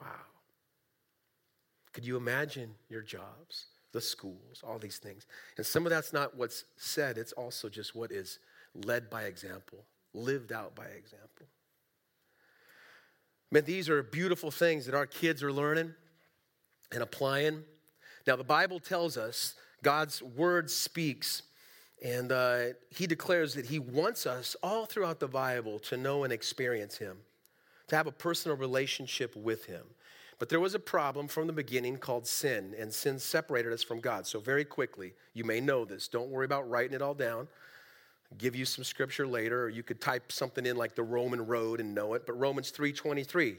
Wow. 0.00 0.08
Could 1.92 2.06
you 2.06 2.16
imagine 2.16 2.70
your 2.88 3.02
jobs, 3.02 3.66
the 3.92 4.00
schools, 4.00 4.62
all 4.66 4.78
these 4.78 4.98
things? 4.98 5.26
And 5.56 5.66
some 5.66 5.84
of 5.84 5.90
that's 5.90 6.12
not 6.12 6.36
what's 6.36 6.64
said, 6.76 7.18
it's 7.18 7.32
also 7.32 7.68
just 7.68 7.94
what 7.94 8.10
is 8.10 8.38
led 8.74 9.10
by 9.10 9.24
example, 9.24 9.84
lived 10.14 10.52
out 10.52 10.74
by 10.74 10.86
example. 10.86 11.46
Man, 13.50 13.64
these 13.64 13.88
are 13.88 14.02
beautiful 14.02 14.50
things 14.50 14.86
that 14.86 14.94
our 14.94 15.06
kids 15.06 15.42
are 15.42 15.52
learning 15.52 15.94
and 16.92 17.02
applying. 17.02 17.64
Now, 18.26 18.36
the 18.36 18.44
Bible 18.44 18.78
tells 18.78 19.16
us 19.16 19.54
God's 19.82 20.22
word 20.22 20.70
speaks 20.70 21.42
and 22.02 22.30
uh, 22.30 22.60
he 22.90 23.06
declares 23.06 23.54
that 23.54 23.66
he 23.66 23.78
wants 23.78 24.26
us 24.26 24.54
all 24.62 24.86
throughout 24.86 25.18
the 25.18 25.28
Bible 25.28 25.78
to 25.80 25.96
know 25.96 26.24
and 26.24 26.32
experience 26.32 26.96
him, 26.96 27.16
to 27.88 27.96
have 27.96 28.06
a 28.06 28.12
personal 28.12 28.56
relationship 28.56 29.34
with 29.34 29.64
him. 29.64 29.82
But 30.38 30.48
there 30.48 30.60
was 30.60 30.76
a 30.76 30.78
problem 30.78 31.26
from 31.26 31.48
the 31.48 31.52
beginning 31.52 31.96
called 31.96 32.24
sin, 32.24 32.72
and 32.78 32.94
sin 32.94 33.18
separated 33.18 33.72
us 33.72 33.82
from 33.82 33.98
God. 33.98 34.24
So, 34.24 34.38
very 34.38 34.64
quickly, 34.64 35.14
you 35.34 35.42
may 35.42 35.60
know 35.60 35.84
this. 35.84 36.06
Don't 36.06 36.30
worry 36.30 36.44
about 36.44 36.70
writing 36.70 36.94
it 36.94 37.02
all 37.02 37.14
down. 37.14 37.48
I'll 38.30 38.38
give 38.38 38.54
you 38.54 38.64
some 38.64 38.84
scripture 38.84 39.26
later, 39.26 39.64
or 39.64 39.68
you 39.68 39.82
could 39.82 40.00
type 40.00 40.30
something 40.30 40.64
in 40.64 40.76
like 40.76 40.94
the 40.94 41.02
Roman 41.02 41.44
road 41.44 41.80
and 41.80 41.92
know 41.92 42.14
it. 42.14 42.24
But 42.24 42.38
Romans 42.38 42.70
3:23, 42.70 43.58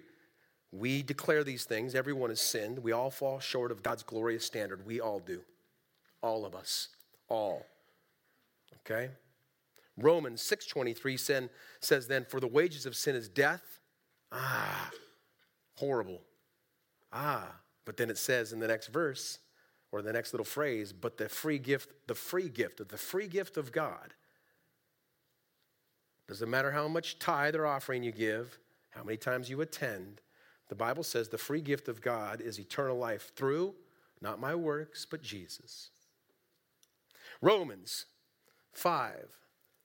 we 0.72 1.03
declare 1.03 1.43
these 1.43 1.65
things. 1.65 1.95
Everyone 1.95 2.30
has 2.30 2.39
sinned. 2.39 2.80
We 2.80 2.93
all 2.93 3.11
fall 3.11 3.41
short 3.41 3.74
of 3.74 3.84
God's 3.84 4.03
glorious 4.03 4.45
standard. 4.45 4.86
We 4.86 5.01
all 5.01 5.20
do. 5.20 5.41
All 6.22 6.45
of 6.45 6.55
us. 6.55 6.89
All. 7.28 7.65
Okay? 8.80 9.11
Romans 9.97 10.41
6:23 10.41 11.17
sin 11.17 11.49
says 11.80 12.07
then 12.07 12.26
for 12.26 12.39
the 12.39 12.47
wages 12.47 12.86
of 12.86 12.95
sin 12.95 13.15
is 13.15 13.28
death. 13.28 13.80
Ah, 14.32 14.91
horrible. 15.76 16.22
Ah, 17.11 17.59
but 17.86 17.97
then 17.97 18.09
it 18.09 18.17
says 18.17 18.53
in 18.53 18.59
the 18.59 18.67
next 18.67 18.88
verse 18.88 19.39
or 19.91 20.01
the 20.01 20.13
next 20.13 20.34
little 20.34 20.45
phrase, 20.45 20.93
but 20.93 21.17
the 21.17 21.28
free 21.28 21.57
gift, 21.57 21.91
the 22.07 22.15
free 22.15 22.49
gift 22.49 22.80
of 22.80 22.89
the 22.89 22.97
free 22.97 23.28
gift 23.28 23.57
of 23.57 23.72
God. 23.72 24.13
Doesn't 26.28 26.49
matter 26.49 26.72
how 26.72 26.88
much 26.88 27.17
tithe 27.17 27.55
or 27.55 27.65
offering 27.65 28.03
you 28.03 28.11
give, 28.11 28.59
how 28.91 29.03
many 29.03 29.17
times 29.17 29.49
you 29.49 29.61
attend. 29.61 30.22
The 30.67 30.76
Bible 30.76 31.03
says 31.03 31.30
the 31.30 31.39
free 31.39 31.61
gift 31.61 31.88
of 31.88 32.01
God 32.01 32.39
is 32.39 32.59
eternal 32.59 32.97
life 32.97 33.32
through 33.36 33.74
not 34.22 34.39
my 34.39 34.53
works, 34.53 35.05
but 35.09 35.22
Jesus. 35.22 35.89
Romans 37.42 38.06
5 38.74 39.28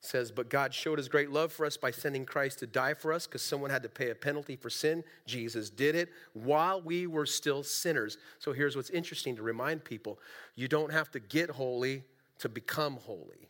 says, 0.01 0.31
But 0.31 0.51
God 0.51 0.75
showed 0.75 0.99
his 0.99 1.09
great 1.09 1.31
love 1.31 1.53
for 1.53 1.67
us 1.67 1.77
by 1.77 1.91
sending 1.91 2.27
Christ 2.27 2.59
to 2.61 2.67
die 2.67 2.95
for 2.95 3.13
us 3.13 3.27
because 3.27 3.43
someone 3.43 3.71
had 3.71 3.83
to 3.83 3.89
pay 3.89 4.11
a 4.11 4.15
penalty 4.15 4.57
for 4.57 4.71
sin. 4.71 5.03
Jesus 5.27 5.71
did 5.71 5.95
it 5.95 6.11
while 6.33 6.81
we 6.83 7.07
were 7.07 7.27
still 7.27 7.63
sinners. 7.63 8.19
So 8.39 8.53
here's 8.53 8.77
what's 8.77 8.91
interesting 8.91 9.37
to 9.37 9.43
remind 9.43 9.85
people 9.85 10.19
you 10.55 10.69
don't 10.69 10.93
have 10.93 11.11
to 11.13 11.21
get 11.21 11.51
holy 11.51 12.05
to 12.39 12.49
become 12.49 12.97
holy. 12.97 13.49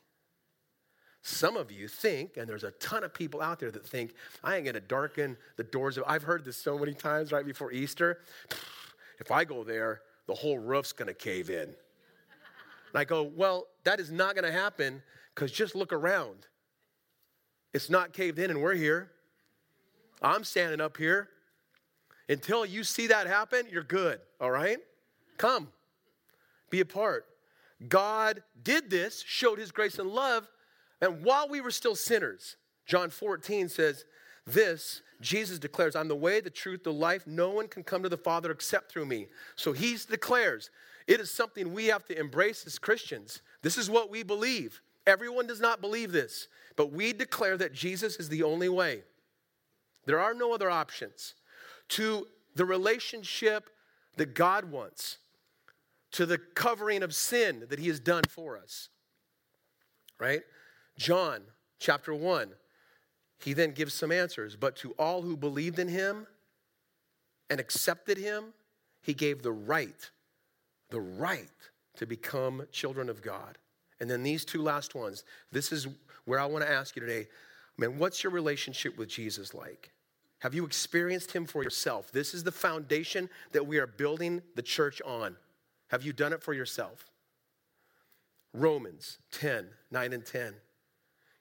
Some 1.23 1.57
of 1.57 1.73
you 1.73 1.89
think, 1.89 2.37
and 2.37 2.47
there's 2.47 2.65
a 2.65 2.71
ton 2.73 3.03
of 3.03 3.15
people 3.15 3.41
out 3.41 3.59
there 3.59 3.71
that 3.71 3.87
think, 3.87 4.15
I 4.43 4.57
ain't 4.57 4.67
gonna 4.67 4.81
darken 4.81 5.39
the 5.57 5.65
doors 5.65 5.97
of, 5.97 6.05
I've 6.07 6.23
heard 6.23 6.45
this 6.45 6.59
so 6.59 6.79
many 6.79 6.93
times 6.93 7.33
right 7.33 7.47
before 7.47 7.73
Easter. 7.73 8.21
If 9.19 9.31
I 9.31 9.45
go 9.45 9.65
there, 9.65 10.03
the 10.27 10.35
whole 10.35 10.59
roof's 10.59 10.93
gonna 10.93 11.15
cave 11.15 11.49
in. 11.49 11.75
And 12.95 13.01
I 13.01 13.05
go, 13.05 13.24
well, 13.24 13.66
that 13.82 13.99
is 13.99 14.12
not 14.12 14.36
gonna 14.36 14.53
happen 14.53 15.03
because 15.34 15.51
just 15.51 15.74
look 15.74 15.92
around. 15.92 16.47
It's 17.72 17.90
not 17.90 18.12
caved 18.12 18.38
in, 18.38 18.51
and 18.51 18.62
we're 18.62 18.74
here. 18.74 19.11
I'm 20.22 20.45
standing 20.45 20.80
up 20.80 20.97
here. 20.97 21.28
Until 22.28 22.64
you 22.64 22.84
see 22.84 23.09
that 23.09 23.26
happen, 23.26 23.66
you're 23.68 23.82
good, 23.82 24.20
all 24.40 24.53
right? 24.53 24.78
Come, 25.36 25.72
be 26.70 26.80
a 26.80 26.84
part. 26.84 27.26
God 27.88 28.45
did 28.62 28.88
this, 28.90 29.24
showed 29.26 29.59
his 29.59 29.72
grace 29.72 29.99
and 29.99 30.09
love, 30.09 30.49
and 31.01 31.24
while 31.24 31.49
we 31.49 31.61
were 31.61 31.72
still 31.72 31.97
sinners, 31.97 32.57
John 32.86 33.11
14 33.11 33.68
says, 33.68 34.05
This, 34.47 35.03
Jesus 35.20 35.59
declares, 35.59 35.97
I'm 35.97 36.09
the 36.09 36.14
way, 36.14 36.40
the 36.40 36.49
truth, 36.49 36.84
the 36.84 36.92
life. 36.92 37.26
No 37.26 37.51
one 37.51 37.66
can 37.66 37.82
come 37.82 38.05
to 38.05 38.09
the 38.09 38.16
Father 38.16 38.53
except 38.53 38.92
through 38.92 39.07
me. 39.07 39.26
So 39.57 39.72
he 39.72 39.99
declares, 40.09 40.70
it 41.07 41.21
is 41.21 41.31
something 41.31 41.73
we 41.73 41.87
have 41.87 42.05
to 42.07 42.19
embrace 42.19 42.67
as 42.67 42.79
Christians. 42.79 43.43
This 43.63 43.77
is 43.77 43.91
what 43.91 44.11
we 44.11 44.23
believe. 44.23 44.81
Everyone 45.07 45.47
does 45.47 45.61
not 45.61 45.81
believe 45.81 46.13
this, 46.13 46.49
but 46.77 46.93
we 46.93 47.13
declare 47.13 47.57
that 47.59 47.75
Jesus 47.75 48.17
is 48.17 48.29
the 48.29 48.43
only 48.43 48.69
way. 48.69 49.03
There 50.07 50.21
are 50.21 50.35
no 50.35 50.55
other 50.55 50.71
options 50.71 51.35
to 51.91 52.27
the 52.55 52.65
relationship 52.65 53.69
that 54.17 54.35
God 54.35 54.71
wants, 54.71 55.19
to 56.13 56.25
the 56.25 56.39
covering 56.39 57.03
of 57.03 57.15
sin 57.15 57.67
that 57.69 57.79
He 57.79 57.89
has 57.89 58.01
done 58.01 58.25
for 58.29 58.57
us. 58.57 58.89
Right? 60.19 60.43
John 60.97 61.43
chapter 61.79 62.15
1, 62.15 62.51
he 63.45 63.53
then 63.53 63.73
gives 63.73 63.93
some 63.93 64.11
answers. 64.11 64.57
But 64.57 64.77
to 64.77 64.93
all 64.93 65.23
who 65.23 65.37
believed 65.37 65.79
in 65.79 65.89
Him 65.89 66.27
and 67.51 67.61
accepted 67.61 68.17
Him, 68.17 68.55
He 69.03 69.13
gave 69.13 69.43
the 69.43 69.53
right, 69.53 70.11
the 70.95 71.01
right 71.01 71.49
to 71.97 72.07
become 72.07 72.66
children 72.70 73.09
of 73.09 73.20
God. 73.20 73.59
And 73.99 74.09
then 74.09 74.22
these 74.22 74.45
two 74.45 74.62
last 74.62 74.95
ones. 74.95 75.24
This 75.51 75.72
is 75.72 75.88
where 76.24 76.38
I 76.38 76.47
want 76.47 76.64
to 76.64 76.70
ask 76.70 76.95
you 76.95 77.01
today 77.01 77.26
man, 77.76 77.99
what's 77.99 78.22
your 78.22 78.32
relationship 78.32 78.97
with 78.97 79.09
Jesus 79.09 79.53
like? 79.53 79.90
Have 80.38 80.55
you 80.55 80.64
experienced 80.64 81.32
him 81.32 81.47
for 81.47 81.64
yourself? 81.64 82.12
This 82.12 82.32
is 82.32 82.45
the 82.45 82.53
foundation 82.53 83.28
that 83.51 83.66
we 83.66 83.78
are 83.78 83.88
building 83.88 84.42
the 84.55 84.62
church 84.62 85.03
on. 85.05 85.34
Have 85.88 86.05
you 86.05 86.12
done 86.12 86.32
it 86.32 86.40
for 86.40 86.53
yourself? 86.53 87.11
Romans 88.53 89.18
10, 89.32 89.66
9 89.90 90.12
and 90.12 90.24
10. 90.24 90.55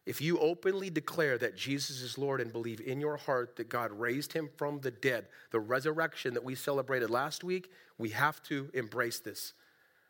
If 0.05 0.21
you 0.21 0.37
openly 0.39 0.89
declare 0.89 1.37
that 1.37 1.55
Jesus 1.55 2.01
is 2.01 2.17
Lord 2.17 2.41
and 2.41 2.51
believe 2.51 2.81
in 2.81 2.99
your 2.99 3.15
heart 3.15 3.55
that 3.55 3.69
God 3.69 3.91
raised 3.91 4.33
him 4.33 4.49
from 4.57 4.79
the 4.81 4.91
dead, 4.91 5.27
the 5.51 5.61
resurrection 5.61 6.33
that 6.33 6.43
we 6.43 6.55
celebrated 6.55 7.09
last 7.09 7.43
week, 7.43 7.71
we 7.97 8.09
have 8.09 8.43
to 8.43 8.69
embrace 8.73 9.19
this. 9.19 9.53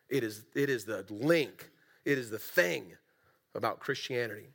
It 0.09 0.23
is, 0.23 0.45
it 0.55 0.69
is 0.69 0.85
the 0.85 1.05
link 1.09 1.69
it 2.05 2.17
is 2.17 2.29
the 2.29 2.39
thing 2.39 2.93
about 3.55 3.79
Christianity. 3.79 4.49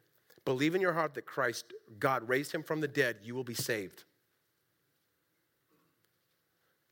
Believe 0.45 0.74
in 0.74 0.80
your 0.80 0.93
heart 0.93 1.14
that 1.14 1.26
Christ, 1.26 1.72
God 1.99 2.28
raised 2.28 2.53
him 2.53 2.62
from 2.62 2.80
the 2.80 2.89
dead, 2.89 3.16
you 3.22 3.34
will 3.34 3.45
be 3.45 3.55
saved. 3.55 4.05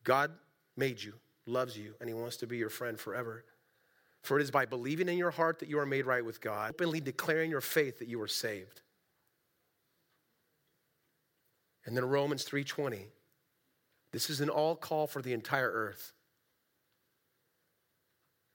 God 0.05 0.33
made 0.77 1.03
you, 1.03 1.15
loves 1.47 1.77
you, 1.77 1.95
and 2.01 2.09
he 2.09 2.15
wants 2.15 2.37
to 2.39 2.47
be 2.47 2.57
your 2.57 2.71
friend 2.71 2.99
forever. 2.99 3.45
For 4.27 4.41
it 4.41 4.43
is 4.43 4.51
by 4.51 4.67
believing 4.67 5.09
in 5.09 5.19
your 5.19 5.31
heart 5.31 5.61
that 5.61 5.69
you 5.69 5.79
are 5.79 5.87
made 5.87 6.05
right 6.05 6.25
with 6.25 6.41
God, 6.41 6.71
openly 6.71 7.01
declaring 7.01 7.49
your 7.49 7.61
faith 7.61 8.01
that 8.01 8.09
you 8.09 8.21
are 8.21 8.27
saved. 8.27 8.81
And 11.85 11.97
then 11.97 12.05
Romans 12.05 12.43
3:20. 12.43 13.13
This 14.11 14.29
is 14.29 14.41
an 14.41 14.51
all 14.51 14.75
call 14.75 15.07
for 15.07 15.23
the 15.23 15.33
entire 15.33 15.71
earth. 15.71 16.13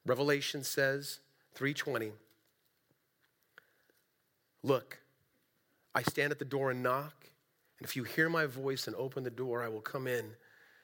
Revelation 0.05 0.65
says 0.65 1.22
3:20. 1.55 2.11
Look, 4.63 4.99
I 5.95 6.03
stand 6.03 6.34
at 6.34 6.39
the 6.39 6.43
door 6.43 6.72
and 6.72 6.84
knock, 6.84 7.30
and 7.80 7.88
if 7.88 7.95
you 7.95 8.03
hear 8.03 8.28
my 8.28 8.45
voice 8.45 8.88
and 8.88 8.95
open 8.97 9.24
the 9.24 9.30
door, 9.30 9.63
I 9.63 9.69
will 9.69 9.80
come 9.80 10.05
in 10.05 10.36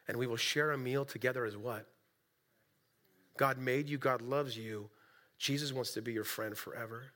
and 0.08 0.16
we 0.16 0.28
will 0.28 0.38
share 0.38 0.72
a 0.72 0.78
meal 0.78 1.04
together 1.04 1.44
as 1.44 1.58
what? 1.58 1.92
God 3.38 3.58
made 3.58 3.88
you, 3.88 3.98
God 3.98 4.22
loves 4.22 4.58
you. 4.58 4.90
Jesus 5.38 5.72
wants 5.72 5.94
to 5.94 6.02
be 6.02 6.12
your 6.12 6.24
friend 6.24 6.58
forever. 6.58 7.12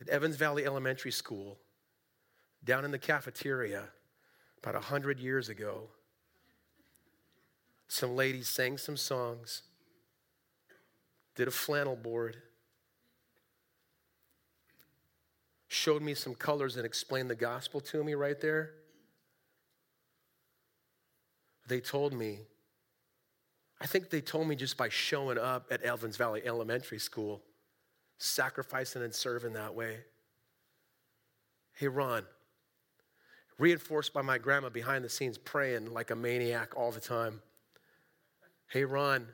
At 0.00 0.08
Evans 0.08 0.36
Valley 0.36 0.66
Elementary 0.66 1.12
School, 1.12 1.58
down 2.64 2.84
in 2.84 2.90
the 2.90 2.98
cafeteria, 2.98 3.84
about 4.62 4.74
100 4.74 5.20
years 5.20 5.48
ago, 5.48 5.88
some 7.86 8.16
ladies 8.16 8.48
sang 8.48 8.78
some 8.78 8.96
songs, 8.96 9.62
did 11.36 11.46
a 11.46 11.52
flannel 11.52 11.96
board, 11.96 12.38
showed 15.68 16.02
me 16.02 16.14
some 16.14 16.34
colors 16.34 16.76
and 16.76 16.86
explained 16.86 17.30
the 17.30 17.34
gospel 17.34 17.80
to 17.80 18.02
me 18.02 18.14
right 18.14 18.40
there. 18.40 18.72
They 21.68 21.80
told 21.80 22.12
me 22.12 22.40
I 23.84 23.86
think 23.86 24.08
they 24.08 24.22
told 24.22 24.48
me 24.48 24.56
just 24.56 24.78
by 24.78 24.88
showing 24.88 25.36
up 25.36 25.66
at 25.70 25.82
Evans 25.82 26.16
Valley 26.16 26.40
Elementary 26.42 26.98
School, 26.98 27.42
sacrificing 28.16 29.02
and 29.02 29.14
serving 29.14 29.52
that 29.52 29.74
way. 29.74 29.98
Hey, 31.74 31.88
Ron, 31.88 32.24
reinforced 33.58 34.14
by 34.14 34.22
my 34.22 34.38
grandma 34.38 34.70
behind 34.70 35.04
the 35.04 35.10
scenes 35.10 35.36
praying 35.36 35.92
like 35.92 36.10
a 36.10 36.16
maniac 36.16 36.74
all 36.78 36.92
the 36.92 37.00
time. 37.00 37.42
Hey, 38.68 38.86
Ron, 38.86 39.26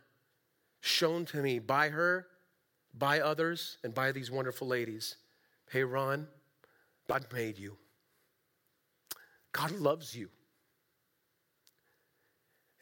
shown 0.80 1.26
to 1.26 1.36
me 1.36 1.60
by 1.60 1.88
her, 1.88 2.26
by 2.92 3.20
others, 3.20 3.78
and 3.84 3.94
by 3.94 4.10
these 4.10 4.32
wonderful 4.32 4.66
ladies. 4.66 5.14
Hey, 5.70 5.84
Ron, 5.84 6.26
God 7.08 7.24
made 7.32 7.56
you. 7.56 7.76
God 9.52 9.70
loves 9.70 10.16
you. 10.16 10.28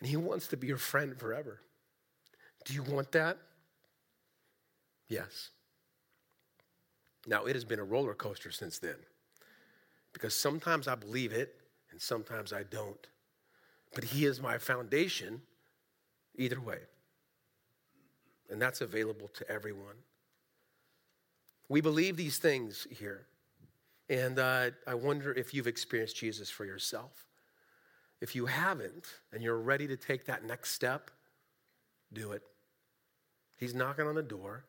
And 0.01 0.09
He 0.09 0.17
wants 0.17 0.47
to 0.49 0.57
be 0.57 0.67
your 0.67 0.77
friend 0.77 1.19
forever. 1.19 1.61
Do 2.65 2.75
you 2.75 2.83
want 2.83 3.13
that? 3.13 3.39
Yes. 5.09 5.51
Now, 7.27 7.45
it 7.47 7.55
has 7.55 7.65
been 7.65 7.79
a 7.79 7.85
roller 7.85 8.15
coaster 8.15 8.51
since 8.51 8.79
then 8.79 8.97
because 10.13 10.35
sometimes 10.35 10.89
I 10.89 10.95
believe 10.95 11.33
it 11.33 11.57
and 11.91 12.01
sometimes 12.01 12.53
I 12.53 12.63
don't. 12.63 13.07
But 13.95 14.05
He 14.05 14.25
is 14.25 14.41
my 14.41 14.59
foundation 14.59 15.43
either 16.37 16.61
way. 16.61 16.79
And 18.51 18.61
that's 18.61 18.81
available 18.81 19.29
to 19.35 19.51
everyone. 19.51 19.97
We 21.69 21.81
believe 21.81 22.17
these 22.17 22.39
things 22.39 22.87
here. 22.91 23.27
And 24.09 24.39
uh, 24.39 24.71
I 24.87 24.95
wonder 24.95 25.33
if 25.33 25.53
you've 25.53 25.67
experienced 25.67 26.17
Jesus 26.17 26.49
for 26.49 26.65
yourself. 26.65 27.28
If 28.21 28.35
you 28.35 28.47
haven't 28.47 29.07
and 29.33 29.43
you're 29.43 29.59
ready 29.59 29.87
to 29.87 29.97
take 29.97 30.27
that 30.27 30.45
next 30.45 30.73
step, 30.73 31.11
do 32.13 32.33
it. 32.33 32.43
He's 33.57 33.75
knocking 33.75 34.07
on 34.07 34.15
the 34.15 34.23
door. 34.23 34.65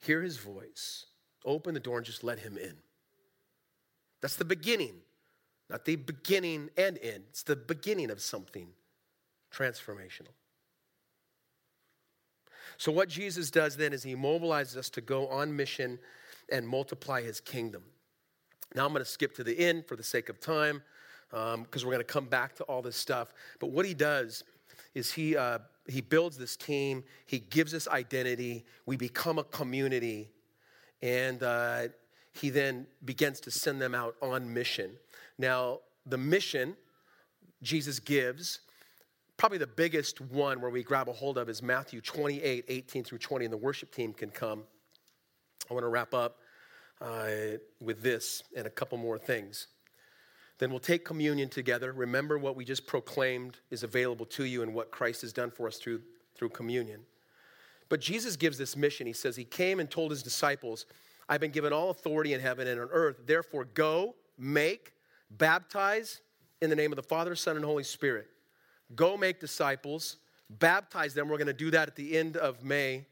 Hear 0.00 0.22
his 0.22 0.38
voice. 0.38 1.06
Open 1.44 1.74
the 1.74 1.80
door 1.80 1.98
and 1.98 2.06
just 2.06 2.24
let 2.24 2.38
him 2.38 2.56
in. 2.56 2.74
That's 4.20 4.36
the 4.36 4.44
beginning, 4.44 4.96
not 5.68 5.84
the 5.84 5.96
beginning 5.96 6.70
and 6.76 6.98
end. 7.02 7.24
It's 7.28 7.42
the 7.42 7.56
beginning 7.56 8.10
of 8.10 8.20
something 8.20 8.68
transformational. 9.52 10.32
So, 12.78 12.90
what 12.90 13.08
Jesus 13.08 13.50
does 13.50 13.76
then 13.76 13.92
is 13.92 14.02
he 14.02 14.16
mobilizes 14.16 14.76
us 14.76 14.90
to 14.90 15.00
go 15.00 15.28
on 15.28 15.54
mission 15.54 15.98
and 16.50 16.66
multiply 16.66 17.22
his 17.22 17.40
kingdom. 17.40 17.82
Now, 18.74 18.86
I'm 18.86 18.92
going 18.92 19.04
to 19.04 19.10
skip 19.10 19.34
to 19.36 19.44
the 19.44 19.58
end 19.58 19.86
for 19.86 19.96
the 19.96 20.02
sake 20.02 20.28
of 20.28 20.40
time 20.40 20.82
because 21.34 21.82
um, 21.82 21.86
we're 21.88 21.92
going 21.92 21.98
to 21.98 22.04
come 22.04 22.26
back 22.26 22.54
to 22.54 22.62
all 22.64 22.80
this 22.80 22.94
stuff. 22.96 23.34
But 23.58 23.70
what 23.70 23.84
he 23.84 23.92
does 23.92 24.44
is 24.94 25.12
he, 25.12 25.36
uh, 25.36 25.58
he 25.88 26.00
builds 26.00 26.38
this 26.38 26.56
team, 26.56 27.02
he 27.26 27.40
gives 27.40 27.74
us 27.74 27.88
identity, 27.88 28.64
we 28.86 28.96
become 28.96 29.40
a 29.40 29.44
community, 29.44 30.30
and 31.02 31.42
uh, 31.42 31.88
he 32.32 32.50
then 32.50 32.86
begins 33.04 33.40
to 33.40 33.50
send 33.50 33.82
them 33.82 33.96
out 33.96 34.14
on 34.22 34.52
mission. 34.54 34.92
Now, 35.36 35.80
the 36.06 36.18
mission 36.18 36.76
Jesus 37.62 37.98
gives, 37.98 38.60
probably 39.36 39.58
the 39.58 39.66
biggest 39.66 40.20
one 40.20 40.60
where 40.60 40.70
we 40.70 40.84
grab 40.84 41.08
a 41.08 41.12
hold 41.12 41.36
of 41.36 41.48
is 41.48 41.62
Matthew 41.62 42.00
28 42.00 42.64
18 42.68 43.02
through 43.02 43.18
20, 43.18 43.46
and 43.46 43.52
the 43.52 43.58
worship 43.58 43.92
team 43.92 44.12
can 44.12 44.30
come. 44.30 44.62
I 45.68 45.74
want 45.74 45.82
to 45.82 45.88
wrap 45.88 46.14
up 46.14 46.36
uh, 47.00 47.56
with 47.80 48.02
this 48.02 48.44
and 48.56 48.68
a 48.68 48.70
couple 48.70 48.98
more 48.98 49.18
things. 49.18 49.66
Then 50.58 50.70
we'll 50.70 50.80
take 50.80 51.04
communion 51.04 51.48
together. 51.48 51.92
Remember 51.92 52.38
what 52.38 52.56
we 52.56 52.64
just 52.64 52.86
proclaimed 52.86 53.58
is 53.70 53.82
available 53.82 54.26
to 54.26 54.44
you 54.44 54.62
and 54.62 54.72
what 54.72 54.90
Christ 54.90 55.22
has 55.22 55.32
done 55.32 55.50
for 55.50 55.66
us 55.66 55.78
through, 55.78 56.00
through 56.36 56.50
communion. 56.50 57.00
But 57.88 58.00
Jesus 58.00 58.36
gives 58.36 58.56
this 58.56 58.76
mission. 58.76 59.06
He 59.06 59.12
says, 59.12 59.36
He 59.36 59.44
came 59.44 59.80
and 59.80 59.90
told 59.90 60.10
His 60.10 60.22
disciples, 60.22 60.86
I've 61.28 61.40
been 61.40 61.50
given 61.50 61.72
all 61.72 61.90
authority 61.90 62.34
in 62.34 62.40
heaven 62.40 62.68
and 62.68 62.80
on 62.80 62.88
earth. 62.92 63.22
Therefore, 63.26 63.64
go, 63.64 64.14
make, 64.38 64.92
baptize 65.30 66.20
in 66.60 66.70
the 66.70 66.76
name 66.76 66.92
of 66.92 66.96
the 66.96 67.02
Father, 67.02 67.34
Son, 67.34 67.56
and 67.56 67.64
Holy 67.64 67.84
Spirit. 67.84 68.28
Go 68.94 69.16
make 69.16 69.40
disciples, 69.40 70.16
baptize 70.50 71.14
them. 71.14 71.28
We're 71.28 71.38
going 71.38 71.46
to 71.46 71.52
do 71.52 71.70
that 71.70 71.88
at 71.88 71.96
the 71.96 72.16
end 72.16 72.36
of 72.36 72.62
May. 72.62 73.06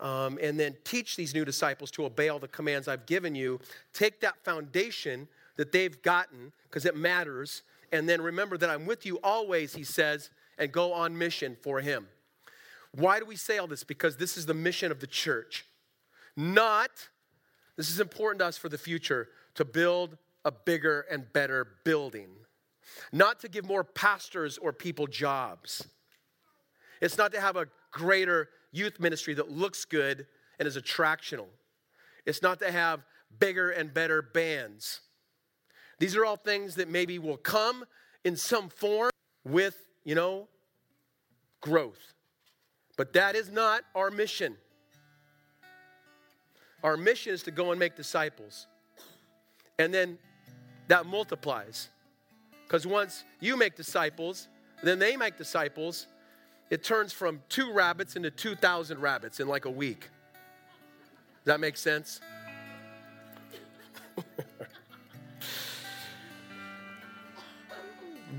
Um, 0.00 0.38
and 0.42 0.58
then 0.58 0.76
teach 0.82 1.14
these 1.14 1.34
new 1.34 1.44
disciples 1.44 1.90
to 1.92 2.04
obey 2.04 2.28
all 2.28 2.40
the 2.40 2.48
commands 2.48 2.88
I've 2.88 3.06
given 3.06 3.34
you. 3.34 3.60
Take 3.92 4.20
that 4.20 4.42
foundation 4.44 5.28
that 5.56 5.72
they've 5.72 6.02
gotten 6.02 6.52
because 6.64 6.84
it 6.84 6.96
matters. 6.96 7.62
And 7.92 8.08
then 8.08 8.20
remember 8.22 8.56
that 8.58 8.70
I'm 8.70 8.86
with 8.86 9.06
you 9.06 9.18
always, 9.22 9.74
he 9.74 9.84
says, 9.84 10.30
and 10.58 10.72
go 10.72 10.92
on 10.92 11.16
mission 11.16 11.56
for 11.62 11.80
him. 11.80 12.08
Why 12.92 13.18
do 13.18 13.24
we 13.24 13.36
say 13.36 13.58
all 13.58 13.66
this? 13.66 13.84
Because 13.84 14.16
this 14.16 14.36
is 14.36 14.46
the 14.46 14.54
mission 14.54 14.92
of 14.92 15.00
the 15.00 15.06
church. 15.06 15.66
Not, 16.36 17.08
this 17.76 17.90
is 17.90 18.00
important 18.00 18.40
to 18.40 18.46
us 18.46 18.56
for 18.56 18.68
the 18.68 18.78
future, 18.78 19.28
to 19.54 19.64
build 19.64 20.16
a 20.44 20.52
bigger 20.52 21.06
and 21.10 21.32
better 21.32 21.66
building. 21.84 22.28
Not 23.12 23.40
to 23.40 23.48
give 23.48 23.64
more 23.64 23.82
pastors 23.82 24.58
or 24.58 24.72
people 24.72 25.06
jobs. 25.06 25.86
It's 27.00 27.18
not 27.18 27.32
to 27.32 27.40
have 27.40 27.56
a 27.56 27.66
greater 27.90 28.48
youth 28.72 29.00
ministry 29.00 29.34
that 29.34 29.50
looks 29.50 29.84
good 29.84 30.26
and 30.58 30.68
is 30.68 30.76
attractional. 30.76 31.46
It's 32.26 32.42
not 32.42 32.60
to 32.60 32.70
have 32.70 33.04
bigger 33.38 33.70
and 33.70 33.92
better 33.92 34.22
bands. 34.22 35.00
These 35.98 36.16
are 36.16 36.24
all 36.24 36.36
things 36.36 36.76
that 36.76 36.88
maybe 36.88 37.18
will 37.18 37.36
come 37.36 37.84
in 38.24 38.36
some 38.36 38.68
form 38.68 39.10
with, 39.44 39.76
you 40.04 40.14
know, 40.14 40.48
growth. 41.60 42.14
But 42.96 43.12
that 43.14 43.34
is 43.34 43.50
not 43.50 43.82
our 43.94 44.10
mission. 44.10 44.56
Our 46.82 46.96
mission 46.96 47.32
is 47.32 47.42
to 47.44 47.50
go 47.50 47.70
and 47.70 47.80
make 47.80 47.96
disciples. 47.96 48.66
And 49.78 49.92
then 49.92 50.18
that 50.88 51.06
multiplies. 51.06 51.88
Because 52.66 52.86
once 52.86 53.24
you 53.40 53.56
make 53.56 53.76
disciples, 53.76 54.48
then 54.82 54.98
they 54.98 55.16
make 55.16 55.36
disciples, 55.36 56.06
it 56.70 56.84
turns 56.84 57.12
from 57.12 57.42
two 57.48 57.72
rabbits 57.72 58.16
into 58.16 58.30
2,000 58.30 59.00
rabbits 59.00 59.40
in 59.40 59.48
like 59.48 59.64
a 59.64 59.70
week. 59.70 60.00
Does 60.00 61.46
that 61.46 61.60
make 61.60 61.76
sense? 61.76 62.20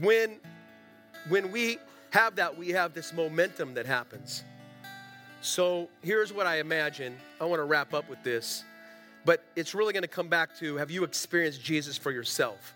When, 0.01 0.37
when 1.29 1.51
we 1.51 1.77
have 2.11 2.35
that, 2.35 2.57
we 2.57 2.69
have 2.69 2.93
this 2.93 3.13
momentum 3.13 3.73
that 3.75 3.85
happens. 3.85 4.43
So 5.41 5.89
here's 6.01 6.33
what 6.33 6.47
I 6.47 6.59
imagine. 6.59 7.15
I 7.39 7.45
want 7.45 7.59
to 7.59 7.65
wrap 7.65 7.93
up 7.93 8.09
with 8.09 8.23
this, 8.23 8.63
but 9.25 9.43
it's 9.55 9.75
really 9.75 9.93
going 9.93 10.03
to 10.03 10.07
come 10.07 10.27
back 10.27 10.57
to 10.59 10.77
have 10.77 10.89
you 10.89 11.03
experienced 11.03 11.63
Jesus 11.63 11.97
for 11.97 12.11
yourself? 12.11 12.73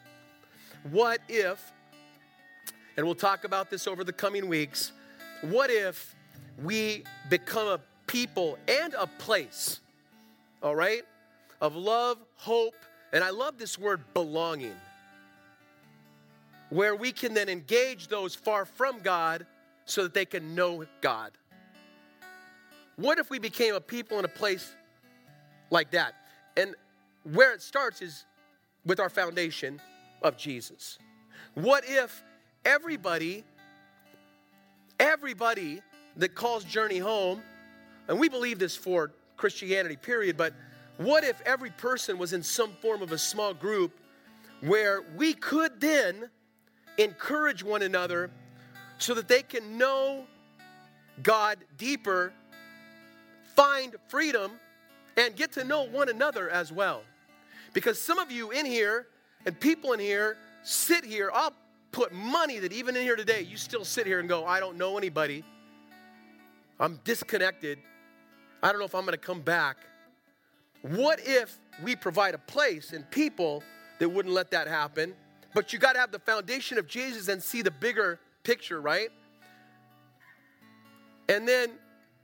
What 0.92 1.20
if, 1.28 1.72
and 2.96 3.06
we'll 3.06 3.16
talk 3.16 3.44
about 3.44 3.70
this 3.70 3.88
over 3.88 4.04
the 4.04 4.14
coming 4.14 4.48
weeks, 4.48 4.92
what 5.42 5.70
if 5.70 6.16
we 6.62 7.04
become 7.30 7.68
a 7.68 7.80
people 8.08 8.58
and 8.68 8.94
a 8.96 9.08
place, 9.08 9.80
all 10.62 10.76
right, 10.76 11.04
of 11.62 11.76
love, 11.76 12.18
hope, 12.36 12.76
and 13.14 13.24
I 13.24 13.30
love 13.30 13.58
this 13.58 13.78
word 13.80 14.02
belonging 14.14 14.76
where 16.70 16.96
we 16.96 17.12
can 17.12 17.34
then 17.34 17.50
engage 17.50 18.08
those 18.08 18.36
far 18.36 18.66
from 18.66 19.00
God 19.00 19.46
so 19.86 20.04
that 20.04 20.14
they 20.14 20.26
can 20.26 20.56
know 20.56 20.86
God. 21.02 21.32
what 22.96 23.18
if 23.18 23.30
we 23.30 23.40
became 23.40 23.76
a 23.76 23.82
people 23.82 24.20
in 24.20 24.26
a 24.26 24.30
place 24.30 24.76
like 25.72 25.92
that? 25.92 26.14
And 26.58 26.76
where 27.24 27.54
it 27.54 27.62
starts 27.62 28.02
is 28.02 28.26
with 28.86 29.00
our 29.00 29.10
foundation 29.10 29.80
of 30.22 30.38
Jesus. 30.38 31.00
What 31.54 31.84
if 31.88 32.24
everybody, 32.66 33.44
everybody 35.00 35.82
that 36.18 36.36
calls 36.36 36.64
Journey 36.66 36.98
home, 36.98 37.42
and 38.08 38.20
we 38.20 38.28
believe 38.28 38.60
this 38.60 38.76
for 38.76 39.12
Christianity, 39.38 39.96
period, 39.96 40.36
but 40.36 40.54
what 40.98 41.24
if 41.24 41.40
every 41.46 41.70
person 41.72 42.18
was 42.18 42.34
in 42.34 42.44
some 42.44 42.74
form 42.82 43.02
of 43.02 43.14
a 43.14 43.18
small 43.18 43.54
group 43.54 43.98
where 44.62 45.04
we 45.16 45.34
could 45.34 45.80
then 45.80 46.30
encourage 47.00 47.64
one 47.64 47.82
another 47.82 48.30
so 48.98 49.14
that 49.14 49.28
they 49.28 49.42
can 49.42 49.78
know 49.78 50.26
God 51.24 51.58
deeper, 51.78 52.34
find 53.56 53.96
freedom, 54.08 54.52
and 55.18 55.36
get 55.36 55.54
to 55.54 55.64
know 55.64 55.84
one 55.84 56.10
another 56.10 56.50
as 56.50 56.72
well? 56.72 57.02
Because 57.74 58.00
some 58.00 58.20
of 58.20 58.32
you 58.32 58.52
in 58.52 58.66
here 58.66 59.08
and 59.46 59.60
people 59.60 59.94
in 59.94 60.00
here 60.00 60.38
sit 60.64 61.06
here, 61.06 61.32
I'll 61.34 61.54
put 61.92 62.14
money 62.14 62.60
that 62.60 62.74
even 62.74 62.96
in 62.96 63.04
here 63.04 63.16
today, 63.16 63.42
you 63.42 63.58
still 63.58 63.86
sit 63.86 64.06
here 64.06 64.20
and 64.20 64.30
go, 64.30 64.46
I 64.46 64.60
don't 64.60 64.78
know 64.78 64.98
anybody. 64.98 65.44
I'm 66.80 67.00
disconnected. 67.04 67.80
I 68.62 68.72
don't 68.72 68.80
know 68.80 68.86
if 68.86 68.96
I'm 68.96 69.06
going 69.06 69.14
to 69.14 69.18
come 69.18 69.42
back. 69.42 69.78
What 70.82 71.20
if 71.24 71.58
we 71.84 71.96
provide 71.96 72.36
a 72.36 72.40
place 72.40 72.94
and 72.94 73.10
people 73.12 73.64
that 74.00 74.08
wouldn't 74.08 74.34
let 74.34 74.52
that 74.52 74.68
happen? 74.68 75.14
But 75.54 75.74
you 75.74 75.80
got 75.80 75.94
to 75.94 76.00
have 76.00 76.12
the 76.12 76.20
foundation 76.20 76.78
of 76.78 76.88
Jesus 76.88 77.28
and 77.28 77.42
see 77.42 77.62
the 77.62 77.72
bigger 77.72 78.20
picture, 78.44 78.82
right? 78.82 79.10
And 81.28 81.48
then 81.48 81.72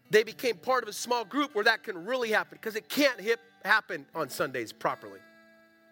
they 0.10 0.24
became 0.24 0.58
part 0.58 0.84
of 0.84 0.90
a 0.90 0.94
small 0.94 1.26
group 1.26 1.56
where 1.56 1.64
that 1.64 1.84
can 1.84 2.06
really 2.06 2.32
happen 2.32 2.58
because 2.60 2.76
it 2.76 2.90
can't 2.90 3.20
hip, 3.20 3.40
happen 3.64 4.06
on 4.14 4.30
Sundays 4.30 4.72
properly. 4.72 5.20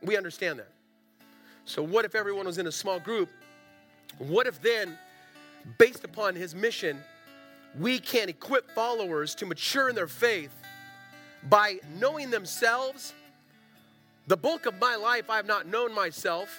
We 0.02 0.18
understand 0.18 0.60
that. 0.60 0.70
So, 1.66 1.82
what 1.82 2.06
if 2.06 2.14
everyone 2.14 2.46
was 2.46 2.58
in 2.58 2.68
a 2.68 2.72
small 2.72 3.00
group? 3.00 3.30
What 4.18 4.48
if 4.48 4.62
then, 4.62 4.98
based 5.78 6.04
upon 6.04 6.36
his 6.36 6.54
mission, 6.54 7.00
we 7.80 8.00
can 8.00 8.30
equip 8.30 8.70
followers 8.72 9.34
to 9.36 9.46
mature 9.46 9.90
in 9.90 9.96
their 9.96 10.08
faith 10.08 10.54
by 11.50 11.80
knowing 12.00 12.30
themselves? 12.30 13.14
The 14.28 14.38
bulk 14.38 14.66
of 14.66 14.80
my 14.80 14.96
life, 14.96 15.30
I 15.30 15.38
have 15.38 15.48
not 15.48 15.68
known 15.68 15.94
myself. 15.94 16.50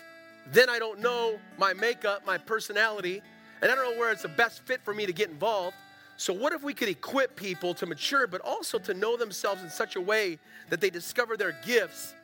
Then 0.53 0.69
I 0.69 0.79
don't 0.79 1.01
know 1.01 1.39
my 1.59 1.73
makeup, 1.73 2.27
my 2.27 2.39
personality, 2.39 3.23
and 3.63 3.71
I 3.71 3.75
don't 3.75 3.93
know 3.93 3.99
where 3.99 4.13
it's 4.13 4.23
the 4.23 4.29
best 4.29 4.63
fit 4.67 4.83
for 4.85 4.93
me 4.93 5.07
to 5.07 5.13
get 5.13 5.31
involved. 5.31 5.77
So, 6.17 6.33
what 6.33 6.53
if 6.53 6.63
we 6.63 6.75
could 6.75 6.89
equip 6.89 7.35
people 7.35 7.75
to 7.75 7.87
mature, 7.87 8.27
but 8.27 8.41
also 8.43 8.79
to 8.81 8.95
know 8.95 9.17
themselves 9.17 9.63
in 9.63 9.71
such 9.71 9.97
a 9.97 10.01
way 10.01 10.39
that 10.69 10.81
they 10.81 10.91
discover 10.91 11.37
their 11.37 11.57
gifts? 11.65 12.15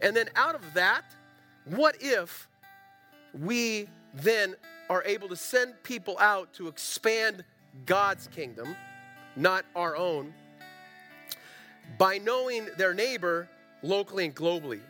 And 0.00 0.14
then 0.14 0.28
out 0.36 0.54
of 0.54 0.62
that, 0.74 1.04
what 1.64 1.96
if 2.00 2.48
we 3.32 3.88
then 4.14 4.54
are 4.90 5.02
able 5.04 5.28
to 5.28 5.36
send 5.36 5.82
people 5.82 6.18
out 6.18 6.52
to 6.54 6.68
expand 6.68 7.44
God's 7.86 8.28
kingdom, 8.28 8.76
not 9.34 9.64
our 9.74 9.96
own, 9.96 10.34
by 11.98 12.18
knowing 12.18 12.68
their 12.76 12.94
neighbor 12.94 13.48
locally 13.82 14.26
and 14.26 14.34
globally? 14.34 14.80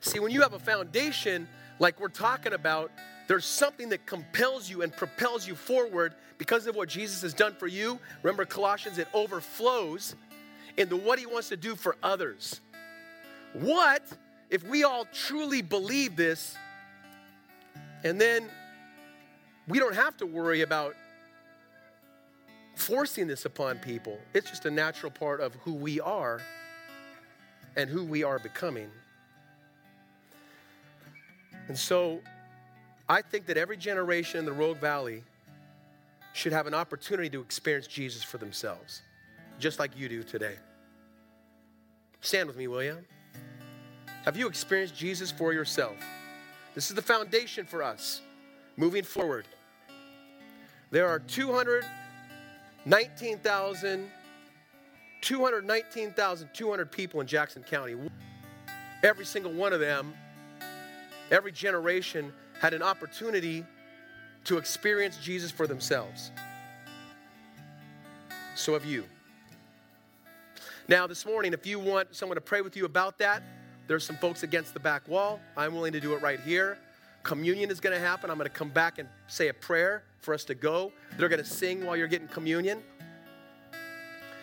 See, 0.00 0.20
when 0.20 0.30
you 0.30 0.40
have 0.40 0.54
a 0.54 0.58
foundation 0.58 1.48
like 1.80 1.98
we're 1.98 2.08
talking 2.08 2.52
about, 2.52 2.92
there's 3.26 3.44
something 3.44 3.88
that 3.88 4.06
compels 4.06 4.70
you 4.70 4.82
and 4.82 4.92
propels 4.92 5.48
you 5.48 5.56
forward 5.56 6.14
because 6.38 6.66
of 6.66 6.76
what 6.76 6.88
Jesus 6.88 7.22
has 7.22 7.34
done 7.34 7.54
for 7.54 7.66
you. 7.66 7.98
Remember 8.22 8.44
Colossians, 8.44 8.98
it 8.98 9.08
overflows 9.12 10.14
into 10.76 10.96
what 10.96 11.18
he 11.18 11.26
wants 11.26 11.48
to 11.48 11.56
do 11.56 11.74
for 11.74 11.96
others. 12.02 12.60
What 13.54 14.02
if 14.50 14.62
we 14.64 14.84
all 14.84 15.06
truly 15.12 15.62
believe 15.62 16.16
this, 16.16 16.56
and 18.04 18.20
then 18.20 18.48
we 19.68 19.78
don't 19.78 19.94
have 19.94 20.16
to 20.18 20.26
worry 20.26 20.62
about 20.62 20.94
forcing 22.74 23.26
this 23.26 23.44
upon 23.44 23.78
people, 23.78 24.18
it's 24.34 24.50
just 24.50 24.66
a 24.66 24.70
natural 24.70 25.12
part 25.12 25.40
of 25.40 25.54
who 25.56 25.72
we 25.74 26.00
are 26.00 26.40
and 27.76 27.88
who 27.88 28.04
we 28.04 28.24
are 28.24 28.38
becoming. 28.38 28.90
And 31.70 31.78
so 31.78 32.20
I 33.08 33.22
think 33.22 33.46
that 33.46 33.56
every 33.56 33.76
generation 33.76 34.40
in 34.40 34.44
the 34.44 34.50
Rogue 34.50 34.78
Valley 34.78 35.22
should 36.32 36.52
have 36.52 36.66
an 36.66 36.74
opportunity 36.74 37.30
to 37.30 37.40
experience 37.40 37.86
Jesus 37.86 38.24
for 38.24 38.38
themselves, 38.38 39.02
just 39.60 39.78
like 39.78 39.96
you 39.96 40.08
do 40.08 40.24
today. 40.24 40.56
Stand 42.22 42.48
with 42.48 42.56
me, 42.56 42.66
will 42.66 42.82
you? 42.82 42.98
Have 44.24 44.36
you 44.36 44.48
experienced 44.48 44.96
Jesus 44.96 45.30
for 45.30 45.52
yourself? 45.52 45.94
This 46.74 46.90
is 46.90 46.96
the 46.96 47.02
foundation 47.02 47.66
for 47.66 47.84
us 47.84 48.20
moving 48.76 49.04
forward. 49.04 49.46
There 50.90 51.06
are 51.06 51.20
219,000 51.20 54.10
219,200 55.20 56.90
people 56.90 57.20
in 57.20 57.28
Jackson 57.28 57.62
County. 57.62 57.94
Every 59.04 59.24
single 59.24 59.52
one 59.52 59.72
of 59.72 59.78
them, 59.78 60.14
every 61.30 61.52
generation 61.52 62.32
had 62.60 62.74
an 62.74 62.82
opportunity 62.82 63.64
to 64.44 64.58
experience 64.58 65.16
Jesus 65.18 65.50
for 65.50 65.66
themselves. 65.66 66.30
So 68.54 68.74
have 68.74 68.84
you. 68.84 69.04
Now, 70.88 71.06
this 71.06 71.24
morning, 71.24 71.52
if 71.52 71.66
you 71.66 71.78
want 71.78 72.14
someone 72.14 72.34
to 72.34 72.40
pray 72.40 72.62
with 72.62 72.76
you 72.76 72.84
about 72.84 73.18
that, 73.18 73.42
there's 73.86 74.04
some 74.04 74.16
folks 74.16 74.42
against 74.42 74.74
the 74.74 74.80
back 74.80 75.06
wall. 75.08 75.40
I'm 75.56 75.74
willing 75.74 75.92
to 75.92 76.00
do 76.00 76.14
it 76.14 76.22
right 76.22 76.40
here. 76.40 76.78
Communion 77.22 77.70
is 77.70 77.80
going 77.80 77.94
to 77.94 78.00
happen. 78.00 78.30
I'm 78.30 78.38
going 78.38 78.48
to 78.48 78.54
come 78.54 78.70
back 78.70 78.98
and 78.98 79.08
say 79.28 79.48
a 79.48 79.54
prayer 79.54 80.02
for 80.18 80.34
us 80.34 80.44
to 80.44 80.54
go. 80.54 80.92
They're 81.16 81.28
going 81.28 81.42
to 81.42 81.48
sing 81.48 81.84
while 81.84 81.96
you're 81.96 82.08
getting 82.08 82.28
communion. 82.28 82.82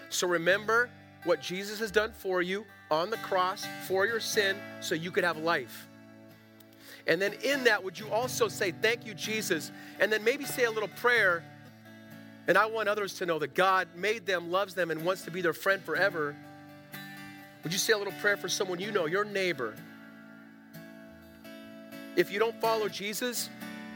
So 0.10 0.28
remember 0.28 0.90
what 1.24 1.42
Jesus 1.42 1.80
has 1.80 1.92
done 1.92 2.14
for 2.14 2.42
you 2.42 2.66
on 2.90 3.10
the 3.10 3.18
cross 3.18 3.66
for 3.88 4.06
your 4.06 4.20
sin 4.20 4.56
so 4.80 4.96
you 4.96 5.12
could 5.12 5.24
have 5.24 5.38
life. 5.38 5.88
And 7.08 7.22
then 7.22 7.34
in 7.44 7.64
that, 7.64 7.84
would 7.84 7.98
you 7.98 8.10
also 8.10 8.48
say, 8.50 8.72
Thank 8.72 9.06
you, 9.06 9.14
Jesus? 9.14 9.72
And 10.00 10.12
then 10.12 10.24
maybe 10.24 10.46
say 10.46 10.66
a 10.66 10.72
little 10.72 10.90
prayer. 10.90 11.44
And 12.48 12.58
I 12.58 12.66
want 12.66 12.88
others 12.88 13.16
to 13.16 13.26
know 13.26 13.40
that 13.40 13.56
God 13.56 13.88
made 13.96 14.26
them, 14.26 14.52
loves 14.52 14.74
them, 14.74 14.92
and 14.92 15.04
wants 15.04 15.24
to 15.24 15.32
be 15.32 15.42
their 15.42 15.54
friend 15.54 15.82
forever. 15.82 16.36
Would 17.64 17.74
you 17.74 17.80
say 17.80 17.94
a 17.94 17.98
little 17.98 18.14
prayer 18.22 18.38
for 18.38 18.48
someone 18.48 18.80
you 18.80 18.92
know, 18.92 19.06
your 19.06 19.26
neighbor? 19.26 19.74
If 22.16 22.32
you 22.32 22.40
don't 22.40 22.60
follow 22.62 22.88
Jesus, 22.88 23.50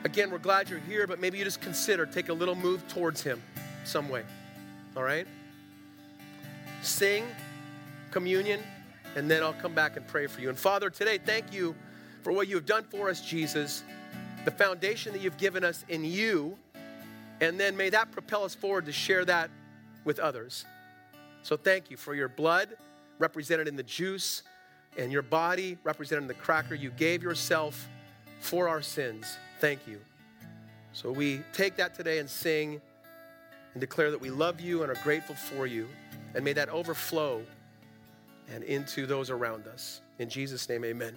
again, 0.03 0.29
we're 0.29 0.37
glad 0.37 0.69
you're 0.69 0.79
here, 0.79 1.07
but 1.07 1.19
maybe 1.19 1.37
you 1.37 1.43
just 1.43 1.61
consider 1.61 2.05
take 2.05 2.29
a 2.29 2.33
little 2.33 2.55
move 2.55 2.85
towards 2.89 3.23
him 3.23 3.41
some 3.85 4.09
way. 4.09 4.23
All 4.97 5.03
right? 5.03 5.25
Sing 6.81 7.25
communion, 8.11 8.61
and 9.15 9.31
then 9.31 9.41
I'll 9.43 9.53
come 9.53 9.73
back 9.73 9.95
and 9.95 10.05
pray 10.07 10.27
for 10.27 10.41
you. 10.41 10.49
And 10.49 10.57
Father, 10.57 10.89
today, 10.89 11.17
thank 11.17 11.53
you 11.53 11.73
for 12.21 12.31
what 12.31 12.47
you 12.47 12.55
have 12.55 12.65
done 12.65 12.83
for 12.83 13.09
us, 13.09 13.21
Jesus, 13.21 13.83
the 14.45 14.51
foundation 14.51 15.13
that 15.13 15.21
you've 15.21 15.37
given 15.37 15.63
us 15.63 15.85
in 15.89 16.03
you, 16.03 16.57
and 17.39 17.59
then 17.59 17.75
may 17.75 17.89
that 17.89 18.11
propel 18.11 18.43
us 18.43 18.53
forward 18.53 18.85
to 18.85 18.91
share 18.91 19.25
that 19.25 19.49
with 20.03 20.19
others. 20.19 20.65
So 21.43 21.57
thank 21.57 21.89
you 21.89 21.97
for 21.97 22.13
your 22.13 22.29
blood 22.29 22.69
represented 23.17 23.67
in 23.67 23.75
the 23.75 23.83
juice 23.83 24.43
and 24.97 25.11
your 25.11 25.21
body 25.21 25.77
represented 25.83 26.23
in 26.23 26.27
the 26.27 26.33
cracker. 26.33 26.75
You 26.75 26.91
gave 26.91 27.23
yourself 27.23 27.87
for 28.39 28.67
our 28.67 28.81
sins. 28.81 29.37
Thank 29.59 29.87
you. 29.87 29.99
So 30.93 31.11
we 31.11 31.41
take 31.53 31.77
that 31.77 31.95
today 31.95 32.19
and 32.19 32.29
sing 32.29 32.81
and 33.73 33.81
declare 33.81 34.11
that 34.11 34.19
we 34.19 34.29
love 34.29 34.59
you 34.59 34.83
and 34.83 34.91
are 34.91 35.01
grateful 35.03 35.35
for 35.35 35.65
you. 35.65 35.87
And 36.35 36.43
may 36.43 36.53
that 36.53 36.69
overflow 36.69 37.41
and 38.53 38.63
into 38.63 39.05
those 39.05 39.29
around 39.29 39.67
us. 39.67 40.01
In 40.19 40.29
Jesus' 40.29 40.67
name, 40.67 40.83
amen. 40.83 41.15